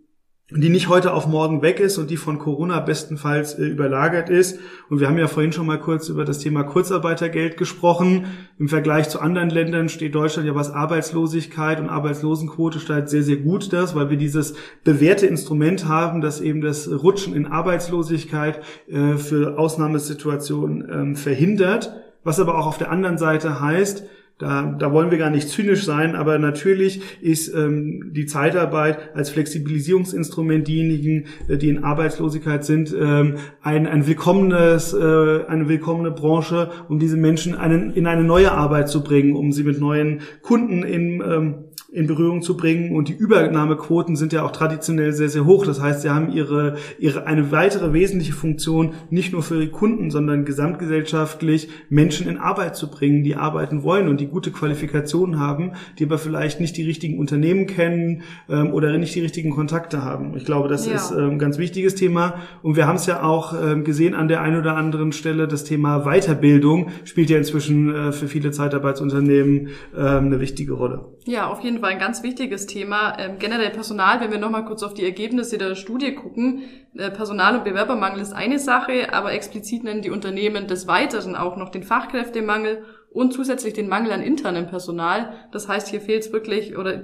die 0.56 0.70
nicht 0.70 0.88
heute 0.88 1.14
auf 1.14 1.28
morgen 1.28 1.62
weg 1.62 1.80
ist 1.80 1.98
und 1.98 2.10
die 2.10 2.18
von 2.18 2.38
Corona 2.38 2.80
bestenfalls 2.80 3.58
äh, 3.58 3.64
überlagert 3.64 4.30
ist. 4.30 4.60
Und 4.90 5.00
wir 5.00 5.08
haben 5.08 5.18
ja 5.18 5.28
vorhin 5.28 5.52
schon 5.52 5.66
mal 5.66 5.80
kurz 5.80 6.10
über 6.10 6.26
das 6.26 6.40
Thema 6.40 6.64
Kurzarbeitergeld 6.64 7.58
gesprochen. 7.58 8.26
Im 8.60 8.70
Vergleich 8.70 9.10
zu 9.10 9.20
anderen 9.20 9.50
Ländern 9.50 9.90
steht 9.90 10.16
Deutschland 10.16 10.48
ja 10.48 10.56
was 10.56 10.72
Arbeitslosigkeit 10.72 11.80
und 11.80 11.90
Arbeitslosenquote 11.90 12.80
steht 12.80 13.10
sehr, 13.10 13.24
sehr 13.24 13.38
gut 13.38 13.74
das, 13.74 13.96
weil 13.96 14.10
wir 14.10 14.18
dieses 14.18 14.54
bewährte 14.84 15.26
Instrument 15.26 15.88
haben, 15.88 16.22
das 16.22 16.40
eben 16.40 16.62
das 16.62 16.90
Rutschen 16.90 17.36
in 17.36 17.48
Arbeitslosigkeit 17.48 18.62
äh, 18.88 19.16
für 19.16 19.58
Ausnahmesituationen 19.58 20.88
ähm, 20.92 21.16
verhindert. 21.16 21.94
Was 22.24 22.40
aber 22.40 22.58
auch 22.58 22.68
auf 22.68 22.78
der 22.78 22.92
anderen 22.92 23.18
Seite 23.18 23.60
heißt, 23.60 24.04
da, 24.40 24.76
da 24.78 24.92
wollen 24.92 25.12
wir 25.12 25.20
gar 25.20 25.30
nicht 25.30 25.48
zynisch 25.48 25.86
sein, 25.86 26.16
aber 26.16 26.40
natürlich 26.40 27.02
ist 27.22 27.54
ähm, 27.54 28.12
die 28.14 28.26
Zeitarbeit 28.26 29.16
als 29.16 29.30
Flexibilisierungsinstrument 29.30 30.68
diejenigen, 30.68 31.26
äh, 31.48 31.58
die 31.58 31.70
in 31.70 31.84
Arbeitslosigkeit 31.84 32.66
sind, 32.66 32.94
ähm, 33.00 33.36
ein, 33.62 33.86
ein 33.86 34.08
willkommenes, 34.08 34.94
äh, 34.94 35.46
eine 35.48 35.70
willkommene 35.70 36.12
Branche, 36.12 36.72
um 36.90 36.98
diese 36.98 37.16
Menschen 37.16 37.56
einen, 37.56 37.94
in 37.94 38.08
eine 38.08 38.24
neue 38.24 38.52
Arbeit 38.52 38.90
zu 38.90 39.04
bringen, 39.04 39.36
um 39.36 39.52
sie 39.52 39.64
mit 39.64 39.80
neuen 39.80 40.22
Kunden 40.42 40.82
in 40.82 41.22
ähm, 41.22 41.56
in 41.94 42.08
Berührung 42.08 42.42
zu 42.42 42.58
bringen. 42.58 42.96
Und 42.96 43.08
die 43.08 43.14
Übernahmequoten 43.14 44.16
sind 44.16 44.34
ja 44.34 44.44
auch 44.44 44.52
traditionell 44.52 45.14
sehr, 45.14 45.30
sehr 45.30 45.46
hoch. 45.46 45.66
Das 45.66 45.80
heißt, 45.80 46.02
sie 46.02 46.10
haben 46.10 46.32
ihre, 46.32 46.76
ihre 46.98 47.28
eine 47.28 47.52
weitere 47.52 47.94
wesentliche 47.94 48.34
Funktion, 48.34 48.94
nicht 49.12 49.32
nur 49.32 49.44
für 49.44 49.56
ihre 49.56 49.68
Kunden, 49.68 50.10
sondern 50.10 50.44
gesamtgesellschaftlich 50.44 51.70
Menschen 51.90 52.28
in 52.28 52.38
Arbeit 52.38 52.76
zu 52.76 52.90
bringen, 52.90 53.24
die 53.24 53.36
arbeiten 53.36 53.84
wollen 53.84 54.08
und 54.08 54.20
die 54.20 54.28
gute 54.28 54.52
Qualifikationen 54.52 55.40
haben, 55.40 55.74
die 56.00 56.06
aber 56.06 56.18
vielleicht 56.18 56.60
nicht 56.60 56.76
die 56.78 56.84
richtigen 56.84 57.20
Unternehmen 57.20 57.68
kennen 57.68 58.24
ähm, 58.50 58.74
oder 58.74 58.98
nicht 58.98 59.14
die 59.14 59.22
richtigen 59.22 59.52
Kontakte 59.52 60.04
haben. 60.04 60.36
Ich 60.36 60.46
glaube, 60.46 60.70
das 60.70 60.88
ja. 60.88 60.96
ist 60.96 61.12
ähm, 61.12 61.32
ein 61.32 61.40
ganz 61.40 61.60
wichtiges 61.60 61.94
Thema. 61.94 62.36
Und 62.64 62.76
wir 62.76 62.88
haben 62.88 62.96
es 62.96 63.06
ja 63.06 63.22
auch 63.22 63.54
ähm, 63.54 63.84
gesehen 63.84 64.16
an 64.16 64.28
der 64.28 64.42
einen 64.42 64.60
oder 64.60 64.76
anderen 64.76 65.12
Stelle, 65.12 65.48
das 65.48 65.64
Thema 65.64 66.06
Weiterbildung 66.06 66.90
spielt 67.04 67.30
ja 67.30 67.38
inzwischen 67.38 67.94
äh, 67.94 68.12
für 68.12 68.28
viele 68.28 68.50
Zeitarbeitsunternehmen 68.50 69.70
ähm, 69.96 70.26
eine 70.26 70.40
wichtige 70.40 70.74
Rolle. 70.74 71.06
Ja, 71.26 71.48
auf 71.48 71.62
jeden 71.62 71.80
Fall. 71.80 71.83
Fall 71.84 71.92
ein 71.92 72.00
ganz 72.00 72.24
wichtiges 72.24 72.66
Thema. 72.66 73.18
Ähm, 73.20 73.38
generell 73.40 73.70
Personal, 73.70 74.22
wenn 74.22 74.32
wir 74.32 74.38
nochmal 74.38 74.66
kurz 74.66 74.84
auf 74.84 74.94
die 74.94 75.04
Ergebnisse 75.04 75.58
der 75.58 75.76
Studie 75.76 76.16
gucken, 76.16 76.64
äh, 76.96 77.12
Personal- 77.12 77.58
und 77.58 77.64
Bewerbermangel 77.64 78.22
ist 78.22 78.34
eine 78.34 78.58
Sache, 78.58 79.14
aber 79.14 79.34
explizit 79.34 79.84
nennen 79.84 80.02
die 80.02 80.10
Unternehmen 80.10 80.68
des 80.68 80.88
Weiteren 80.88 81.36
auch 81.36 81.58
noch 81.58 81.70
den 81.70 81.84
Fachkräftemangel 81.84 82.84
und 83.12 83.34
zusätzlich 83.34 83.74
den 83.74 83.90
Mangel 83.90 84.12
an 84.12 84.22
internem 84.22 84.68
Personal. 84.68 85.34
Das 85.52 85.68
heißt, 85.68 85.90
hier 85.90 86.02
fehlt 86.02 86.24
es 86.24 86.34
wirklich 86.34 86.78
oder 86.78 87.04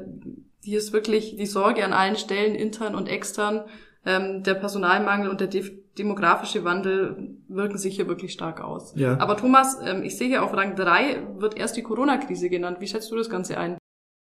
hier 0.63 0.77
ist 0.77 0.93
wirklich 0.93 1.35
die 1.35 1.45
Sorge 1.45 1.83
an 1.83 1.93
allen 1.93 2.15
Stellen, 2.15 2.55
intern 2.55 2.95
und 2.95 3.07
extern. 3.07 3.65
Ähm, 4.05 4.43
der 4.43 4.53
Personalmangel 4.53 5.29
und 5.29 5.41
der 5.41 5.49
demografische 5.97 6.63
Wandel 6.63 7.35
wirken 7.49 7.77
sich 7.77 7.95
hier 7.95 8.07
wirklich 8.07 8.31
stark 8.31 8.61
aus. 8.61 8.93
Ja. 8.95 9.19
Aber 9.19 9.35
Thomas, 9.35 9.77
ähm, 9.85 10.03
ich 10.03 10.17
sehe 10.17 10.27
hier 10.27 10.43
auf 10.43 10.55
Rang 10.55 10.75
3 10.75 11.27
wird 11.37 11.57
erst 11.57 11.75
die 11.75 11.83
Corona-Krise 11.83 12.49
genannt. 12.49 12.77
Wie 12.79 12.87
schätzt 12.87 13.11
du 13.11 13.17
das 13.17 13.29
Ganze 13.29 13.57
ein? 13.57 13.78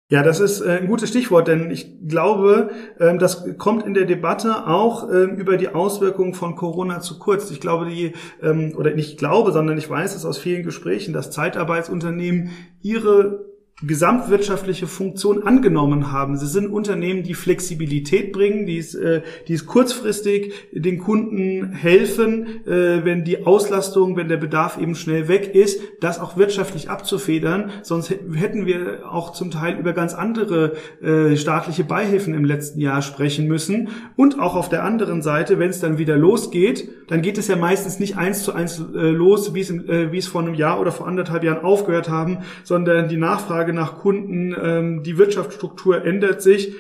Ja, 0.09 0.23
das 0.23 0.39
ist 0.39 0.61
äh, 0.61 0.79
ein 0.79 0.87
gutes 0.87 1.09
Stichwort, 1.09 1.49
denn 1.49 1.69
ich 1.73 2.07
glaube, 2.07 2.71
ähm, 3.01 3.19
das 3.19 3.45
kommt 3.59 3.85
in 3.85 3.93
der 3.93 4.05
Debatte 4.05 4.69
auch 4.69 5.11
ähm, 5.11 5.35
über 5.35 5.57
die 5.57 5.71
Auswirkungen 5.71 6.33
von 6.33 6.55
Corona 6.55 7.01
zu 7.01 7.19
kurz. 7.19 7.51
Ich 7.51 7.61
glaube, 7.61 7.87
die, 7.87 8.13
ähm, 8.41 8.73
oder 8.77 8.93
nicht 8.93 9.19
glaube, 9.19 9.51
sondern 9.51 9.77
ich 9.79 9.91
weiß 9.91 10.15
es 10.15 10.25
aus 10.25 10.39
vielen 10.39 10.63
Gesprächen, 10.63 11.13
dass 11.13 11.33
Zeitarbeitsunternehmen 11.33 12.51
ihre 12.83 13.47
gesamtwirtschaftliche 13.83 14.87
Funktion 14.87 15.47
angenommen 15.47 16.11
haben. 16.11 16.39
Sie 16.39 16.47
sind 16.47 16.73
Unternehmen, 16.73 17.25
die 17.25 17.35
Flexibilität 17.35 18.33
bringen, 18.33 18.65
die 18.65 18.79
es, 18.79 18.95
äh, 18.95 19.21
die 19.49 19.53
es 19.53 19.67
kurzfristig 19.67 20.55
den 20.73 20.99
Kunden 20.99 21.73
helfen, 21.73 22.67
äh, 22.67 23.05
wenn 23.05 23.25
die 23.25 23.45
Auslastung, 23.45 24.17
wenn 24.17 24.29
der 24.29 24.39
Bedarf 24.39 24.79
eben 24.81 24.95
schnell 24.95 25.29
weg 25.29 25.55
ist, 25.55 25.83
das 26.01 26.19
auch 26.19 26.39
wirtschaftlich 26.39 26.89
abzufedern. 26.89 27.71
Sonst 27.83 28.09
hätten 28.09 28.65
wir 28.65 29.13
auch 29.13 29.33
zum 29.33 29.51
Teil 29.51 29.79
über 29.79 29.93
ganz 29.93 30.15
andere 30.15 30.73
äh, 31.03 31.37
staatliche 31.37 31.85
Beihilfen 31.85 32.33
im 32.33 32.47
letzten 32.47 32.81
Jahr 32.81 33.03
sprechen 33.03 33.47
müssen. 33.47 33.89
Und 34.17 34.41
auch 34.41 34.57
auf 34.57 34.71
der 34.71 34.85
anderen 34.85 35.21
Seite, 35.21 35.59
wenn 35.59 35.69
es 35.69 35.81
dann 35.81 35.99
wieder 35.99 36.17
losgeht, 36.17 36.89
dann 37.09 37.21
geht 37.21 37.37
es 37.37 37.47
ja 37.47 37.57
meistens 37.57 38.01
nicht 38.01 38.17
eins 38.17 38.43
zu 38.43 38.55
eins 38.55 38.79
äh, 38.79 39.11
los, 39.11 39.53
wie 39.53 39.61
es, 39.61 39.71
äh, 39.71 40.13
wie 40.13 40.19
es 40.19 40.27
vor 40.27 40.41
einem 40.41 40.55
Jahr 40.55 40.81
oder 40.81 40.93
vor 40.93 41.07
anderthalb 41.07 41.45
Jahren 41.45 41.63
aufgehört 41.63 42.09
haben, 42.09 42.39
sondern 42.65 43.11
die 43.11 43.19
Nachfrage 43.19 43.66
Nachfrage 43.67 43.73
nach 43.73 43.99
Kunden, 43.99 44.55
ähm, 44.61 45.03
die 45.03 45.19
Wirtschaftsstruktur 45.19 46.05
ändert 46.05 46.43
sich. 46.43 46.75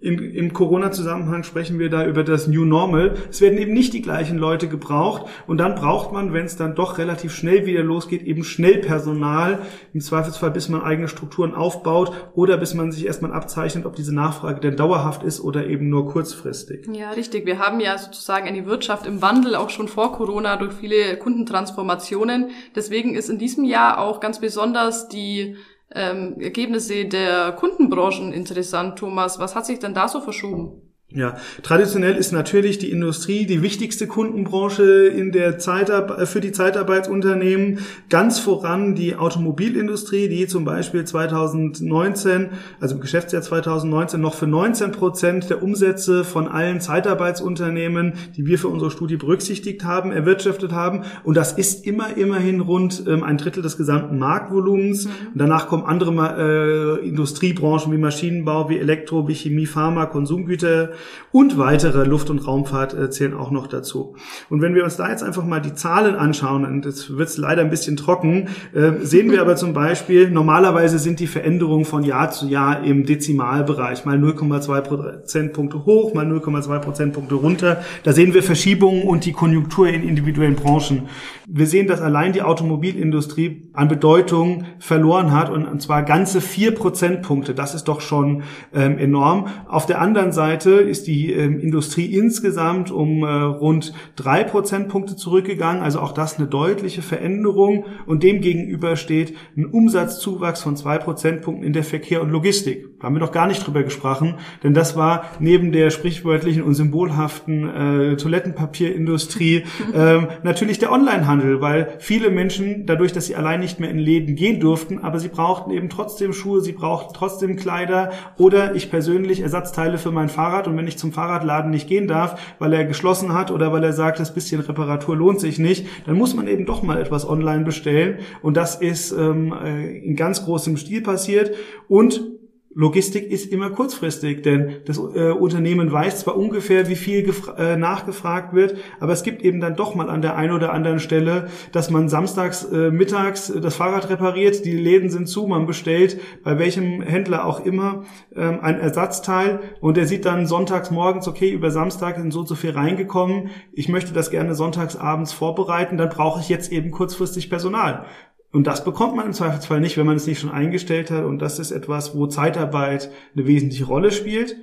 In, 0.00 0.18
Im 0.18 0.52
Corona-Zusammenhang 0.52 1.42
sprechen 1.42 1.80
wir 1.80 1.90
da 1.90 2.06
über 2.06 2.22
das 2.22 2.46
New 2.46 2.64
Normal. 2.64 3.14
Es 3.30 3.40
werden 3.40 3.58
eben 3.58 3.72
nicht 3.72 3.92
die 3.92 4.02
gleichen 4.02 4.38
Leute 4.38 4.68
gebraucht 4.68 5.28
und 5.48 5.58
dann 5.58 5.74
braucht 5.74 6.12
man, 6.12 6.32
wenn 6.32 6.44
es 6.44 6.56
dann 6.56 6.76
doch 6.76 6.98
relativ 6.98 7.34
schnell 7.34 7.66
wieder 7.66 7.82
losgeht, 7.82 8.22
eben 8.22 8.44
schnell 8.44 8.78
Personal, 8.78 9.58
im 9.92 10.00
Zweifelsfall 10.00 10.52
bis 10.52 10.68
man 10.68 10.82
eigene 10.82 11.08
Strukturen 11.08 11.52
aufbaut 11.52 12.12
oder 12.34 12.58
bis 12.58 12.74
man 12.74 12.92
sich 12.92 13.06
erstmal 13.06 13.32
abzeichnet, 13.32 13.84
ob 13.84 13.96
diese 13.96 14.14
Nachfrage 14.14 14.60
denn 14.60 14.76
dauerhaft 14.76 15.24
ist 15.24 15.40
oder 15.40 15.66
eben 15.66 15.88
nur 15.88 16.06
kurzfristig. 16.08 16.86
Ja, 16.92 17.10
richtig. 17.10 17.44
Wir 17.44 17.58
haben 17.58 17.80
ja 17.80 17.98
sozusagen 17.98 18.46
eine 18.46 18.66
Wirtschaft 18.66 19.06
im 19.06 19.20
Wandel, 19.20 19.56
auch 19.56 19.70
schon 19.70 19.88
vor 19.88 20.12
Corona 20.12 20.56
durch 20.56 20.74
viele 20.74 21.16
Kundentransformationen. 21.16 22.50
Deswegen 22.76 23.16
ist 23.16 23.30
in 23.30 23.38
diesem 23.38 23.64
Jahr 23.64 23.98
auch 23.98 24.20
ganz 24.20 24.40
besonders 24.40 25.08
die 25.08 25.56
ähm, 25.94 26.40
Ergebnisse 26.40 27.04
der 27.06 27.52
Kundenbranchen 27.52 28.32
interessant, 28.32 28.98
Thomas. 28.98 29.38
Was 29.38 29.54
hat 29.54 29.66
sich 29.66 29.78
denn 29.78 29.94
da 29.94 30.08
so 30.08 30.20
verschoben? 30.20 30.91
Ja, 31.14 31.36
traditionell 31.62 32.16
ist 32.16 32.32
natürlich 32.32 32.78
die 32.78 32.90
Industrie 32.90 33.44
die 33.44 33.60
wichtigste 33.60 34.06
Kundenbranche 34.06 35.08
in 35.08 35.30
der 35.30 35.58
Zeitab 35.58 36.18
äh, 36.18 36.24
für 36.24 36.40
die 36.40 36.52
Zeitarbeitsunternehmen. 36.52 37.80
Ganz 38.08 38.38
voran 38.38 38.94
die 38.94 39.16
Automobilindustrie, 39.16 40.28
die 40.28 40.46
zum 40.46 40.64
Beispiel 40.64 41.04
2019, 41.04 42.50
also 42.80 42.94
im 42.94 43.00
Geschäftsjahr 43.02 43.42
2019 43.42 44.20
noch 44.22 44.34
für 44.34 44.46
19 44.46 44.92
Prozent 44.92 45.50
der 45.50 45.62
Umsätze 45.62 46.24
von 46.24 46.48
allen 46.48 46.80
Zeitarbeitsunternehmen, 46.80 48.14
die 48.36 48.46
wir 48.46 48.58
für 48.58 48.68
unsere 48.68 48.90
Studie 48.90 49.16
berücksichtigt 49.16 49.84
haben, 49.84 50.12
erwirtschaftet 50.12 50.72
haben. 50.72 51.02
Und 51.24 51.36
das 51.36 51.52
ist 51.52 51.86
immer, 51.86 52.16
immerhin 52.16 52.60
rund 52.60 53.04
ähm, 53.06 53.22
ein 53.22 53.36
Drittel 53.36 53.62
des 53.62 53.76
gesamten 53.76 54.18
Marktvolumens. 54.18 55.04
Mhm. 55.04 55.10
Und 55.34 55.40
danach 55.40 55.68
kommen 55.68 55.84
andere 55.84 57.00
äh, 57.02 57.06
Industriebranchen 57.06 57.92
wie 57.92 57.98
Maschinenbau, 57.98 58.70
wie 58.70 58.78
Elektro, 58.78 59.28
wie 59.28 59.34
Chemie, 59.34 59.66
Pharma, 59.66 60.06
Konsumgüter, 60.06 60.92
und 61.32 61.58
weitere 61.58 62.04
Luft- 62.04 62.30
und 62.30 62.46
Raumfahrt 62.46 62.94
äh, 62.94 63.10
zählen 63.10 63.34
auch 63.34 63.50
noch 63.50 63.66
dazu. 63.66 64.14
Und 64.50 64.60
wenn 64.60 64.74
wir 64.74 64.84
uns 64.84 64.96
da 64.96 65.10
jetzt 65.10 65.22
einfach 65.22 65.44
mal 65.44 65.60
die 65.60 65.74
Zahlen 65.74 66.14
anschauen, 66.14 66.64
und 66.64 66.84
jetzt 66.84 67.16
wird 67.16 67.28
es 67.28 67.38
leider 67.38 67.62
ein 67.62 67.70
bisschen 67.70 67.96
trocken, 67.96 68.48
äh, 68.74 68.92
sehen 69.02 69.30
wir 69.30 69.40
aber 69.40 69.56
zum 69.56 69.72
Beispiel, 69.72 70.30
normalerweise 70.30 70.98
sind 70.98 71.20
die 71.20 71.26
Veränderungen 71.26 71.84
von 71.84 72.04
Jahr 72.04 72.30
zu 72.30 72.46
Jahr 72.46 72.84
im 72.84 73.06
Dezimalbereich, 73.06 74.04
mal 74.04 74.18
0,2 74.18 74.80
Prozentpunkte 74.82 75.84
hoch, 75.86 76.14
mal 76.14 76.26
0,2 76.26 76.78
Prozentpunkte 76.78 77.34
runter. 77.34 77.82
Da 78.04 78.12
sehen 78.12 78.34
wir 78.34 78.42
Verschiebungen 78.42 79.02
und 79.02 79.24
die 79.24 79.32
Konjunktur 79.32 79.88
in 79.88 80.06
individuellen 80.06 80.56
Branchen. 80.56 81.08
Wir 81.48 81.66
sehen, 81.66 81.86
dass 81.86 82.00
allein 82.00 82.32
die 82.32 82.42
Automobilindustrie 82.42 83.70
an 83.72 83.88
Bedeutung 83.88 84.64
verloren 84.78 85.32
hat 85.32 85.50
und, 85.50 85.82
zwar 85.82 86.02
ganze 86.02 86.40
vier 86.40 86.74
Prozentpunkte. 86.74 87.54
Das 87.54 87.74
ist 87.74 87.84
doch 87.84 88.00
schon 88.00 88.42
ähm, 88.72 88.98
enorm. 88.98 89.48
Auf 89.66 89.86
der 89.86 90.00
anderen 90.00 90.32
Seite 90.32 90.70
ist 90.92 91.08
die 91.08 91.32
ähm, 91.32 91.58
Industrie 91.58 92.06
insgesamt 92.06 92.92
um 92.92 93.24
äh, 93.24 93.26
rund 93.26 93.92
drei 94.14 94.44
Prozentpunkte 94.44 95.16
zurückgegangen. 95.16 95.82
Also 95.82 95.98
auch 95.98 96.12
das 96.12 96.38
eine 96.38 96.46
deutliche 96.46 97.02
Veränderung. 97.02 97.86
Und 98.06 98.22
dem 98.22 98.40
gegenüber 98.40 98.94
steht 98.94 99.34
ein 99.56 99.66
Umsatzzuwachs 99.66 100.62
von 100.62 100.76
zwei 100.76 100.98
Prozentpunkten 100.98 101.66
in 101.66 101.72
der 101.72 101.82
Verkehr 101.82 102.22
und 102.22 102.30
Logistik. 102.30 102.91
Da 103.02 103.06
haben 103.06 103.16
wir 103.16 103.20
doch 103.20 103.32
gar 103.32 103.48
nicht 103.48 103.66
drüber 103.66 103.82
gesprochen, 103.82 104.36
denn 104.62 104.74
das 104.74 104.96
war 104.96 105.24
neben 105.40 105.72
der 105.72 105.90
sprichwörtlichen 105.90 106.62
und 106.62 106.74
symbolhaften 106.74 108.12
äh, 108.12 108.16
Toilettenpapierindustrie 108.16 109.64
äh, 109.92 110.20
natürlich 110.44 110.78
der 110.78 110.92
Onlinehandel, 110.92 111.60
weil 111.60 111.94
viele 111.98 112.30
Menschen 112.30 112.86
dadurch, 112.86 113.12
dass 113.12 113.26
sie 113.26 113.34
allein 113.34 113.58
nicht 113.58 113.80
mehr 113.80 113.90
in 113.90 113.98
Läden 113.98 114.36
gehen 114.36 114.60
durften, 114.60 115.00
aber 115.00 115.18
sie 115.18 115.26
brauchten 115.26 115.72
eben 115.72 115.90
trotzdem 115.90 116.32
Schuhe, 116.32 116.60
sie 116.60 116.70
brauchten 116.70 117.12
trotzdem 117.12 117.56
Kleider 117.56 118.12
oder 118.38 118.76
ich 118.76 118.88
persönlich 118.88 119.40
Ersatzteile 119.40 119.98
für 119.98 120.12
mein 120.12 120.28
Fahrrad 120.28 120.68
und 120.68 120.76
wenn 120.76 120.86
ich 120.86 120.96
zum 120.96 121.12
Fahrradladen 121.12 121.72
nicht 121.72 121.88
gehen 121.88 122.06
darf, 122.06 122.54
weil 122.60 122.72
er 122.72 122.84
geschlossen 122.84 123.34
hat 123.34 123.50
oder 123.50 123.72
weil 123.72 123.82
er 123.82 123.92
sagt, 123.92 124.20
das 124.20 124.32
bisschen 124.32 124.60
Reparatur 124.60 125.16
lohnt 125.16 125.40
sich 125.40 125.58
nicht, 125.58 125.88
dann 126.06 126.16
muss 126.16 126.36
man 126.36 126.46
eben 126.46 126.66
doch 126.66 126.84
mal 126.84 127.00
etwas 127.00 127.28
online 127.28 127.64
bestellen. 127.64 128.18
Und 128.42 128.56
das 128.56 128.76
ist 128.76 129.10
ähm, 129.10 129.52
äh, 129.52 129.98
in 129.98 130.14
ganz 130.14 130.44
großem 130.44 130.76
Stil 130.76 131.02
passiert. 131.02 131.50
Und 131.88 132.31
Logistik 132.74 133.30
ist 133.30 133.52
immer 133.52 133.70
kurzfristig, 133.70 134.42
denn 134.42 134.76
das 134.86 134.98
äh, 134.98 135.30
Unternehmen 135.30 135.92
weiß 135.92 136.20
zwar 136.20 136.36
ungefähr, 136.36 136.88
wie 136.88 136.96
viel 136.96 137.30
äh, 137.58 137.76
nachgefragt 137.76 138.54
wird, 138.54 138.76
aber 138.98 139.12
es 139.12 139.22
gibt 139.22 139.42
eben 139.42 139.60
dann 139.60 139.76
doch 139.76 139.94
mal 139.94 140.08
an 140.08 140.22
der 140.22 140.36
einen 140.36 140.52
oder 140.52 140.72
anderen 140.72 140.98
Stelle, 140.98 141.48
dass 141.72 141.90
man 141.90 142.08
samstags 142.08 142.64
äh, 142.64 142.90
mittags 142.90 143.52
das 143.60 143.76
Fahrrad 143.76 144.08
repariert, 144.08 144.64
die 144.64 144.76
Läden 144.76 145.10
sind 145.10 145.28
zu, 145.28 145.46
man 145.46 145.66
bestellt 145.66 146.18
bei 146.44 146.58
welchem 146.58 147.02
Händler 147.02 147.44
auch 147.44 147.64
immer 147.64 148.04
ähm, 148.34 148.60
ein 148.62 148.80
Ersatzteil 148.80 149.60
und 149.80 149.96
der 149.96 150.06
sieht 150.06 150.24
dann 150.24 150.46
sonntags 150.46 150.90
morgens, 150.90 151.28
okay, 151.28 151.50
über 151.50 151.70
Samstag 151.70 152.16
sind 152.16 152.32
so 152.32 152.40
und 152.40 152.48
so 152.48 152.54
viel 152.54 152.70
reingekommen, 152.70 153.50
ich 153.72 153.88
möchte 153.88 154.12
das 154.12 154.30
gerne 154.30 154.54
sonntags 154.54 154.96
abends 154.96 155.32
vorbereiten, 155.32 155.98
dann 155.98 156.08
brauche 156.08 156.40
ich 156.40 156.48
jetzt 156.48 156.72
eben 156.72 156.90
kurzfristig 156.90 157.50
Personal. 157.50 158.06
Und 158.52 158.66
das 158.66 158.84
bekommt 158.84 159.16
man 159.16 159.26
im 159.26 159.32
Zweifelsfall 159.32 159.80
nicht, 159.80 159.96
wenn 159.96 160.06
man 160.06 160.16
es 160.16 160.26
nicht 160.26 160.38
schon 160.38 160.50
eingestellt 160.50 161.10
hat. 161.10 161.24
Und 161.24 161.40
das 161.40 161.58
ist 161.58 161.70
etwas, 161.70 162.14
wo 162.14 162.26
Zeitarbeit 162.26 163.10
eine 163.34 163.46
wesentliche 163.46 163.86
Rolle 163.86 164.12
spielt. 164.12 164.56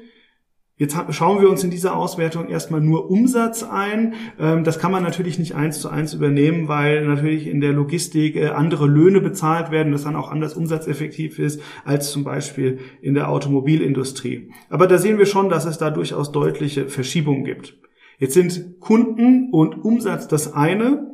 Jetzt 0.79 0.95
schauen 1.09 1.41
wir 1.41 1.49
uns 1.49 1.65
in 1.65 1.71
dieser 1.71 1.93
Auswertung 1.93 2.47
erstmal 2.47 2.79
nur 2.79 3.11
Umsatz 3.11 3.63
ein. 3.63 4.13
Ähm, 4.39 4.63
das 4.63 4.79
kann 4.79 4.93
man 4.93 5.03
natürlich 5.03 5.37
nicht 5.37 5.53
eins 5.53 5.81
zu 5.81 5.89
eins 5.89 6.13
übernehmen, 6.13 6.69
weil 6.69 7.05
natürlich 7.05 7.47
in 7.47 7.59
der 7.59 7.73
Logistik 7.73 8.37
äh, 8.37 8.47
andere 8.47 8.87
Löhne 8.87 9.19
bezahlt 9.19 9.71
werden, 9.71 9.91
das 9.91 10.03
dann 10.03 10.15
auch 10.15 10.31
anders 10.31 10.53
umsatzeffektiv 10.53 11.37
ist 11.37 11.61
als 11.83 12.11
zum 12.11 12.23
Beispiel 12.23 12.79
in 13.01 13.13
der 13.13 13.29
Automobilindustrie. 13.29 14.51
Aber 14.69 14.87
da 14.87 14.97
sehen 14.97 15.17
wir 15.17 15.25
schon, 15.25 15.49
dass 15.49 15.65
es 15.65 15.79
da 15.79 15.89
durchaus 15.89 16.31
deutliche 16.31 16.87
Verschiebungen 16.87 17.43
gibt. 17.43 17.77
Jetzt 18.17 18.35
sind 18.35 18.79
Kunden 18.79 19.49
und 19.51 19.83
Umsatz 19.83 20.29
das 20.29 20.53
eine. 20.53 21.09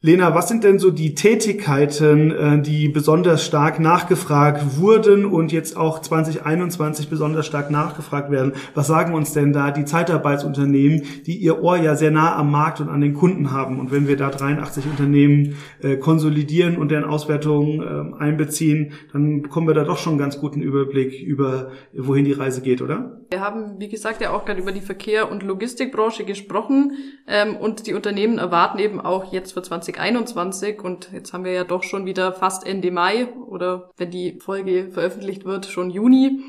Lena, 0.00 0.32
was 0.32 0.46
sind 0.46 0.62
denn 0.62 0.78
so 0.78 0.92
die 0.92 1.16
Tätigkeiten, 1.16 2.30
äh, 2.30 2.62
die 2.62 2.88
besonders 2.88 3.44
stark 3.44 3.80
nachgefragt 3.80 4.78
wurden 4.78 5.24
und 5.24 5.50
jetzt 5.50 5.76
auch 5.76 5.98
2021 5.98 7.10
besonders 7.10 7.46
stark 7.46 7.72
nachgefragt 7.72 8.30
werden? 8.30 8.52
Was 8.76 8.86
sagen 8.86 9.12
uns 9.12 9.32
denn 9.32 9.52
da 9.52 9.72
die 9.72 9.84
Zeitarbeitsunternehmen, 9.84 11.02
die 11.26 11.38
ihr 11.38 11.64
Ohr 11.64 11.78
ja 11.78 11.96
sehr 11.96 12.12
nah 12.12 12.36
am 12.36 12.52
Markt 12.52 12.80
und 12.80 12.88
an 12.88 13.00
den 13.00 13.12
Kunden 13.12 13.50
haben? 13.50 13.80
Und 13.80 13.90
wenn 13.90 14.06
wir 14.06 14.16
da 14.16 14.30
83 14.30 14.84
Unternehmen 14.86 15.56
äh, 15.82 15.96
konsolidieren 15.96 16.78
und 16.78 16.92
deren 16.92 17.02
Auswertungen 17.02 17.82
ähm, 17.82 18.14
einbeziehen, 18.14 18.92
dann 19.12 19.42
bekommen 19.42 19.66
wir 19.66 19.74
da 19.74 19.82
doch 19.82 19.98
schon 19.98 20.12
einen 20.12 20.20
ganz 20.20 20.38
guten 20.38 20.62
Überblick 20.62 21.20
über, 21.20 21.72
wohin 21.92 22.24
die 22.24 22.34
Reise 22.34 22.62
geht, 22.62 22.82
oder? 22.82 23.18
Wir 23.30 23.40
haben, 23.40 23.80
wie 23.80 23.88
gesagt, 23.88 24.20
ja 24.20 24.30
auch 24.30 24.44
gerade 24.44 24.60
über 24.60 24.70
die 24.70 24.80
Verkehr- 24.80 25.28
und 25.28 25.42
Logistikbranche 25.42 26.24
gesprochen 26.24 26.92
ähm, 27.26 27.56
und 27.56 27.88
die 27.88 27.94
Unternehmen 27.94 28.38
erwarten 28.38 28.78
eben 28.78 29.00
auch 29.00 29.32
jetzt 29.32 29.54
für 29.54 29.62
20 29.62 29.87
2021 29.92 30.82
und 30.82 31.10
jetzt 31.12 31.32
haben 31.32 31.44
wir 31.44 31.52
ja 31.52 31.64
doch 31.64 31.82
schon 31.82 32.06
wieder 32.06 32.32
fast 32.32 32.66
Ende 32.66 32.90
Mai 32.90 33.28
oder 33.34 33.90
wenn 33.96 34.10
die 34.10 34.38
Folge 34.40 34.90
veröffentlicht 34.90 35.44
wird, 35.44 35.66
schon 35.66 35.90
Juni. 35.90 36.40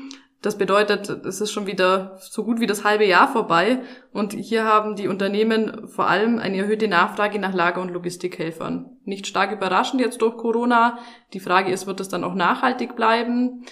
Das 0.42 0.56
bedeutet, 0.56 1.10
es 1.10 1.42
ist 1.42 1.52
schon 1.52 1.66
wieder 1.66 2.16
so 2.18 2.44
gut 2.44 2.60
wie 2.60 2.66
das 2.66 2.82
halbe 2.82 3.04
Jahr 3.04 3.28
vorbei 3.30 3.80
und 4.12 4.32
hier 4.32 4.64
haben 4.64 4.96
die 4.96 5.08
Unternehmen 5.08 5.86
vor 5.88 6.08
allem 6.08 6.38
eine 6.38 6.56
erhöhte 6.58 6.88
Nachfrage 6.88 7.38
nach 7.38 7.52
Lager- 7.52 7.82
und 7.82 7.90
Logistikhelfern. 7.90 8.96
Nicht 9.04 9.26
stark 9.26 9.52
überraschend 9.52 10.00
jetzt 10.00 10.22
durch 10.22 10.38
Corona. 10.38 10.98
Die 11.34 11.40
Frage 11.40 11.70
ist, 11.70 11.86
wird 11.86 12.00
es 12.00 12.08
dann 12.08 12.24
auch 12.24 12.34
nachhaltig 12.34 12.96
bleiben? 12.96 13.66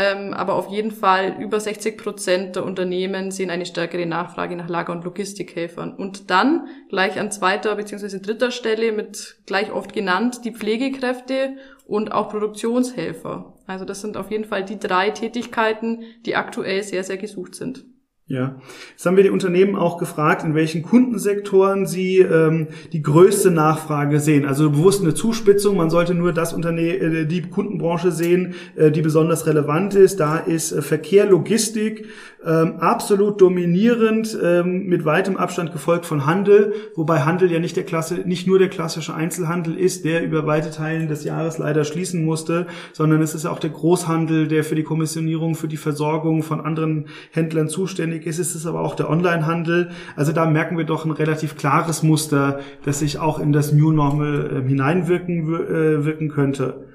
Ähm, 0.00 0.32
aber 0.32 0.54
auf 0.54 0.68
jeden 0.68 0.92
Fall 0.92 1.34
über 1.40 1.58
60 1.58 1.98
Prozent 1.98 2.54
der 2.54 2.64
Unternehmen 2.64 3.32
sehen 3.32 3.50
eine 3.50 3.66
stärkere 3.66 4.06
Nachfrage 4.06 4.54
nach 4.54 4.68
Lager- 4.68 4.92
und 4.92 5.02
Logistikhelfern. 5.02 5.92
Und 5.92 6.30
dann 6.30 6.68
gleich 6.88 7.18
an 7.18 7.32
zweiter 7.32 7.74
bzw. 7.74 8.20
dritter 8.20 8.52
Stelle 8.52 8.92
mit 8.92 9.38
gleich 9.46 9.72
oft 9.72 9.92
genannt 9.92 10.44
die 10.44 10.52
Pflegekräfte 10.52 11.56
und 11.84 12.12
auch 12.12 12.28
Produktionshelfer. 12.28 13.54
Also 13.66 13.84
das 13.84 14.00
sind 14.00 14.16
auf 14.16 14.30
jeden 14.30 14.44
Fall 14.44 14.64
die 14.64 14.78
drei 14.78 15.10
Tätigkeiten, 15.10 16.04
die 16.24 16.36
aktuell 16.36 16.84
sehr, 16.84 17.02
sehr 17.02 17.16
gesucht 17.16 17.56
sind. 17.56 17.84
Ja, 18.30 18.56
jetzt 18.90 19.06
haben 19.06 19.16
wir 19.16 19.24
die 19.24 19.30
Unternehmen 19.30 19.74
auch 19.74 19.96
gefragt, 19.96 20.44
in 20.44 20.54
welchen 20.54 20.82
Kundensektoren 20.82 21.86
sie 21.86 22.18
ähm, 22.18 22.68
die 22.92 23.00
größte 23.00 23.50
Nachfrage 23.50 24.20
sehen. 24.20 24.44
Also 24.44 24.68
bewusst 24.68 25.00
eine 25.00 25.14
Zuspitzung. 25.14 25.78
Man 25.78 25.88
sollte 25.88 26.14
nur 26.14 26.34
das 26.34 26.52
Unternehmen, 26.52 27.22
äh, 27.22 27.26
die 27.26 27.40
Kundenbranche 27.40 28.12
sehen, 28.12 28.52
äh, 28.76 28.90
die 28.90 29.00
besonders 29.00 29.46
relevant 29.46 29.94
ist. 29.94 30.20
Da 30.20 30.36
ist 30.36 30.72
äh, 30.72 30.82
Verkehr, 30.82 31.24
Logistik 31.24 32.06
ähm, 32.44 32.76
absolut 32.80 33.40
dominierend, 33.40 34.38
ähm, 34.42 34.84
mit 34.86 35.04
weitem 35.04 35.36
Abstand 35.36 35.72
gefolgt 35.72 36.06
von 36.06 36.24
Handel, 36.24 36.72
wobei 36.94 37.20
Handel 37.22 37.50
ja 37.50 37.58
nicht 37.58 37.76
der 37.76 37.84
Klasse, 37.84 38.16
nicht 38.26 38.46
nur 38.46 38.58
der 38.58 38.68
klassische 38.68 39.14
Einzelhandel 39.14 39.74
ist, 39.74 40.04
der 40.04 40.22
über 40.22 40.46
weite 40.46 40.70
Teilen 40.70 41.08
des 41.08 41.24
Jahres 41.24 41.58
leider 41.58 41.84
schließen 41.84 42.24
musste, 42.24 42.66
sondern 42.92 43.22
es 43.22 43.34
ist 43.34 43.46
auch 43.46 43.58
der 43.58 43.70
Großhandel, 43.70 44.48
der 44.48 44.62
für 44.64 44.76
die 44.76 44.84
Kommissionierung, 44.84 45.56
für 45.56 45.66
die 45.66 45.76
Versorgung 45.76 46.42
von 46.42 46.60
anderen 46.60 47.06
Händlern 47.32 47.68
zuständig 47.68 48.17
notwendig 48.18 48.26
ist, 48.26 48.38
ist 48.38 48.54
es 48.54 48.66
aber 48.66 48.80
auch 48.80 48.94
der 48.94 49.08
Onlinehandel. 49.08 49.90
Also 50.16 50.32
da 50.32 50.46
merken 50.46 50.76
wir 50.76 50.84
doch 50.84 51.04
ein 51.04 51.10
relativ 51.10 51.56
klares 51.56 52.02
Muster, 52.02 52.60
das 52.84 53.00
sich 53.00 53.18
auch 53.18 53.38
in 53.38 53.52
das 53.52 53.72
New 53.72 53.92
Normal 53.92 54.64
äh, 54.64 54.68
hineinwirken 54.68 55.46
äh, 55.46 56.04
wirken 56.04 56.28
könnte. 56.28 56.86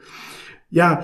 Ja, 0.69 1.03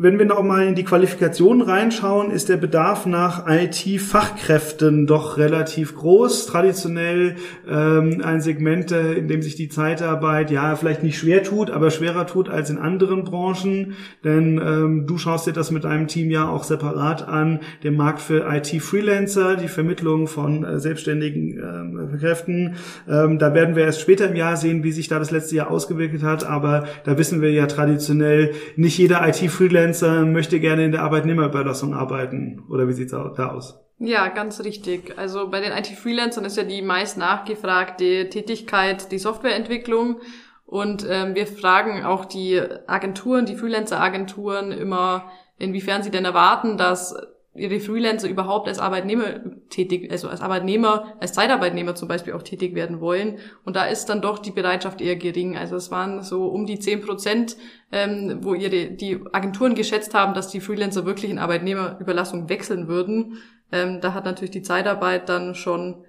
wenn 0.00 0.16
wir 0.20 0.26
noch 0.26 0.44
mal 0.44 0.64
in 0.64 0.76
die 0.76 0.84
Qualifikation 0.84 1.60
reinschauen, 1.60 2.30
ist 2.30 2.48
der 2.48 2.56
Bedarf 2.56 3.04
nach 3.04 3.48
IT-Fachkräften 3.48 5.08
doch 5.08 5.38
relativ 5.38 5.96
groß. 5.96 6.46
Traditionell 6.46 7.34
ähm, 7.68 8.22
ein 8.22 8.40
Segment, 8.40 8.92
äh, 8.92 9.14
in 9.14 9.26
dem 9.26 9.42
sich 9.42 9.56
die 9.56 9.68
Zeitarbeit 9.68 10.52
ja 10.52 10.76
vielleicht 10.76 11.02
nicht 11.02 11.18
schwer 11.18 11.42
tut, 11.42 11.72
aber 11.72 11.90
schwerer 11.90 12.28
tut 12.28 12.48
als 12.48 12.70
in 12.70 12.78
anderen 12.78 13.24
Branchen. 13.24 13.96
Denn 14.22 14.60
ähm, 14.64 15.06
du 15.08 15.18
schaust 15.18 15.48
dir 15.48 15.52
das 15.52 15.72
mit 15.72 15.82
deinem 15.82 16.06
Team 16.06 16.30
ja 16.30 16.48
auch 16.48 16.62
separat 16.62 17.26
an, 17.26 17.58
den 17.82 17.96
Markt 17.96 18.20
für 18.20 18.46
IT-Freelancer, 18.48 19.56
die 19.56 19.66
Vermittlung 19.66 20.28
von 20.28 20.62
äh, 20.62 20.78
selbstständigen 20.78 21.58
äh, 21.58 22.18
Kräften. 22.18 22.76
Ähm, 23.08 23.40
da 23.40 23.52
werden 23.52 23.74
wir 23.74 23.82
erst 23.82 24.02
später 24.02 24.28
im 24.28 24.36
Jahr 24.36 24.56
sehen, 24.56 24.84
wie 24.84 24.92
sich 24.92 25.08
da 25.08 25.18
das 25.18 25.32
letzte 25.32 25.56
Jahr 25.56 25.72
ausgewirkt 25.72 26.22
hat. 26.22 26.48
Aber 26.48 26.86
da 27.02 27.18
wissen 27.18 27.42
wir 27.42 27.50
ja 27.50 27.66
traditionell, 27.66 28.52
nicht 28.76 28.96
jeder 28.96 29.26
IT-Freelancer 29.26 29.87
Freelancer 29.94 30.26
möchte 30.26 30.60
gerne 30.60 30.84
in 30.84 30.92
der 30.92 31.02
Arbeitnehmerüberlassung 31.02 31.94
arbeiten. 31.94 32.62
Oder 32.68 32.88
wie 32.88 32.92
sieht's 32.92 33.12
da 33.12 33.48
aus? 33.48 33.80
Ja, 33.98 34.28
ganz 34.28 34.60
richtig. 34.60 35.18
Also 35.18 35.48
bei 35.48 35.60
den 35.60 35.72
IT-Freelancern 35.72 36.44
ist 36.44 36.56
ja 36.56 36.62
die 36.62 36.82
meist 36.82 37.16
nachgefragte 37.16 38.28
Tätigkeit 38.28 39.10
die 39.10 39.18
Softwareentwicklung. 39.18 40.20
Und 40.66 41.06
ähm, 41.08 41.34
wir 41.34 41.46
fragen 41.46 42.04
auch 42.04 42.26
die 42.26 42.60
Agenturen, 42.86 43.46
die 43.46 43.56
Freelancer-Agenturen 43.56 44.72
immer, 44.72 45.30
inwiefern 45.58 46.02
sie 46.02 46.10
denn 46.10 46.26
erwarten, 46.26 46.76
dass 46.76 47.16
ihre 47.58 47.80
Freelancer 47.80 48.28
überhaupt 48.28 48.68
als 48.68 48.78
Arbeitnehmer 48.78 49.40
tätig, 49.68 50.10
also 50.10 50.28
als 50.28 50.40
Arbeitnehmer, 50.40 51.14
als 51.20 51.32
Zeitarbeitnehmer 51.32 51.94
zum 51.94 52.08
Beispiel 52.08 52.32
auch 52.32 52.42
tätig 52.42 52.74
werden 52.74 53.00
wollen. 53.00 53.38
Und 53.64 53.76
da 53.76 53.84
ist 53.84 54.06
dann 54.06 54.22
doch 54.22 54.38
die 54.38 54.50
Bereitschaft 54.50 55.00
eher 55.00 55.16
gering. 55.16 55.56
Also 55.56 55.76
es 55.76 55.90
waren 55.90 56.22
so 56.22 56.46
um 56.46 56.66
die 56.66 56.78
zehn 56.78 57.00
Prozent, 57.00 57.56
ähm, 57.92 58.38
wo 58.42 58.54
ihre 58.54 58.90
die 58.90 59.20
Agenturen 59.32 59.74
geschätzt 59.74 60.14
haben, 60.14 60.34
dass 60.34 60.48
die 60.48 60.60
Freelancer 60.60 61.04
wirklich 61.04 61.30
in 61.30 61.38
Arbeitnehmerüberlassung 61.38 62.48
wechseln 62.48 62.88
würden. 62.88 63.38
Ähm, 63.72 64.00
da 64.00 64.14
hat 64.14 64.24
natürlich 64.24 64.50
die 64.50 64.62
Zeitarbeit 64.62 65.28
dann 65.28 65.54
schon 65.54 66.04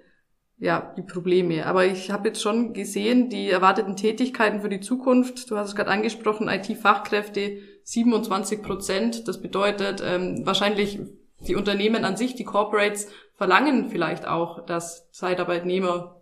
ja, 0.60 0.94
die 0.96 1.02
Probleme. 1.02 1.66
Aber 1.66 1.86
ich 1.86 2.10
habe 2.10 2.28
jetzt 2.28 2.42
schon 2.42 2.74
gesehen, 2.74 3.30
die 3.30 3.48
erwarteten 3.48 3.96
Tätigkeiten 3.96 4.60
für 4.60 4.68
die 4.68 4.80
Zukunft, 4.80 5.50
du 5.50 5.56
hast 5.56 5.68
es 5.68 5.74
gerade 5.74 5.90
angesprochen, 5.90 6.48
IT-Fachkräfte 6.48 7.58
27 7.84 8.62
Prozent. 8.62 9.26
Das 9.26 9.40
bedeutet 9.40 10.02
ähm, 10.04 10.42
wahrscheinlich 10.44 11.00
die 11.46 11.56
Unternehmen 11.56 12.04
an 12.04 12.16
sich, 12.16 12.34
die 12.34 12.44
Corporates, 12.44 13.08
verlangen 13.36 13.86
vielleicht 13.86 14.26
auch, 14.26 14.64
dass 14.66 15.10
Zeitarbeitnehmer 15.12 16.16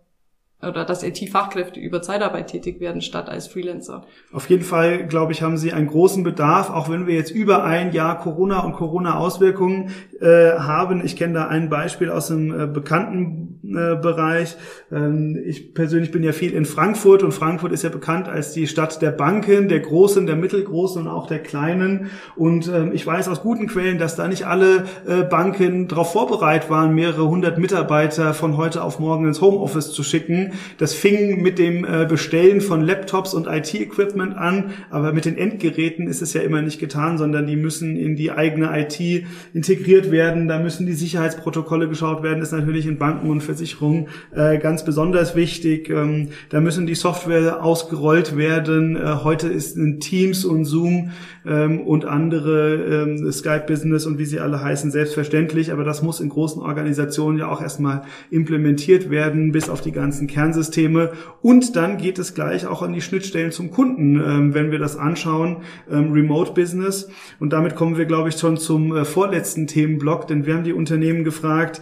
oder 0.61 0.83
dass 0.83 1.03
IT-Fachkräfte 1.03 1.79
über 1.79 2.01
Zeitarbeit 2.01 2.47
tätig 2.47 2.79
werden 2.81 3.01
statt 3.01 3.29
als 3.29 3.47
Freelancer. 3.47 4.05
Auf 4.33 4.49
jeden 4.49 4.63
Fall, 4.63 5.07
glaube 5.07 5.31
ich, 5.31 5.41
haben 5.41 5.57
sie 5.57 5.71
einen 5.71 5.87
großen 5.87 6.23
Bedarf, 6.23 6.69
auch 6.69 6.89
wenn 6.89 7.07
wir 7.07 7.15
jetzt 7.15 7.31
über 7.31 7.63
ein 7.63 7.93
Jahr 7.93 8.19
Corona 8.19 8.59
und 8.61 8.73
Corona-Auswirkungen 8.73 9.91
äh, 10.19 10.51
haben. 10.57 11.03
Ich 11.05 11.15
kenne 11.15 11.33
da 11.33 11.47
ein 11.47 11.69
Beispiel 11.69 12.09
aus 12.09 12.29
einem 12.29 12.59
äh, 12.59 12.67
bekannten 12.67 13.48
Bereich. 13.73 14.55
Ähm, 14.91 15.39
ich 15.45 15.73
persönlich 15.73 16.11
bin 16.11 16.23
ja 16.23 16.31
viel 16.31 16.53
in 16.53 16.65
Frankfurt 16.65 17.23
und 17.23 17.33
Frankfurt 17.33 17.71
ist 17.71 17.83
ja 17.83 17.89
bekannt 17.89 18.27
als 18.27 18.53
die 18.53 18.67
Stadt 18.67 19.01
der 19.01 19.11
Banken, 19.11 19.69
der 19.69 19.79
großen, 19.79 20.25
der 20.25 20.35
mittelgroßen 20.35 21.01
und 21.01 21.07
auch 21.07 21.27
der 21.27 21.39
kleinen. 21.39 22.09
Und 22.35 22.67
ähm, 22.67 22.91
ich 22.93 23.05
weiß 23.05 23.27
aus 23.27 23.41
guten 23.41 23.67
Quellen, 23.67 23.99
dass 23.99 24.15
da 24.15 24.27
nicht 24.27 24.45
alle 24.45 24.85
äh, 25.07 25.23
Banken 25.23 25.87
darauf 25.87 26.13
vorbereitet 26.13 26.69
waren, 26.69 26.95
mehrere 26.95 27.27
hundert 27.27 27.57
Mitarbeiter 27.57 28.33
von 28.33 28.57
heute 28.57 28.83
auf 28.83 28.99
morgen 28.99 29.27
ins 29.27 29.41
Homeoffice 29.41 29.91
zu 29.91 30.03
schicken 30.03 30.53
das 30.77 30.93
fing 30.93 31.41
mit 31.41 31.59
dem 31.59 31.85
äh, 31.85 32.05
Bestellen 32.07 32.61
von 32.61 32.81
Laptops 32.81 33.33
und 33.33 33.47
IT-Equipment 33.47 34.35
an, 34.35 34.71
aber 34.89 35.13
mit 35.13 35.25
den 35.25 35.37
Endgeräten 35.37 36.07
ist 36.07 36.21
es 36.21 36.33
ja 36.33 36.41
immer 36.41 36.61
nicht 36.61 36.79
getan, 36.79 37.17
sondern 37.17 37.47
die 37.47 37.55
müssen 37.55 37.97
in 37.97 38.15
die 38.15 38.31
eigene 38.31 38.69
IT 38.79 39.25
integriert 39.53 40.11
werden. 40.11 40.47
Da 40.47 40.59
müssen 40.59 40.85
die 40.85 40.93
Sicherheitsprotokolle 40.93 41.87
geschaut 41.89 42.23
werden. 42.23 42.39
Das 42.39 42.51
ist 42.51 42.57
natürlich 42.57 42.85
in 42.85 42.97
Banken 42.97 43.29
und 43.29 43.41
Versicherungen 43.59 44.07
äh, 44.33 44.57
ganz 44.57 44.85
besonders 44.85 45.35
wichtig. 45.35 45.89
Ähm, 45.89 46.29
da 46.49 46.61
müssen 46.61 46.87
die 46.87 46.95
Software 46.95 47.63
ausgerollt 47.63 48.37
werden. 48.37 48.95
Äh, 48.95 49.17
heute 49.23 49.47
ist 49.47 49.75
in 49.75 49.99
Teams 49.99 50.45
und 50.45 50.65
Zoom 50.65 51.11
ähm, 51.45 51.81
und 51.81 52.05
andere 52.05 52.75
ähm, 52.75 53.31
Skype 53.31 53.65
Business 53.67 54.05
und 54.05 54.17
wie 54.17 54.25
sie 54.25 54.39
alle 54.39 54.61
heißen 54.61 54.91
selbstverständlich, 54.91 55.71
aber 55.71 55.83
das 55.83 56.01
muss 56.01 56.19
in 56.19 56.29
großen 56.29 56.61
Organisationen 56.61 57.37
ja 57.37 57.49
auch 57.49 57.61
erstmal 57.61 58.03
implementiert 58.31 59.09
werden, 59.09 59.51
bis 59.51 59.69
auf 59.69 59.81
die 59.81 59.91
ganzen 59.91 60.27
Kernsysteme. 60.27 61.11
Und 61.41 61.75
dann 61.75 61.97
geht 61.97 62.17
es 62.17 62.33
gleich 62.33 62.65
auch 62.65 62.81
an 62.81 62.93
die 62.93 63.01
Schnittstellen 63.01 63.51
zum 63.51 63.71
Kunden, 63.71 64.15
ähm, 64.15 64.53
wenn 64.53 64.71
wir 64.71 64.79
das 64.79 64.97
anschauen, 64.97 65.57
ähm, 65.91 66.11
Remote 66.13 66.53
Business. 66.53 67.09
Und 67.39 67.53
damit 67.53 67.75
kommen 67.75 67.97
wir, 67.97 68.05
glaube 68.05 68.29
ich, 68.29 68.35
schon 68.35 68.57
zum 68.57 68.95
äh, 68.95 69.05
vorletzten 69.05 69.67
Themenblock, 69.67 70.27
denn 70.27 70.45
wir 70.45 70.55
haben 70.55 70.63
die 70.63 70.73
Unternehmen 70.73 71.23
gefragt, 71.23 71.81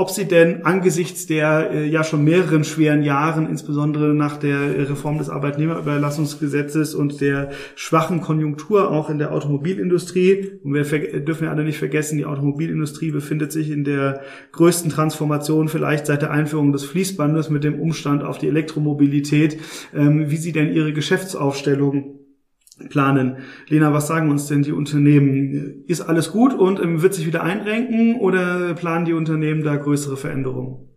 ob 0.00 0.08
sie 0.08 0.24
denn 0.24 0.64
angesichts 0.64 1.26
der 1.26 1.72
äh, 1.72 1.86
ja 1.86 2.02
schon 2.04 2.24
mehreren 2.24 2.64
schweren 2.64 3.02
Jahren, 3.02 3.46
insbesondere 3.46 4.14
nach 4.14 4.38
der 4.38 4.88
Reform 4.88 5.18
des 5.18 5.28
Arbeitnehmerüberlassungsgesetzes 5.28 6.94
und 6.94 7.20
der 7.20 7.50
schwachen 7.74 8.22
Konjunktur 8.22 8.90
auch 8.90 9.10
in 9.10 9.18
der 9.18 9.30
Automobilindustrie, 9.34 10.52
und 10.64 10.72
wir 10.72 10.84
dürfen 11.20 11.44
ja 11.44 11.50
alle 11.50 11.64
nicht 11.64 11.76
vergessen, 11.76 12.16
die 12.16 12.24
Automobilindustrie 12.24 13.10
befindet 13.10 13.52
sich 13.52 13.70
in 13.70 13.84
der 13.84 14.22
größten 14.52 14.90
Transformation 14.90 15.68
vielleicht 15.68 16.06
seit 16.06 16.22
der 16.22 16.30
Einführung 16.30 16.72
des 16.72 16.86
Fließbandes 16.86 17.50
mit 17.50 17.62
dem 17.62 17.78
Umstand 17.78 18.22
auf 18.22 18.38
die 18.38 18.48
Elektromobilität, 18.48 19.58
ähm, 19.94 20.30
wie 20.30 20.38
sie 20.38 20.52
denn 20.52 20.72
ihre 20.72 20.94
Geschäftsaufstellung 20.94 22.19
planen. 22.88 23.36
Lena, 23.68 23.92
was 23.92 24.06
sagen 24.06 24.30
uns 24.30 24.46
denn 24.46 24.62
die 24.62 24.72
Unternehmen? 24.72 25.84
Ist 25.86 26.00
alles 26.00 26.32
gut 26.32 26.54
und 26.54 26.80
ähm, 26.80 27.02
wird 27.02 27.14
sich 27.14 27.26
wieder 27.26 27.42
einrenken 27.42 28.16
oder 28.16 28.74
planen 28.74 29.04
die 29.04 29.12
Unternehmen 29.12 29.62
da 29.62 29.76
größere 29.76 30.16
Veränderungen? 30.16 30.89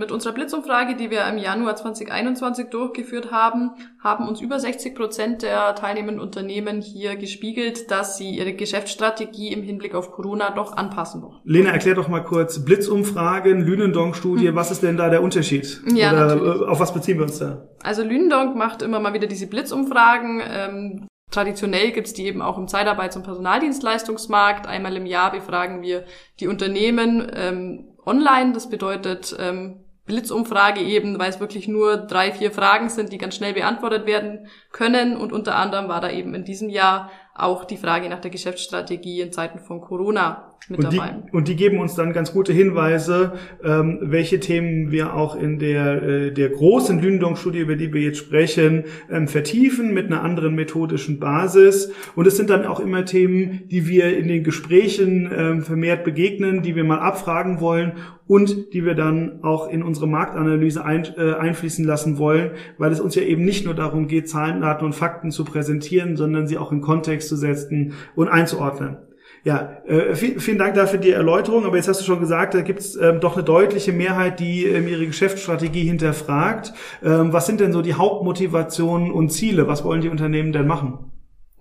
Mit 0.00 0.12
unserer 0.12 0.32
Blitzumfrage, 0.32 0.96
die 0.96 1.10
wir 1.10 1.26
im 1.26 1.36
Januar 1.36 1.76
2021 1.76 2.70
durchgeführt 2.70 3.30
haben, 3.30 3.72
haben 4.02 4.26
uns 4.26 4.40
über 4.40 4.58
60 4.58 4.94
Prozent 4.94 5.42
der 5.42 5.74
teilnehmenden 5.74 6.20
Unternehmen 6.20 6.80
hier 6.80 7.16
gespiegelt, 7.16 7.90
dass 7.90 8.16
sie 8.16 8.30
ihre 8.30 8.54
Geschäftsstrategie 8.54 9.52
im 9.52 9.62
Hinblick 9.62 9.94
auf 9.94 10.10
Corona 10.10 10.52
doch 10.52 10.74
anpassen 10.74 11.20
wollen. 11.20 11.36
Lena, 11.44 11.72
erklär 11.72 11.96
doch 11.96 12.08
mal 12.08 12.24
kurz 12.24 12.64
Blitzumfragen, 12.64 13.60
Lünendonk-Studie, 13.60 14.48
hm. 14.48 14.54
was 14.54 14.70
ist 14.70 14.82
denn 14.82 14.96
da 14.96 15.10
der 15.10 15.22
Unterschied? 15.22 15.82
Ja, 15.92 16.12
Oder 16.12 16.34
natürlich. 16.34 16.62
Äh, 16.62 16.64
auf 16.64 16.80
was 16.80 16.94
beziehen 16.94 17.18
wir 17.18 17.24
uns 17.24 17.38
da? 17.38 17.68
Also 17.82 18.02
Lünendonk 18.02 18.56
macht 18.56 18.80
immer 18.80 19.00
mal 19.00 19.12
wieder 19.12 19.26
diese 19.26 19.48
Blitzumfragen. 19.48 20.40
Ähm, 20.50 21.06
Traditionell 21.30 21.92
gibt's 21.92 22.12
die 22.12 22.24
eben 22.24 22.42
auch 22.42 22.58
im 22.58 22.66
Zeitarbeits- 22.66 23.16
und 23.16 23.22
Personaldienstleistungsmarkt. 23.22 24.66
Einmal 24.66 24.96
im 24.96 25.06
Jahr 25.06 25.30
befragen 25.30 25.80
wir 25.80 26.04
die 26.40 26.48
Unternehmen 26.48 27.30
ähm, 27.32 27.90
online. 28.04 28.52
Das 28.52 28.68
bedeutet, 28.68 29.36
ähm, 29.38 29.84
Blitzumfrage 30.10 30.80
eben, 30.80 31.18
weil 31.18 31.30
es 31.30 31.38
wirklich 31.38 31.68
nur 31.68 31.96
drei, 31.96 32.32
vier 32.32 32.50
Fragen 32.50 32.88
sind, 32.88 33.12
die 33.12 33.18
ganz 33.18 33.36
schnell 33.36 33.54
beantwortet 33.54 34.06
werden 34.06 34.48
können. 34.72 35.16
Und 35.16 35.32
unter 35.32 35.54
anderem 35.54 35.88
war 35.88 36.00
da 36.00 36.10
eben 36.10 36.34
in 36.34 36.44
diesem 36.44 36.68
Jahr 36.68 37.10
auch 37.34 37.64
die 37.64 37.76
Frage 37.76 38.08
nach 38.08 38.20
der 38.20 38.32
Geschäftsstrategie 38.32 39.20
in 39.20 39.32
Zeiten 39.32 39.60
von 39.60 39.80
Corona 39.80 40.49
mit 40.70 40.78
und 40.78 40.84
dabei. 40.84 41.16
Die, 41.26 41.36
und 41.36 41.48
die 41.48 41.56
geben 41.56 41.78
uns 41.78 41.94
dann 41.94 42.12
ganz 42.12 42.32
gute 42.32 42.52
Hinweise, 42.52 43.32
ähm, 43.62 43.98
welche 44.02 44.40
Themen 44.40 44.90
wir 44.90 45.14
auch 45.14 45.36
in 45.36 45.58
der, 45.58 46.02
äh, 46.02 46.32
der 46.32 46.48
großen 46.48 47.00
Lündong-Studie, 47.00 47.58
über 47.58 47.76
die 47.76 47.92
wir 47.92 48.00
jetzt 48.00 48.18
sprechen, 48.18 48.84
ähm, 49.10 49.28
vertiefen 49.28 49.92
mit 49.92 50.06
einer 50.06 50.22
anderen 50.22 50.54
methodischen 50.54 51.18
Basis. 51.18 51.92
Und 52.14 52.26
es 52.26 52.36
sind 52.36 52.50
dann 52.50 52.64
auch 52.64 52.80
immer 52.80 53.04
Themen, 53.04 53.62
die 53.70 53.88
wir 53.88 54.16
in 54.16 54.28
den 54.28 54.44
Gesprächen 54.44 55.30
ähm, 55.36 55.62
vermehrt 55.62 56.04
begegnen, 56.04 56.62
die 56.62 56.76
wir 56.76 56.84
mal 56.84 57.00
abfragen 57.00 57.60
wollen 57.60 57.92
und 58.30 58.72
die 58.72 58.84
wir 58.84 58.94
dann 58.94 59.42
auch 59.42 59.68
in 59.68 59.82
unsere 59.82 60.06
Marktanalyse 60.06 60.84
ein, 60.84 61.04
äh, 61.16 61.32
einfließen 61.32 61.84
lassen 61.84 62.16
wollen, 62.16 62.52
weil 62.78 62.92
es 62.92 63.00
uns 63.00 63.16
ja 63.16 63.22
eben 63.22 63.44
nicht 63.44 63.64
nur 63.64 63.74
darum 63.74 64.06
geht, 64.06 64.28
Zahlen, 64.28 64.60
Daten 64.60 64.84
und 64.84 64.94
Fakten 64.94 65.32
zu 65.32 65.44
präsentieren, 65.44 66.16
sondern 66.16 66.46
sie 66.46 66.56
auch 66.56 66.70
in 66.70 66.80
Kontext 66.80 67.28
zu 67.28 67.34
setzen 67.34 67.94
und 68.14 68.28
einzuordnen. 68.28 68.98
Ja, 69.42 69.78
äh, 69.86 70.14
vielen 70.14 70.58
Dank 70.58 70.74
dafür 70.74 70.98
die 70.98 71.10
Erläuterung. 71.10 71.64
Aber 71.64 71.76
jetzt 71.76 71.88
hast 71.88 72.00
du 72.00 72.04
schon 72.04 72.20
gesagt, 72.20 72.54
da 72.54 72.60
gibt 72.60 72.80
es 72.80 72.96
ähm, 72.96 73.20
doch 73.20 73.36
eine 73.36 73.44
deutliche 73.44 73.92
Mehrheit, 73.92 74.38
die 74.38 74.66
ähm, 74.66 74.86
ihre 74.86 75.06
Geschäftsstrategie 75.06 75.84
hinterfragt. 75.84 76.74
Ähm, 77.02 77.32
was 77.32 77.46
sind 77.46 77.60
denn 77.60 77.72
so 77.72 77.80
die 77.80 77.94
Hauptmotivationen 77.94 79.10
und 79.10 79.30
Ziele? 79.30 79.66
Was 79.66 79.84
wollen 79.84 80.02
die 80.02 80.10
Unternehmen 80.10 80.52
denn 80.52 80.66
machen? 80.66 81.10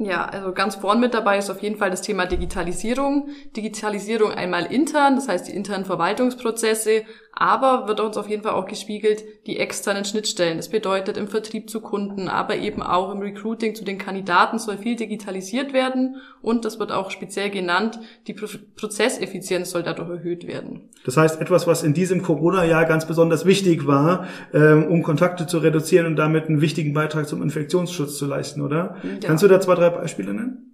Ja, 0.01 0.25
also 0.25 0.53
ganz 0.53 0.75
vorn 0.75 1.01
mit 1.01 1.13
dabei 1.13 1.37
ist 1.37 1.49
auf 1.49 1.61
jeden 1.61 1.75
Fall 1.75 1.91
das 1.91 2.01
Thema 2.01 2.25
Digitalisierung. 2.25 3.27
Digitalisierung 3.57 4.31
einmal 4.31 4.65
intern, 4.65 5.15
das 5.15 5.27
heißt 5.27 5.49
die 5.49 5.51
internen 5.51 5.83
Verwaltungsprozesse, 5.83 7.03
aber 7.33 7.87
wird 7.87 7.99
uns 7.99 8.15
auf 8.15 8.29
jeden 8.29 8.43
Fall 8.43 8.53
auch 8.53 8.65
gespiegelt 8.65 9.23
die 9.45 9.59
externen 9.59 10.05
Schnittstellen. 10.05 10.55
Das 10.55 10.69
bedeutet 10.69 11.17
im 11.17 11.27
Vertrieb 11.27 11.69
zu 11.69 11.81
Kunden, 11.81 12.29
aber 12.29 12.55
eben 12.55 12.81
auch 12.81 13.11
im 13.11 13.19
Recruiting 13.19 13.75
zu 13.75 13.83
den 13.83 13.97
Kandidaten 13.97 14.57
soll 14.57 14.77
viel 14.77 14.95
digitalisiert 14.95 15.73
werden 15.73 16.15
und 16.41 16.63
das 16.63 16.79
wird 16.79 16.93
auch 16.93 17.11
speziell 17.11 17.49
genannt, 17.49 17.99
die 18.27 18.33
Prozesseffizienz 18.33 19.71
soll 19.71 19.83
dadurch 19.83 20.09
erhöht 20.09 20.47
werden. 20.47 20.89
Das 21.05 21.17
heißt, 21.17 21.41
etwas, 21.41 21.67
was 21.67 21.83
in 21.83 21.93
diesem 21.93 22.21
Corona-Jahr 22.21 22.85
ganz 22.85 23.05
besonders 23.05 23.45
wichtig 23.45 23.85
war, 23.85 24.27
ähm, 24.53 24.87
um 24.87 25.03
Kontakte 25.03 25.45
zu 25.47 25.57
reduzieren 25.57 26.05
und 26.05 26.15
damit 26.15 26.47
einen 26.47 26.61
wichtigen 26.61 26.93
Beitrag 26.93 27.27
zum 27.27 27.41
Infektionsschutz 27.41 28.17
zu 28.17 28.25
leisten, 28.25 28.61
oder? 28.61 28.95
Ja. 29.03 29.27
Kannst 29.27 29.43
du 29.43 29.47
da 29.47 29.59
zwei, 29.59 29.75
drei 29.75 29.88
Beispiele 29.91 30.33
nennen? 30.33 30.68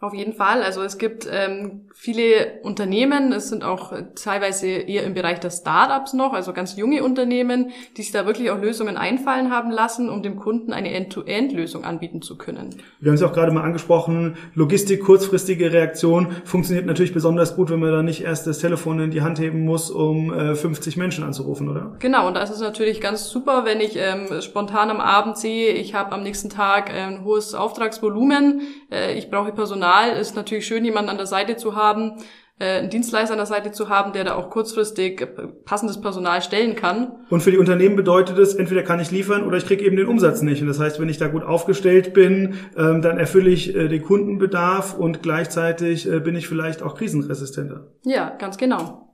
Auf 0.00 0.14
jeden 0.14 0.32
Fall. 0.32 0.62
Also 0.62 0.82
es 0.84 0.96
gibt 0.96 1.28
ähm, 1.28 1.88
viele 1.92 2.60
Unternehmen, 2.62 3.32
es 3.32 3.48
sind 3.48 3.64
auch 3.64 3.92
teilweise 4.14 4.68
eher 4.68 5.02
im 5.02 5.14
Bereich 5.14 5.40
der 5.40 5.50
Startups 5.50 6.12
noch, 6.12 6.34
also 6.34 6.52
ganz 6.52 6.76
junge 6.76 7.02
Unternehmen, 7.02 7.72
die 7.96 8.02
sich 8.02 8.12
da 8.12 8.24
wirklich 8.24 8.52
auch 8.52 8.60
Lösungen 8.60 8.96
einfallen 8.96 9.50
haben 9.50 9.72
lassen, 9.72 10.08
um 10.08 10.22
dem 10.22 10.36
Kunden 10.36 10.72
eine 10.72 10.92
End-to-End-Lösung 10.92 11.82
anbieten 11.82 12.22
zu 12.22 12.38
können. 12.38 12.76
Wir 13.00 13.10
haben 13.10 13.16
es 13.16 13.24
auch 13.24 13.32
gerade 13.32 13.50
mal 13.50 13.64
angesprochen, 13.64 14.36
Logistik, 14.54 15.02
kurzfristige 15.02 15.72
Reaktion 15.72 16.28
funktioniert 16.44 16.86
natürlich 16.86 17.12
besonders 17.12 17.56
gut, 17.56 17.70
wenn 17.70 17.80
man 17.80 17.90
da 17.90 18.02
nicht 18.04 18.22
erst 18.22 18.46
das 18.46 18.60
Telefon 18.60 19.00
in 19.00 19.10
die 19.10 19.22
Hand 19.22 19.40
heben 19.40 19.64
muss, 19.64 19.90
um 19.90 20.32
äh, 20.32 20.54
50 20.54 20.96
Menschen 20.96 21.24
anzurufen, 21.24 21.68
oder? 21.68 21.96
Genau, 21.98 22.28
und 22.28 22.34
da 22.34 22.42
ist 22.42 22.50
es 22.50 22.60
natürlich 22.60 23.00
ganz 23.00 23.28
super, 23.28 23.64
wenn 23.64 23.80
ich 23.80 23.96
ähm, 23.96 24.28
spontan 24.42 24.90
am 24.90 25.00
Abend 25.00 25.38
sehe, 25.38 25.72
ich 25.72 25.94
habe 25.94 26.12
am 26.12 26.22
nächsten 26.22 26.50
Tag 26.50 26.88
ein 26.94 27.24
hohes 27.24 27.54
Auftragsvolumen, 27.54 28.60
äh, 28.92 29.18
ich 29.18 29.28
brauche 29.28 29.50
Personal 29.50 29.87
Personal 29.88 30.20
ist 30.20 30.36
natürlich 30.36 30.66
schön, 30.66 30.84
jemanden 30.84 31.10
an 31.10 31.16
der 31.16 31.26
Seite 31.26 31.56
zu 31.56 31.74
haben, 31.74 32.12
äh, 32.58 32.78
einen 32.78 32.90
Dienstleister 32.90 33.32
an 33.32 33.38
der 33.38 33.46
Seite 33.46 33.72
zu 33.72 33.88
haben, 33.88 34.12
der 34.12 34.24
da 34.24 34.34
auch 34.34 34.50
kurzfristig 34.50 35.26
passendes 35.64 36.00
Personal 36.00 36.42
stellen 36.42 36.74
kann. 36.74 37.12
Und 37.30 37.42
für 37.42 37.50
die 37.50 37.58
Unternehmen 37.58 37.96
bedeutet 37.96 38.38
es, 38.38 38.54
entweder 38.54 38.82
kann 38.82 39.00
ich 39.00 39.10
liefern 39.10 39.46
oder 39.46 39.56
ich 39.56 39.66
kriege 39.66 39.84
eben 39.84 39.96
den 39.96 40.06
Umsatz 40.06 40.42
nicht. 40.42 40.60
Und 40.60 40.68
das 40.68 40.78
heißt, 40.78 41.00
wenn 41.00 41.08
ich 41.08 41.18
da 41.18 41.28
gut 41.28 41.42
aufgestellt 41.42 42.12
bin, 42.12 42.54
ähm, 42.76 43.00
dann 43.00 43.18
erfülle 43.18 43.50
ich 43.50 43.74
äh, 43.74 43.88
den 43.88 44.02
Kundenbedarf 44.02 44.94
und 44.94 45.22
gleichzeitig 45.22 46.10
äh, 46.10 46.20
bin 46.20 46.36
ich 46.36 46.48
vielleicht 46.48 46.82
auch 46.82 46.94
krisenresistenter. 46.94 47.86
Ja, 48.04 48.36
ganz 48.38 48.58
genau. 48.58 49.07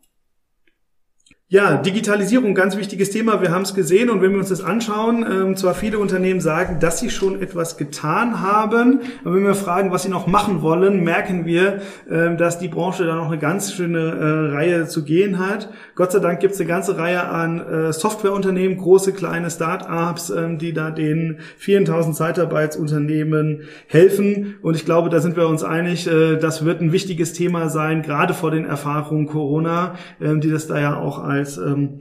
Ja, 1.55 1.77
Digitalisierung, 1.77 2.53
ganz 2.57 2.77
wichtiges 2.77 3.11
Thema. 3.11 3.41
Wir 3.41 3.53
haben 3.53 3.63
es 3.63 3.75
gesehen 3.75 4.11
und 4.11 4.21
wenn 4.21 4.33
wir 4.33 4.39
uns 4.39 4.49
das 4.49 4.61
anschauen, 4.61 5.25
ähm, 5.25 5.57
zwar 5.57 5.75
viele 5.75 6.01
Unternehmen 6.01 6.41
sagen, 6.41 6.81
dass 6.81 6.99
sie 6.99 7.11
schon 7.11 7.41
etwas 7.41 7.77
getan 7.77 8.41
haben, 8.41 8.99
aber 9.25 9.37
wenn 9.37 9.45
wir 9.45 9.55
fragen, 9.55 9.93
was 9.93 10.03
sie 10.03 10.09
noch 10.09 10.27
machen 10.27 10.63
wollen, 10.63 11.05
merken 11.05 11.47
wir, 11.47 11.81
äh, 12.11 12.35
dass 12.35 12.59
die 12.59 12.67
Branche 12.67 13.07
da 13.07 13.15
noch 13.15 13.29
eine 13.29 13.39
ganz 13.39 13.73
schöne 13.73 14.01
äh, 14.01 14.53
Reihe 14.53 14.89
zu 14.89 15.05
gehen 15.05 15.39
hat. 15.39 15.69
Gott 15.95 16.11
sei 16.11 16.19
Dank 16.19 16.41
gibt 16.41 16.55
es 16.55 16.61
eine 16.61 16.69
ganze 16.69 16.99
Reihe 16.99 17.23
an 17.23 17.61
äh, 17.61 17.93
Softwareunternehmen, 17.93 18.77
große, 18.77 19.13
kleine 19.13 19.49
Start-ups, 19.49 20.31
äh, 20.31 20.57
die 20.57 20.73
da 20.73 20.91
den 20.91 21.39
4000 21.59 22.17
Zeitarbeitsunternehmen 22.17 23.61
helfen. 23.87 24.57
Und 24.61 24.75
ich 24.75 24.85
glaube, 24.85 25.09
da 25.09 25.21
sind 25.21 25.37
wir 25.37 25.47
uns 25.47 25.63
einig, 25.63 26.09
äh, 26.09 26.35
das 26.37 26.65
wird 26.65 26.81
ein 26.81 26.91
wichtiges 26.91 27.33
Thema 27.33 27.69
sein, 27.69 28.03
gerade 28.03 28.35
vor 28.35 28.51
den 28.51 28.65
Erfahrungen 28.65 29.29
Corona, 29.29 29.95
äh, 30.19 30.37
die 30.41 30.51
das 30.51 30.67
da 30.67 30.81
ja 30.81 30.97
auch 30.97 31.23
als 31.23 31.44
als 31.45 31.59
ähm, 31.59 32.01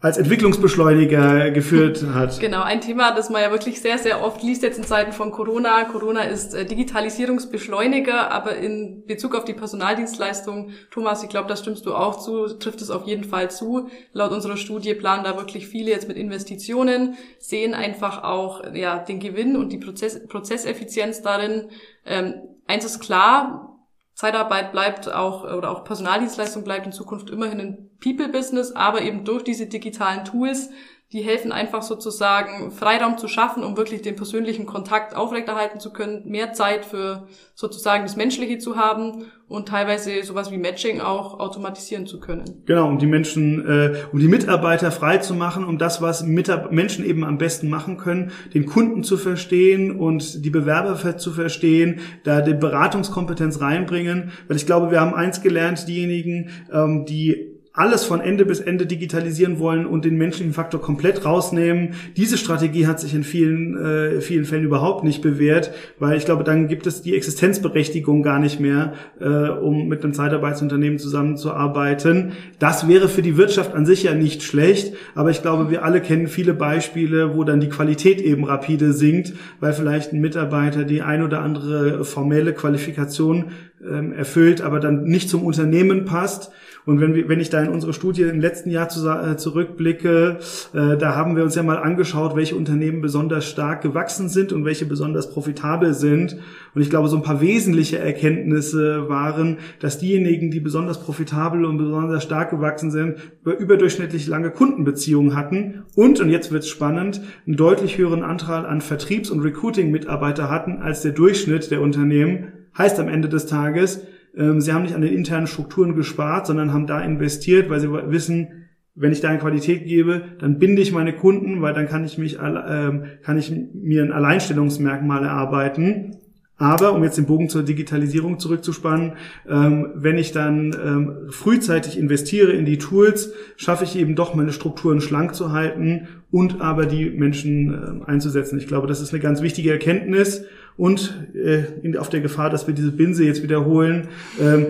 als 0.00 0.16
Entwicklungsbeschleuniger 0.16 1.50
geführt 1.50 2.04
hat. 2.14 2.38
Genau, 2.48 2.62
ein 2.62 2.80
Thema, 2.80 3.12
das 3.14 3.30
man 3.30 3.42
ja 3.42 3.50
wirklich 3.50 3.80
sehr, 3.80 3.98
sehr 3.98 4.22
oft 4.22 4.42
liest 4.44 4.62
jetzt 4.62 4.78
in 4.78 4.84
Zeiten 4.84 5.12
von 5.12 5.32
Corona. 5.32 5.84
Corona 5.84 6.22
ist 6.22 6.54
äh, 6.54 6.64
Digitalisierungsbeschleuniger, 6.64 8.30
aber 8.30 8.56
in 8.56 9.04
Bezug 9.06 9.34
auf 9.34 9.44
die 9.44 9.54
Personaldienstleistung, 9.54 10.70
Thomas, 10.90 11.24
ich 11.24 11.28
glaube, 11.28 11.48
da 11.48 11.56
stimmst 11.56 11.84
du 11.84 11.94
auch 11.94 12.20
zu, 12.20 12.46
trifft 12.58 12.80
es 12.80 12.90
auf 12.90 13.06
jeden 13.06 13.24
Fall 13.24 13.50
zu. 13.50 13.88
Laut 14.12 14.30
unserer 14.30 14.56
Studie 14.56 14.94
planen 14.94 15.24
da 15.24 15.36
wirklich 15.36 15.66
viele 15.66 15.90
jetzt 15.90 16.06
mit 16.06 16.16
Investitionen, 16.16 17.16
sehen 17.40 17.74
einfach 17.74 18.22
auch 18.22 18.72
ja 18.74 19.00
den 19.00 19.18
Gewinn 19.18 19.56
und 19.56 19.72
die 19.72 19.78
Prozess, 19.78 20.26
Prozesseffizienz 20.28 21.22
darin. 21.22 21.70
Ähm, 22.06 22.34
eins 22.68 22.84
ist 22.84 23.00
klar, 23.00 23.77
Zeitarbeit 24.18 24.72
bleibt 24.72 25.12
auch 25.14 25.44
oder 25.44 25.70
auch 25.70 25.84
Personaldienstleistung 25.84 26.64
bleibt 26.64 26.86
in 26.86 26.90
Zukunft 26.92 27.30
immerhin 27.30 27.60
ein 27.60 27.90
People-Business, 28.00 28.72
aber 28.72 29.02
eben 29.02 29.24
durch 29.24 29.44
diese 29.44 29.68
digitalen 29.68 30.24
Tools 30.24 30.70
die 31.12 31.22
helfen 31.22 31.52
einfach 31.52 31.82
sozusagen 31.82 32.70
Freiraum 32.70 33.16
zu 33.16 33.28
schaffen, 33.28 33.64
um 33.64 33.78
wirklich 33.78 34.02
den 34.02 34.14
persönlichen 34.14 34.66
Kontakt 34.66 35.16
aufrechterhalten 35.16 35.80
zu 35.80 35.90
können, 35.90 36.28
mehr 36.28 36.52
Zeit 36.52 36.84
für 36.84 37.26
sozusagen 37.54 38.02
das 38.02 38.16
Menschliche 38.16 38.58
zu 38.58 38.76
haben 38.76 39.24
und 39.48 39.68
teilweise 39.68 40.22
sowas 40.22 40.50
wie 40.50 40.58
Matching 40.58 41.00
auch 41.00 41.40
automatisieren 41.40 42.06
zu 42.06 42.20
können. 42.20 42.62
Genau, 42.66 42.86
um 42.86 42.98
die 42.98 43.06
Menschen, 43.06 43.66
äh, 43.66 43.96
um 44.12 44.18
die 44.18 44.28
Mitarbeiter 44.28 44.90
frei 44.90 45.16
zu 45.16 45.32
machen, 45.32 45.64
um 45.64 45.78
das, 45.78 46.02
was 46.02 46.22
Mitab 46.24 46.72
Menschen 46.72 47.06
eben 47.06 47.24
am 47.24 47.38
besten 47.38 47.70
machen 47.70 47.96
können, 47.96 48.30
den 48.52 48.66
Kunden 48.66 49.02
zu 49.02 49.16
verstehen 49.16 49.98
und 49.98 50.44
die 50.44 50.50
Bewerber 50.50 51.16
zu 51.16 51.32
verstehen, 51.32 52.00
da 52.24 52.42
die 52.42 52.52
Beratungskompetenz 52.52 53.62
reinbringen, 53.62 54.32
weil 54.46 54.58
ich 54.58 54.66
glaube, 54.66 54.90
wir 54.90 55.00
haben 55.00 55.14
eins 55.14 55.40
gelernt, 55.40 55.88
diejenigen, 55.88 56.50
ähm, 56.70 57.06
die 57.06 57.47
alles 57.78 58.04
von 58.04 58.20
Ende 58.20 58.44
bis 58.44 58.58
Ende 58.58 58.86
digitalisieren 58.86 59.60
wollen 59.60 59.86
und 59.86 60.04
den 60.04 60.16
menschlichen 60.16 60.52
Faktor 60.52 60.80
komplett 60.80 61.24
rausnehmen. 61.24 61.90
Diese 62.16 62.36
Strategie 62.36 62.88
hat 62.88 62.98
sich 62.98 63.14
in 63.14 63.22
vielen, 63.22 63.76
äh, 63.76 64.20
vielen 64.20 64.44
Fällen 64.44 64.64
überhaupt 64.64 65.04
nicht 65.04 65.22
bewährt, 65.22 65.72
weil 66.00 66.16
ich 66.16 66.24
glaube, 66.24 66.42
dann 66.42 66.66
gibt 66.66 66.88
es 66.88 67.02
die 67.02 67.14
Existenzberechtigung 67.14 68.24
gar 68.24 68.40
nicht 68.40 68.58
mehr, 68.58 68.94
äh, 69.20 69.26
um 69.26 69.86
mit 69.86 70.02
einem 70.02 70.12
Zeitarbeitsunternehmen 70.12 70.98
zusammenzuarbeiten. 70.98 72.32
Das 72.58 72.88
wäre 72.88 73.08
für 73.08 73.22
die 73.22 73.36
Wirtschaft 73.36 73.74
an 73.76 73.86
sich 73.86 74.02
ja 74.02 74.12
nicht 74.12 74.42
schlecht, 74.42 74.94
aber 75.14 75.30
ich 75.30 75.42
glaube, 75.42 75.70
wir 75.70 75.84
alle 75.84 76.00
kennen 76.00 76.26
viele 76.26 76.54
Beispiele, 76.54 77.36
wo 77.36 77.44
dann 77.44 77.60
die 77.60 77.68
Qualität 77.68 78.20
eben 78.20 78.42
rapide 78.42 78.92
sinkt, 78.92 79.34
weil 79.60 79.72
vielleicht 79.72 80.12
ein 80.12 80.20
Mitarbeiter 80.20 80.82
die 80.82 81.02
ein 81.02 81.22
oder 81.22 81.42
andere 81.42 82.04
formelle 82.04 82.54
Qualifikation 82.54 83.52
ähm, 83.88 84.12
erfüllt, 84.12 84.62
aber 84.62 84.80
dann 84.80 85.04
nicht 85.04 85.30
zum 85.30 85.44
Unternehmen 85.44 86.04
passt. 86.04 86.50
Und 86.88 87.02
wenn, 87.02 87.14
wir, 87.14 87.28
wenn 87.28 87.38
ich 87.38 87.50
da 87.50 87.62
in 87.62 87.68
unsere 87.68 87.92
Studie 87.92 88.22
im 88.22 88.40
letzten 88.40 88.70
Jahr 88.70 88.88
zu, 88.88 89.06
äh, 89.06 89.36
zurückblicke, 89.36 90.38
äh, 90.72 90.96
da 90.96 91.14
haben 91.14 91.36
wir 91.36 91.44
uns 91.44 91.54
ja 91.54 91.62
mal 91.62 91.76
angeschaut, 91.76 92.34
welche 92.34 92.56
Unternehmen 92.56 93.02
besonders 93.02 93.44
stark 93.44 93.82
gewachsen 93.82 94.30
sind 94.30 94.54
und 94.54 94.64
welche 94.64 94.86
besonders 94.86 95.30
profitabel 95.30 95.92
sind. 95.92 96.38
Und 96.74 96.80
ich 96.80 96.88
glaube, 96.88 97.08
so 97.08 97.16
ein 97.18 97.22
paar 97.22 97.42
wesentliche 97.42 97.98
Erkenntnisse 97.98 99.06
waren, 99.10 99.58
dass 99.80 99.98
diejenigen, 99.98 100.50
die 100.50 100.60
besonders 100.60 100.98
profitabel 100.98 101.66
und 101.66 101.76
besonders 101.76 102.22
stark 102.22 102.48
gewachsen 102.48 102.90
sind, 102.90 103.18
überdurchschnittlich 103.44 104.26
lange 104.26 104.50
Kundenbeziehungen 104.50 105.36
hatten 105.36 105.82
und, 105.94 106.20
und 106.20 106.30
jetzt 106.30 106.52
wird's 106.52 106.68
spannend, 106.68 107.20
einen 107.46 107.56
deutlich 107.56 107.98
höheren 107.98 108.22
Anteil 108.22 108.64
an 108.64 108.80
Vertriebs- 108.80 109.28
und 109.28 109.40
Recruiting-Mitarbeiter 109.40 110.48
hatten 110.48 110.78
als 110.78 111.02
der 111.02 111.12
Durchschnitt 111.12 111.70
der 111.70 111.82
Unternehmen. 111.82 112.44
Heißt 112.78 112.98
am 112.98 113.08
Ende 113.08 113.28
des 113.28 113.44
Tages, 113.44 114.06
sie 114.34 114.72
haben 114.72 114.82
nicht 114.82 114.94
an 114.94 115.00
den 115.00 115.12
internen 115.12 115.46
Strukturen 115.46 115.94
gespart, 115.94 116.46
sondern 116.46 116.72
haben 116.72 116.86
da 116.86 117.00
investiert, 117.00 117.70
weil 117.70 117.80
sie 117.80 117.90
wissen, 117.90 118.68
wenn 118.98 119.12
ich 119.12 119.20
da 119.20 119.28
eine 119.28 119.38
Qualität 119.38 119.84
gebe, 119.84 120.22
dann 120.40 120.58
binde 120.58 120.82
ich 120.82 120.92
meine 120.92 121.12
Kunden, 121.12 121.62
weil 121.62 121.72
dann 121.72 121.86
kann 121.86 122.04
ich 122.04 122.18
mich, 122.18 122.38
ähm, 122.40 123.04
kann 123.22 123.38
ich 123.38 123.52
mir 123.72 124.02
ein 124.02 124.12
Alleinstellungsmerkmal 124.12 125.24
erarbeiten. 125.24 126.16
Aber, 126.60 126.92
um 126.92 127.04
jetzt 127.04 127.16
den 127.16 127.26
Bogen 127.26 127.48
zur 127.48 127.62
Digitalisierung 127.62 128.40
zurückzuspannen, 128.40 129.12
ähm, 129.48 129.92
wenn 129.94 130.18
ich 130.18 130.32
dann 130.32 130.74
ähm, 130.84 131.28
frühzeitig 131.30 131.96
investiere 131.96 132.50
in 132.50 132.64
die 132.64 132.78
Tools, 132.78 133.32
schaffe 133.56 133.84
ich 133.84 133.96
eben 133.96 134.16
doch 134.16 134.34
meine 134.34 134.52
Strukturen 134.52 135.00
schlank 135.00 135.36
zu 135.36 135.52
halten 135.52 136.08
und 136.32 136.60
aber 136.60 136.86
die 136.86 137.10
Menschen 137.10 138.02
einzusetzen. 138.04 138.58
Ich 138.58 138.66
glaube, 138.66 138.88
das 138.88 139.00
ist 139.00 139.12
eine 139.12 139.22
ganz 139.22 139.40
wichtige 139.40 139.70
Erkenntnis 139.70 140.44
und 140.78 141.26
äh, 141.34 141.64
in, 141.82 141.98
auf 141.98 142.08
der 142.08 142.20
Gefahr, 142.20 142.48
dass 142.48 142.66
wir 142.66 142.72
diese 142.72 142.92
Binse 142.92 143.24
jetzt 143.24 143.42
wiederholen. 143.42 144.08
Ähm, 144.40 144.68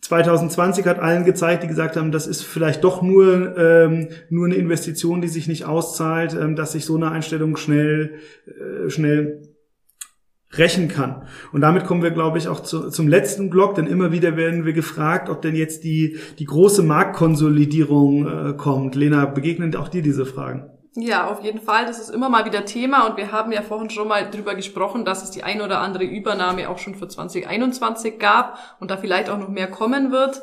2020 0.00 0.86
hat 0.86 1.00
allen 1.00 1.24
gezeigt, 1.24 1.64
die 1.64 1.66
gesagt 1.66 1.96
haben, 1.96 2.12
das 2.12 2.26
ist 2.26 2.42
vielleicht 2.42 2.82
doch 2.84 3.02
nur, 3.02 3.58
ähm, 3.58 4.08
nur 4.30 4.46
eine 4.46 4.54
Investition, 4.54 5.20
die 5.20 5.28
sich 5.28 5.48
nicht 5.48 5.66
auszahlt, 5.66 6.34
ähm, 6.40 6.56
dass 6.56 6.72
sich 6.72 6.86
so 6.86 6.96
eine 6.96 7.10
Einstellung 7.10 7.56
schnell, 7.56 8.12
äh, 8.46 8.88
schnell 8.88 9.42
rächen 10.56 10.88
kann. 10.88 11.24
Und 11.52 11.60
damit 11.60 11.84
kommen 11.84 12.02
wir, 12.02 12.12
glaube 12.12 12.38
ich, 12.38 12.48
auch 12.48 12.60
zu, 12.60 12.88
zum 12.88 13.08
letzten 13.08 13.50
Block, 13.50 13.74
denn 13.74 13.86
immer 13.86 14.12
wieder 14.12 14.36
werden 14.36 14.64
wir 14.64 14.72
gefragt, 14.72 15.28
ob 15.28 15.42
denn 15.42 15.56
jetzt 15.56 15.84
die, 15.84 16.16
die 16.38 16.46
große 16.46 16.82
Marktkonsolidierung 16.84 18.26
äh, 18.26 18.52
kommt. 18.56 18.94
Lena, 18.94 19.26
begegnen 19.26 19.74
auch 19.76 19.88
dir 19.88 20.02
diese 20.02 20.24
Fragen? 20.24 20.70
Ja, 21.00 21.28
auf 21.28 21.44
jeden 21.44 21.60
Fall. 21.60 21.86
Das 21.86 22.00
ist 22.00 22.08
immer 22.08 22.28
mal 22.28 22.44
wieder 22.44 22.64
Thema 22.64 23.06
und 23.06 23.16
wir 23.16 23.30
haben 23.30 23.52
ja 23.52 23.62
vorhin 23.62 23.88
schon 23.88 24.08
mal 24.08 24.28
drüber 24.28 24.56
gesprochen, 24.56 25.04
dass 25.04 25.22
es 25.22 25.30
die 25.30 25.44
ein 25.44 25.62
oder 25.62 25.78
andere 25.78 26.02
Übernahme 26.02 26.68
auch 26.68 26.78
schon 26.78 26.96
für 26.96 27.06
2021 27.06 28.18
gab 28.18 28.58
und 28.80 28.90
da 28.90 28.96
vielleicht 28.96 29.30
auch 29.30 29.38
noch 29.38 29.48
mehr 29.48 29.70
kommen 29.70 30.10
wird. 30.10 30.42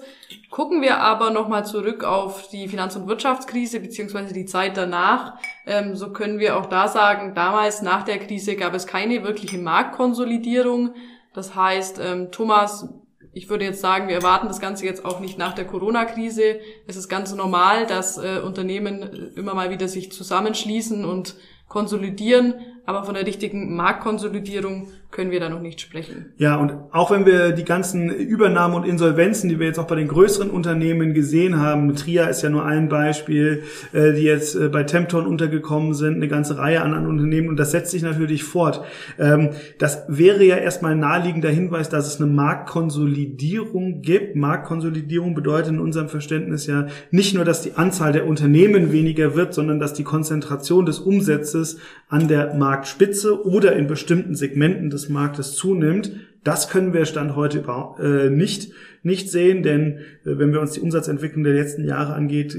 Gucken 0.52 0.82
wir 0.82 1.00
aber 1.00 1.32
nochmal 1.32 1.66
zurück 1.66 2.06
auf 2.06 2.48
die 2.48 2.70
Finanz- 2.70 2.96
und 2.96 3.08
Wirtschaftskrise 3.10 3.82
beziehungsweise 3.82 4.34
die 4.34 4.46
Zeit 4.46 4.78
danach. 4.78 5.34
Ähm, 5.66 5.98
so 5.98 6.14
können 6.14 6.40
wir 6.40 6.56
auch 6.58 6.68
da 6.68 6.88
sagen, 6.88 7.36
damals 7.36 7.82
nach 7.82 8.04
der 8.04 8.20
Krise 8.20 8.56
gab 8.56 8.74
es 8.76 8.88
keine 8.88 9.26
wirkliche 9.26 9.58
Marktkonsolidierung. 9.58 10.94
Das 11.34 11.54
heißt, 11.54 12.00
ähm, 12.02 12.32
Thomas, 12.32 12.88
ich 13.36 13.50
würde 13.50 13.66
jetzt 13.66 13.82
sagen, 13.82 14.08
wir 14.08 14.16
erwarten 14.16 14.48
das 14.48 14.62
Ganze 14.62 14.86
jetzt 14.86 15.04
auch 15.04 15.20
nicht 15.20 15.38
nach 15.38 15.54
der 15.54 15.66
Corona-Krise. 15.66 16.62
Es 16.88 16.96
ist 16.96 17.10
ganz 17.10 17.36
normal, 17.36 17.86
dass 17.86 18.18
äh, 18.18 18.40
Unternehmen 18.40 19.34
immer 19.36 19.54
mal 19.54 19.70
wieder 19.70 19.90
sich 19.90 20.10
zusammenschließen 20.10 21.04
und 21.04 21.36
konsolidieren, 21.68 22.54
aber 22.86 23.04
von 23.04 23.14
der 23.14 23.28
richtigen 23.28 23.76
Marktkonsolidierung 23.76 24.88
können 25.16 25.32
wir 25.32 25.40
da 25.40 25.48
noch 25.50 25.62
nicht 25.62 25.80
sprechen. 25.80 26.34
Ja, 26.38 26.58
und 26.58 26.74
auch 26.92 27.10
wenn 27.10 27.26
wir 27.26 27.54
die 27.54 27.64
ganzen 27.64 28.10
Übernahmen 28.10 28.76
und 28.76 28.86
Insolvenzen, 28.86 29.50
die 29.50 29.60
wir 29.60 29.66
jetzt 29.66 29.80
auch 29.80 29.88
bei 29.88 29.96
den 29.96 30.10
größeren 30.10 30.50
Unternehmen 30.50 31.14
gesehen 31.14 31.62
haben, 31.62 31.96
Tria 31.96 32.26
ist 32.26 32.42
ja 32.42 32.50
nur 32.50 32.66
ein 32.66 32.90
Beispiel, 32.90 33.64
äh, 33.94 34.12
die 34.12 34.24
jetzt 34.24 34.56
äh, 34.56 34.68
bei 34.68 34.84
Tempton 34.84 35.26
untergekommen 35.26 35.94
sind, 35.94 36.16
eine 36.16 36.28
ganze 36.28 36.58
Reihe 36.58 36.82
an, 36.82 36.94
an 36.94 37.08
Unternehmen 37.08 37.48
und 37.48 37.58
das 37.58 37.72
setzt 37.72 37.92
sich 37.92 38.02
natürlich 38.02 38.44
fort. 38.44 38.84
Ähm, 39.18 39.52
das 39.78 40.04
wäre 40.10 40.44
ja 40.44 40.58
erstmal 40.58 40.92
ein 40.92 41.00
naheliegender 41.00 41.50
Hinweis, 41.50 41.88
dass 41.88 42.08
es 42.08 42.20
eine 42.22 42.30
Marktkonsolidierung 42.30 44.02
gibt. 44.02 44.36
Marktkonsolidierung 44.36 45.34
bedeutet 45.34 45.72
in 45.72 45.80
unserem 45.80 46.10
Verständnis 46.10 46.68
ja 46.68 46.88
nicht 47.12 47.34
nur, 47.34 47.46
dass 47.46 47.62
die 47.62 47.76
Anzahl 47.76 48.12
der 48.12 48.28
Unternehmen 48.28 48.92
weniger 48.92 49.36
wird, 49.36 49.54
sondern 49.54 49.80
dass 49.80 49.94
die 49.94 50.04
Konzentration 50.04 50.86
des 50.86 51.00
Umsatzes 51.00 51.78
an 52.10 52.28
der 52.28 52.54
Marktspitze 52.56 53.46
oder 53.46 53.78
in 53.78 53.88
bestimmten 53.88 54.36
Segmenten 54.36 54.90
des 54.90 55.05
Marktes 55.10 55.54
zunimmt. 55.54 56.12
Das 56.44 56.70
können 56.70 56.94
wir 56.94 57.06
Stand 57.06 57.36
heute 57.36 57.64
äh, 58.00 58.30
nicht, 58.30 58.72
nicht 59.02 59.32
sehen, 59.32 59.64
denn 59.64 59.98
äh, 60.26 60.38
wenn 60.38 60.54
wir 60.54 60.62
uns 60.62 60.72
die 60.72 60.82
Umsatzentwicklung 60.82 61.44
der 61.44 61.54
letzten 61.54 61.84
Jahre 61.86 62.14
angeht, 62.14 62.56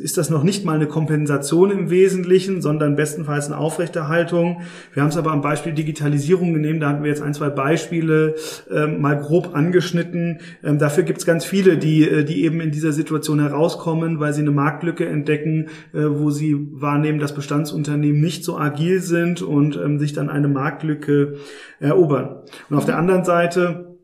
ist 0.00 0.16
das 0.16 0.30
noch 0.30 0.42
nicht 0.42 0.64
mal 0.64 0.74
eine 0.74 0.86
Kompensation 0.86 1.70
im 1.70 1.90
Wesentlichen, 1.90 2.62
sondern 2.62 2.96
bestenfalls 2.96 3.46
eine 3.46 3.58
Aufrechterhaltung. 3.58 4.62
Wir 4.92 5.02
haben 5.02 5.10
es 5.10 5.16
aber 5.16 5.32
am 5.32 5.42
Beispiel 5.42 5.72
Digitalisierung 5.72 6.54
genommen, 6.54 6.80
da 6.80 6.88
hatten 6.88 7.02
wir 7.02 7.10
jetzt 7.10 7.22
ein, 7.22 7.34
zwei 7.34 7.50
Beispiele 7.50 8.34
ähm, 8.70 9.00
mal 9.00 9.18
grob 9.18 9.54
angeschnitten. 9.54 10.40
Ähm, 10.64 10.78
dafür 10.78 11.04
gibt 11.04 11.18
es 11.18 11.26
ganz 11.26 11.44
viele, 11.44 11.76
die, 11.76 12.08
äh, 12.08 12.24
die 12.24 12.44
eben 12.44 12.60
in 12.60 12.70
dieser 12.70 12.92
Situation 12.92 13.40
herauskommen, 13.40 14.20
weil 14.20 14.32
sie 14.32 14.40
eine 14.40 14.50
Marktlücke 14.50 15.06
entdecken, 15.06 15.68
äh, 15.92 16.04
wo 16.04 16.30
sie 16.30 16.56
wahrnehmen, 16.72 17.18
dass 17.18 17.34
Bestandsunternehmen 17.34 18.20
nicht 18.20 18.44
so 18.44 18.56
agil 18.56 19.00
sind 19.00 19.42
und 19.42 19.76
ähm, 19.76 19.98
sich 19.98 20.12
dann 20.12 20.30
eine 20.30 20.48
Marktlücke 20.48 21.36
erobern. 21.80 22.42
Und 22.70 22.76
auf 22.76 22.86
der 22.86 22.98
anderen 22.98 23.24
Seite 23.24 23.98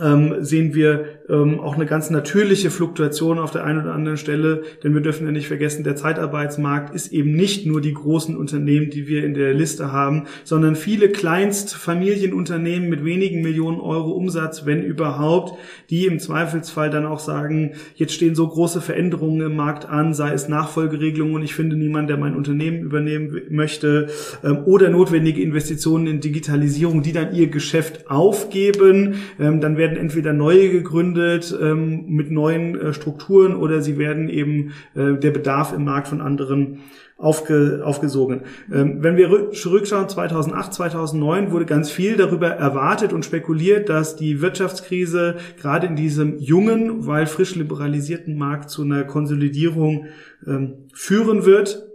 ähm, 0.00 0.36
sehen 0.40 0.74
wir 0.74 1.13
ähm, 1.28 1.58
auch 1.60 1.74
eine 1.74 1.86
ganz 1.86 2.10
natürliche 2.10 2.70
Fluktuation 2.70 3.38
auf 3.38 3.50
der 3.50 3.64
einen 3.64 3.80
oder 3.80 3.94
anderen 3.94 4.18
Stelle, 4.18 4.62
denn 4.82 4.92
wir 4.92 5.00
dürfen 5.00 5.24
ja 5.24 5.32
nicht 5.32 5.48
vergessen, 5.48 5.82
der 5.82 5.96
Zeitarbeitsmarkt 5.96 6.94
ist 6.94 7.12
eben 7.12 7.32
nicht 7.32 7.64
nur 7.64 7.80
die 7.80 7.94
großen 7.94 8.36
Unternehmen, 8.36 8.90
die 8.90 9.08
wir 9.08 9.24
in 9.24 9.32
der 9.32 9.54
Liste 9.54 9.90
haben, 9.90 10.24
sondern 10.44 10.76
viele 10.76 11.08
Kleinstfamilienunternehmen 11.08 12.90
mit 12.90 13.06
wenigen 13.06 13.40
Millionen 13.40 13.80
Euro 13.80 14.10
Umsatz, 14.10 14.66
wenn 14.66 14.82
überhaupt, 14.82 15.58
die 15.88 16.04
im 16.06 16.18
Zweifelsfall 16.18 16.90
dann 16.90 17.06
auch 17.06 17.20
sagen, 17.20 17.72
jetzt 17.94 18.12
stehen 18.12 18.34
so 18.34 18.46
große 18.46 18.82
Veränderungen 18.82 19.40
im 19.40 19.56
Markt 19.56 19.88
an, 19.88 20.12
sei 20.12 20.32
es 20.32 20.48
Nachfolgeregelungen 20.48 21.36
und 21.36 21.42
ich 21.42 21.54
finde 21.54 21.76
niemand, 21.76 22.10
der 22.10 22.18
mein 22.18 22.36
Unternehmen 22.36 22.80
übernehmen 22.80 23.40
möchte, 23.48 24.08
ähm, 24.42 24.58
oder 24.66 24.90
notwendige 24.90 25.40
Investitionen 25.40 26.06
in 26.06 26.20
Digitalisierung, 26.20 27.02
die 27.02 27.12
dann 27.12 27.34
ihr 27.34 27.46
Geschäft 27.46 28.10
aufgeben, 28.10 29.14
ähm, 29.40 29.62
dann 29.62 29.78
werden 29.78 29.96
entweder 29.96 30.34
neue 30.34 30.68
gegründet 30.68 31.13
ähm, 31.16 32.06
mit 32.06 32.30
neuen 32.30 32.78
äh, 32.78 32.92
Strukturen 32.92 33.54
oder 33.54 33.80
sie 33.80 33.98
werden 33.98 34.28
eben 34.28 34.72
äh, 34.94 35.14
der 35.14 35.30
Bedarf 35.30 35.72
im 35.72 35.84
Markt 35.84 36.08
von 36.08 36.20
anderen 36.20 36.80
aufge, 37.16 37.82
aufgesogen. 37.84 38.42
Ähm, 38.72 39.02
wenn 39.02 39.16
wir 39.16 39.52
zurückschauen, 39.52 40.08
2008, 40.08 40.74
2009 40.74 41.52
wurde 41.52 41.66
ganz 41.66 41.90
viel 41.90 42.16
darüber 42.16 42.48
erwartet 42.48 43.12
und 43.12 43.24
spekuliert, 43.24 43.88
dass 43.88 44.16
die 44.16 44.40
Wirtschaftskrise 44.40 45.36
gerade 45.60 45.86
in 45.86 45.96
diesem 45.96 46.38
jungen, 46.38 47.06
weil 47.06 47.26
frisch 47.26 47.54
liberalisierten 47.54 48.36
Markt 48.36 48.70
zu 48.70 48.82
einer 48.82 49.04
Konsolidierung 49.04 50.06
ähm, 50.46 50.88
führen 50.92 51.44
wird. 51.44 51.86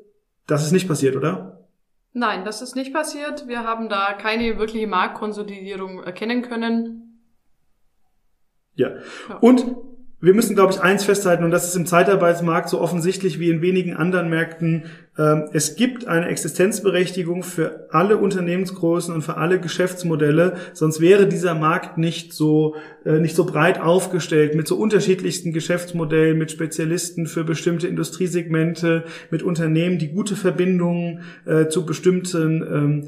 Das 0.48 0.66
ist 0.66 0.72
nicht 0.72 0.88
passiert, 0.88 1.16
oder? 1.16 1.68
Nein, 2.14 2.44
das 2.44 2.62
ist 2.62 2.76
nicht 2.76 2.94
passiert. 2.94 3.48
Wir 3.48 3.64
haben 3.64 3.88
da 3.88 4.14
keine 4.14 4.58
wirkliche 4.58 4.88
Marktkonsolidierung 4.88 6.04
erkennen 6.04 6.42
können. 6.42 7.09
Ja. 8.80 8.94
Und 9.42 9.66
wir 10.22 10.34
müssen, 10.34 10.54
glaube 10.54 10.74
ich, 10.74 10.82
eins 10.82 11.06
festhalten, 11.06 11.46
und 11.46 11.52
das 11.52 11.66
ist 11.66 11.76
im 11.76 11.86
Zeitarbeitsmarkt 11.86 12.68
so 12.68 12.82
offensichtlich 12.82 13.40
wie 13.40 13.50
in 13.50 13.62
wenigen 13.62 13.94
anderen 13.94 14.30
Märkten. 14.30 14.84
Ähm, 15.18 15.46
es 15.54 15.78
gibt 15.78 16.08
eine 16.10 16.28
Existenzberechtigung 16.28 17.44
für 17.44 17.88
alle 17.92 18.18
Unternehmensgrößen 18.18 19.14
und 19.14 19.22
für 19.22 19.38
alle 19.38 19.62
Geschäftsmodelle, 19.62 20.58
sonst 20.74 21.00
wäre 21.00 21.26
dieser 21.26 21.56
Markt 21.56 21.98
nicht 21.98 22.34
so, 22.34 22.76
äh, 23.06 23.20
nicht 23.20 23.36
so 23.36 23.46
breit 23.46 23.80
aufgestellt 23.80 24.56
mit 24.56 24.68
so 24.68 24.76
unterschiedlichsten 24.76 25.54
Geschäftsmodellen, 25.54 26.38
mit 26.38 26.52
Spezialisten 26.52 27.26
für 27.26 27.46
bestimmte 27.46 27.88
Industriesegmente, 27.88 29.06
mit 29.32 29.42
Unternehmen, 29.42 30.00
die 30.00 30.10
gute 30.10 30.36
Verbindungen 30.36 31.22
äh, 31.46 31.68
zu 31.68 31.86
bestimmten 31.86 32.62
ähm, 32.62 33.08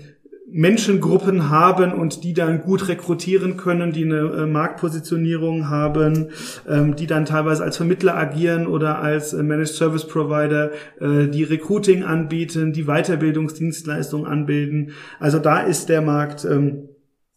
Menschengruppen 0.54 1.49
haben 1.49 1.93
und 1.93 2.24
die 2.24 2.34
dann 2.34 2.62
gut 2.62 2.88
rekrutieren 2.89 3.56
können, 3.58 3.93
die 3.93 4.04
eine 4.04 4.20
äh, 4.20 4.45
Marktpositionierung 4.45 5.70
haben, 5.70 6.30
ähm, 6.68 6.95
die 6.95 7.08
dann 7.08 7.26
teilweise 7.26 7.64
als 7.64 7.78
Vermittler 7.78 8.18
agieren 8.18 8.68
oder 8.68 8.99
als 8.99 9.34
äh, 9.34 9.43
Managed 9.43 9.74
Service 9.74 10.06
Provider, 10.06 10.72
äh, 10.99 11.28
die 11.28 11.43
Recruiting 11.43 12.04
anbieten, 12.04 12.74
die 12.74 12.86
Weiterbildungsdienstleistungen 12.86 14.28
anbilden. 14.28 14.91
Also 15.20 15.39
da 15.39 15.62
ist 15.62 15.88
der 15.88 16.02
Markt 16.02 16.43
ähm, 16.43 16.89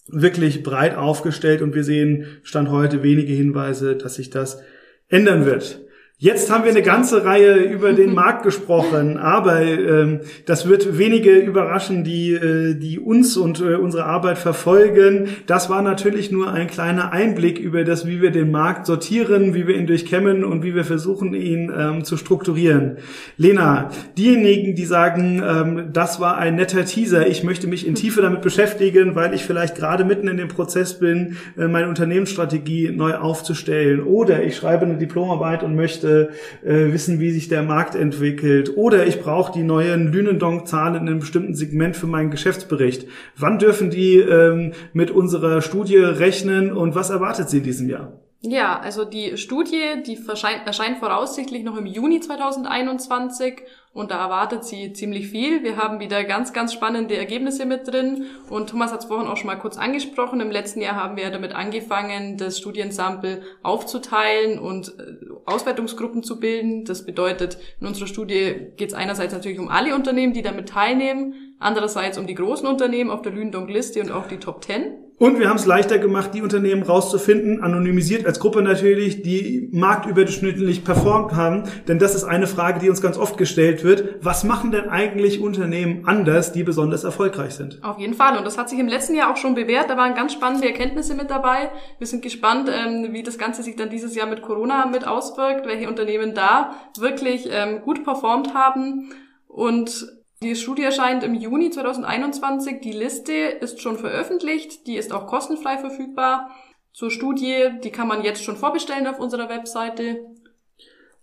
wirklich 0.09 0.63
breit 0.63 0.97
aufgestellt 0.97 1.63
und 1.63 1.75
wir 1.75 1.85
sehen 1.85 2.27
Stand 2.43 2.69
heute 2.71 3.03
wenige 3.03 3.33
Hinweise, 3.33 3.97
dass 3.97 4.17
sich 4.17 4.31
das 4.31 4.61
ändern 5.09 5.47
wird. 5.47 5.84
Jetzt 6.17 6.49
haben 6.49 6.63
wir 6.63 6.71
eine 6.71 6.83
ganze 6.83 7.25
Reihe 7.25 7.57
über 7.57 7.93
den 7.93 8.15
Markt 8.15 8.45
gesprochen, 8.45 9.19
aber 9.19 9.61
ähm, 9.63 10.21
das 10.47 10.69
wird 10.69 10.97
wenige 10.97 11.33
überraschen, 11.39 12.05
die, 12.05 12.33
äh, 12.35 12.75
die 12.75 13.01
uns 13.01 13.37
und 13.37 13.61
äh, 13.61 13.75
unsere 13.75 14.05
Arbeit 14.05 14.39
verfolgen. 14.39 15.27
Das 15.49 15.71
war 15.71 15.83
natürlich 15.83 16.31
nur 16.31 16.53
ein 16.53 16.69
kleiner 16.69 17.11
Einblick 17.11 17.59
über 17.59 17.83
das, 17.83 18.07
wie 18.07 18.23
wir 18.23 18.31
den 18.31 18.53
Markt 18.53 18.87
sortieren, 18.87 19.55
wie 19.55 19.67
wir 19.67 19.75
ihn 19.75 19.89
durchkämmen 19.89 20.45
und 20.45 20.63
wie 20.63 20.77
wir 20.77 20.85
versuchen, 20.85 21.35
ihn 21.35 21.73
ähm, 21.77 22.05
zu 22.05 22.17
strukturieren. 22.17 22.99
Lena, 23.37 23.91
diejenigen, 24.17 24.77
die 24.77 24.87
sagen, 24.87 25.43
ähm, 25.45 25.89
das 25.93 26.21
war 26.21 26.39
ein 26.39 26.55
netter 26.55 26.85
Teaser, 26.85 27.27
ich 27.27 27.43
möchte 27.43 27.67
mich 27.67 27.89
in 27.89 27.97
Tiefe 27.97 28.23
damit 28.23 28.41
beschäftigen, 28.41 29.17
weil 29.17 29.35
ich 29.35 29.45
vielleicht 29.45 29.75
gerade 29.75 30.05
mitten 30.05 30.29
in 30.29 30.37
dem 30.37 30.49
Prozess 30.49 30.97
bin, 31.01 31.39
äh, 31.59 31.67
meine 31.67 31.89
Unternehmensstrategie 31.89 32.93
neu 32.93 33.17
aufzustellen 33.17 34.01
oder 34.01 34.45
ich 34.45 34.55
schreibe 34.55 34.85
eine 34.85 34.97
Diplomarbeit 34.97 35.65
und 35.65 35.75
möchte 35.75 36.04
möchte 36.05 36.31
äh, 36.65 36.93
wissen, 36.93 37.21
wie 37.21 37.31
sich 37.31 37.49
der 37.49 37.63
Markt 37.63 37.95
entwickelt. 37.95 38.77
Oder 38.77 39.07
ich 39.07 39.21
brauche 39.21 39.53
die 39.53 39.63
neuen 39.63 40.13
Lünendonk-Zahlen 40.13 40.95
in 40.95 41.09
einem 41.09 41.21
bestimmten 41.21 41.55
Segment 41.55 41.97
für 41.97 42.07
meinen 42.07 42.31
Geschäftsbericht. 42.31 43.09
Wann 43.37 43.59
dürfen 43.59 43.91
die 43.91 44.19
ähm, 44.19 44.73
mit 44.93 45.11
unserer 45.11 45.63
Studie 45.63 45.99
rechnen 45.99 46.73
und 46.73 46.95
was 46.95 47.11
erwartet 47.11 47.51
sie 47.51 47.59
in 47.59 47.65
diesem 47.65 47.89
Jahr? 47.89 48.24
Ja, 48.47 48.79
also 48.79 49.07
die 49.07 49.39
Studie, 49.39 50.03
die 50.07 50.19
erscheint 50.29 50.99
voraussichtlich 50.99 51.65
noch 51.65 51.79
im 51.79 51.87
Juni 51.87 52.21
2021 52.21 53.63
und 53.95 54.11
da 54.11 54.23
erwartet 54.23 54.65
sie 54.65 54.93
ziemlich 54.93 55.29
viel. 55.29 55.63
Wir 55.63 55.79
haben 55.79 55.99
wieder 55.99 56.25
ganz, 56.25 56.53
ganz 56.53 56.75
spannende 56.75 57.17
Ergebnisse 57.17 57.65
mit 57.65 57.89
drin 57.89 58.27
und 58.51 58.69
Thomas 58.69 58.93
hat 58.93 59.01
es 59.01 59.07
vorhin 59.07 59.29
auch 59.29 59.39
schon 59.39 59.47
mal 59.47 59.59
kurz 59.59 59.79
angesprochen. 59.79 60.41
Im 60.41 60.51
letzten 60.51 60.83
Jahr 60.83 60.95
haben 60.95 61.17
wir 61.17 61.31
damit 61.31 61.55
angefangen, 61.55 62.37
das 62.37 62.59
Studiensample 62.59 63.41
aufzuteilen 63.63 64.59
und 64.59 64.89
äh, 64.89 65.25
Auswertungsgruppen 65.47 66.23
zu 66.23 66.39
bilden. 66.39 66.85
Das 66.85 67.07
bedeutet, 67.07 67.57
in 67.81 67.87
unserer 67.87 68.09
Studie 68.09 68.73
geht 68.77 68.91
es 68.91 68.95
einerseits 68.95 69.33
natürlich 69.33 69.59
um 69.59 69.69
alle 69.69 69.95
Unternehmen, 69.95 70.35
die 70.35 70.43
damit 70.43 70.69
teilnehmen, 70.69 71.57
andererseits 71.61 72.19
um 72.19 72.27
die 72.27 72.35
großen 72.35 72.69
Unternehmen 72.69 73.09
auf 73.09 73.23
der 73.23 73.33
Lündong-Liste 73.33 74.03
und 74.03 74.13
auch 74.13 74.27
die 74.27 74.39
Top 74.39 74.63
10. 74.63 74.99
Und 75.25 75.39
wir 75.39 75.49
haben 75.49 75.57
es 75.57 75.65
leichter 75.65 75.97
gemacht, 75.97 76.35
die 76.35 76.43
Unternehmen 76.43 76.83
rauszufinden, 76.83 77.63
anonymisiert 77.63 78.27
als 78.27 78.41
Gruppe 78.41 78.61
natürlich, 78.61 79.23
die 79.23 79.71
marktüberdurchschnittlich 79.73 80.85
performt 80.85 81.35
haben. 81.35 81.63
Denn 81.89 81.99
das 81.99 82.15
ist 82.15 82.25
eine 82.25 82.47
Frage, 82.47 82.79
die 82.79 82.91
uns 82.91 83.01
ganz 83.01 83.17
oft 83.17 83.39
gestellt 83.39 83.85
wird. 83.85 84.17
Was 84.21 84.45
machen 84.45 84.71
denn 84.71 84.91
eigentlich 84.91 85.41
Unternehmen 85.41 86.07
anders, 86.07 86.53
die 86.53 86.63
besonders 86.63 87.05
erfolgreich 87.05 87.55
sind? 87.55 87.83
Auf 87.83 87.99
jeden 87.99 88.13
Fall. 88.13 88.37
Und 88.37 88.45
das 88.45 88.59
hat 88.59 88.69
sich 88.69 88.79
im 88.79 88.87
letzten 88.87 89.15
Jahr 89.15 89.33
auch 89.33 89.39
schon 89.39 89.55
bewährt. 89.55 89.89
Da 89.89 89.97
waren 89.97 90.15
ganz 90.15 90.35
spannende 90.35 90.67
Erkenntnisse 90.67 91.15
mit 91.15 91.31
dabei. 91.31 91.71
Wir 91.97 92.07
sind 92.07 92.23
gespannt, 92.23 92.69
ähm, 92.71 93.15
wie 93.15 93.23
das 93.23 93.39
Ganze 93.39 93.63
sich 93.63 93.77
dann 93.77 93.89
dieses 93.89 94.15
Jahr 94.15 94.27
mit 94.27 94.43
Corona 94.43 94.85
mit 94.85 95.07
auswirkt, 95.07 95.67
welche 95.67 95.89
Unternehmen 95.89 96.35
da 96.35 96.75
wirklich 96.99 97.49
ähm, 97.51 97.81
gut 97.81 98.05
performt 98.05 98.53
haben. 98.53 99.11
Und 99.49 100.07
die 100.45 100.57
Studie 100.57 100.83
erscheint 100.83 101.25
im 101.25 101.35
Juni 101.35 101.71
2021. 101.71 102.81
Die 102.83 102.93
Liste 102.93 103.33
ist 103.33 103.81
schon 103.81 103.99
veröffentlicht. 103.99 104.87
Die 104.87 104.97
ist 104.97 105.13
auch 105.13 105.27
kostenfrei 105.27 105.79
verfügbar. 105.79 106.51
Zur 106.93 107.11
Studie, 107.11 107.71
die 107.83 107.91
kann 107.91 108.07
man 108.07 108.23
jetzt 108.23 108.45
schon 108.45 108.57
vorbestellen 108.57 109.07
auf 109.07 109.19
unserer 109.19 109.49
Webseite. 109.49 110.19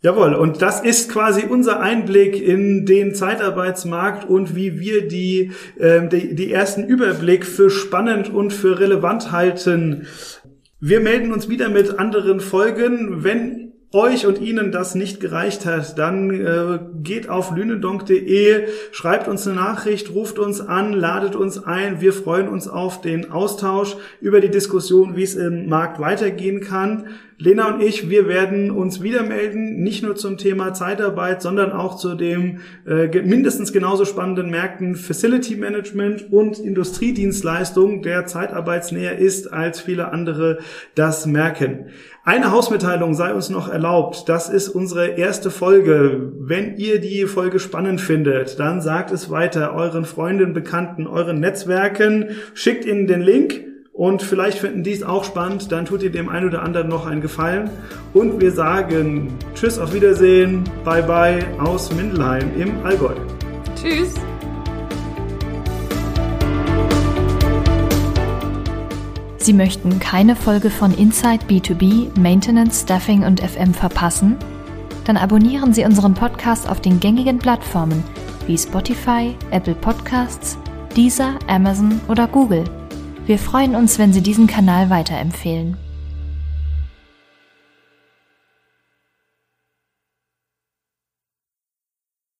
Jawohl, 0.01 0.33
und 0.33 0.63
das 0.63 0.81
ist 0.81 1.11
quasi 1.11 1.43
unser 1.47 1.79
Einblick 1.79 2.41
in 2.41 2.87
den 2.87 3.13
Zeitarbeitsmarkt 3.13 4.27
und 4.27 4.55
wie 4.55 4.79
wir 4.79 5.07
die, 5.07 5.51
äh, 5.77 6.07
die, 6.07 6.33
die 6.33 6.51
ersten 6.51 6.83
Überblick 6.85 7.45
für 7.45 7.69
spannend 7.69 8.33
und 8.33 8.51
für 8.51 8.79
relevant 8.79 9.31
halten. 9.31 10.07
Wir 10.79 10.99
melden 10.99 11.31
uns 11.31 11.47
wieder 11.47 11.69
mit 11.69 11.99
anderen 11.99 12.39
Folgen. 12.39 13.23
Wenn 13.23 13.60
euch 13.93 14.25
und 14.25 14.39
Ihnen 14.39 14.71
das 14.71 14.95
nicht 14.95 15.19
gereicht 15.19 15.65
hat, 15.65 15.97
dann 15.97 16.29
äh, 16.29 16.79
geht 17.03 17.29
auf 17.29 17.51
lünedonk.de, 17.55 18.67
schreibt 18.91 19.27
uns 19.27 19.45
eine 19.45 19.57
Nachricht, 19.57 20.13
ruft 20.13 20.39
uns 20.39 20.61
an, 20.61 20.93
ladet 20.93 21.35
uns 21.35 21.63
ein. 21.63 21.99
Wir 21.99 22.13
freuen 22.13 22.47
uns 22.47 22.67
auf 22.67 23.01
den 23.01 23.31
Austausch 23.31 23.97
über 24.21 24.39
die 24.39 24.49
Diskussion, 24.49 25.17
wie 25.17 25.23
es 25.23 25.35
im 25.35 25.67
Markt 25.67 25.99
weitergehen 25.99 26.61
kann. 26.61 27.09
Lena 27.41 27.73
und 27.73 27.81
ich, 27.81 28.07
wir 28.07 28.27
werden 28.27 28.69
uns 28.69 29.01
wieder 29.01 29.23
melden, 29.23 29.81
nicht 29.81 30.03
nur 30.03 30.15
zum 30.15 30.37
Thema 30.37 30.75
Zeitarbeit, 30.75 31.41
sondern 31.41 31.71
auch 31.71 31.97
zu 31.97 32.13
dem 32.13 32.59
äh, 32.85 33.07
mindestens 33.23 33.73
genauso 33.73 34.05
spannenden 34.05 34.51
Märkten 34.51 34.95
Facility 34.95 35.55
Management 35.55 36.31
und 36.31 36.59
Industriedienstleistung, 36.59 38.03
der 38.03 38.27
zeitarbeitsnäher 38.27 39.17
ist, 39.17 39.51
als 39.51 39.81
viele 39.81 40.11
andere 40.11 40.59
das 40.93 41.25
merken. 41.25 41.87
Eine 42.23 42.51
Hausmitteilung 42.51 43.15
sei 43.15 43.33
uns 43.33 43.49
noch 43.49 43.67
erlaubt. 43.67 44.29
Das 44.29 44.47
ist 44.47 44.69
unsere 44.69 45.07
erste 45.07 45.49
Folge. 45.49 46.31
Wenn 46.37 46.77
ihr 46.77 47.01
die 47.01 47.25
Folge 47.25 47.59
spannend 47.59 47.99
findet, 47.99 48.59
dann 48.59 48.79
sagt 48.79 49.09
es 49.11 49.31
weiter 49.31 49.73
euren 49.73 50.05
Freunden, 50.05 50.53
Bekannten, 50.53 51.07
euren 51.07 51.39
Netzwerken. 51.39 52.29
Schickt 52.53 52.85
ihnen 52.85 53.07
den 53.07 53.21
Link 53.21 53.61
und 53.91 54.21
vielleicht 54.21 54.59
finden 54.59 54.83
die 54.83 54.91
es 54.91 55.01
auch 55.01 55.23
spannend. 55.23 55.71
Dann 55.71 55.85
tut 55.85 56.03
ihr 56.03 56.11
dem 56.11 56.29
einen 56.29 56.47
oder 56.47 56.61
anderen 56.61 56.89
noch 56.89 57.07
einen 57.07 57.21
Gefallen. 57.21 57.71
Und 58.13 58.39
wir 58.39 58.51
sagen 58.51 59.35
Tschüss, 59.55 59.79
auf 59.79 59.91
Wiedersehen, 59.91 60.63
bye 60.85 61.01
bye 61.01 61.43
aus 61.57 61.91
Mindelheim 61.91 62.51
im 62.55 62.85
Allgäu. 62.85 63.15
Tschüss. 63.75 64.13
Sie 69.43 69.53
möchten 69.53 69.99
keine 69.99 70.35
Folge 70.35 70.69
von 70.69 70.93
Inside 70.93 71.45
B2B, 71.49 72.17
Maintenance, 72.19 72.81
Staffing 72.81 73.23
und 73.23 73.41
FM 73.41 73.73
verpassen? 73.73 74.37
Dann 75.05 75.17
abonnieren 75.17 75.73
Sie 75.73 75.83
unseren 75.83 76.13
Podcast 76.13 76.69
auf 76.69 76.79
den 76.79 76.99
gängigen 76.99 77.39
Plattformen 77.39 78.03
wie 78.45 78.55
Spotify, 78.55 79.35
Apple 79.49 79.73
Podcasts, 79.73 80.59
Deezer, 80.95 81.39
Amazon 81.47 81.99
oder 82.07 82.27
Google. 82.27 82.65
Wir 83.25 83.39
freuen 83.39 83.75
uns, 83.75 83.97
wenn 83.97 84.13
Sie 84.13 84.21
diesen 84.21 84.45
Kanal 84.45 84.91
weiterempfehlen. 84.91 85.75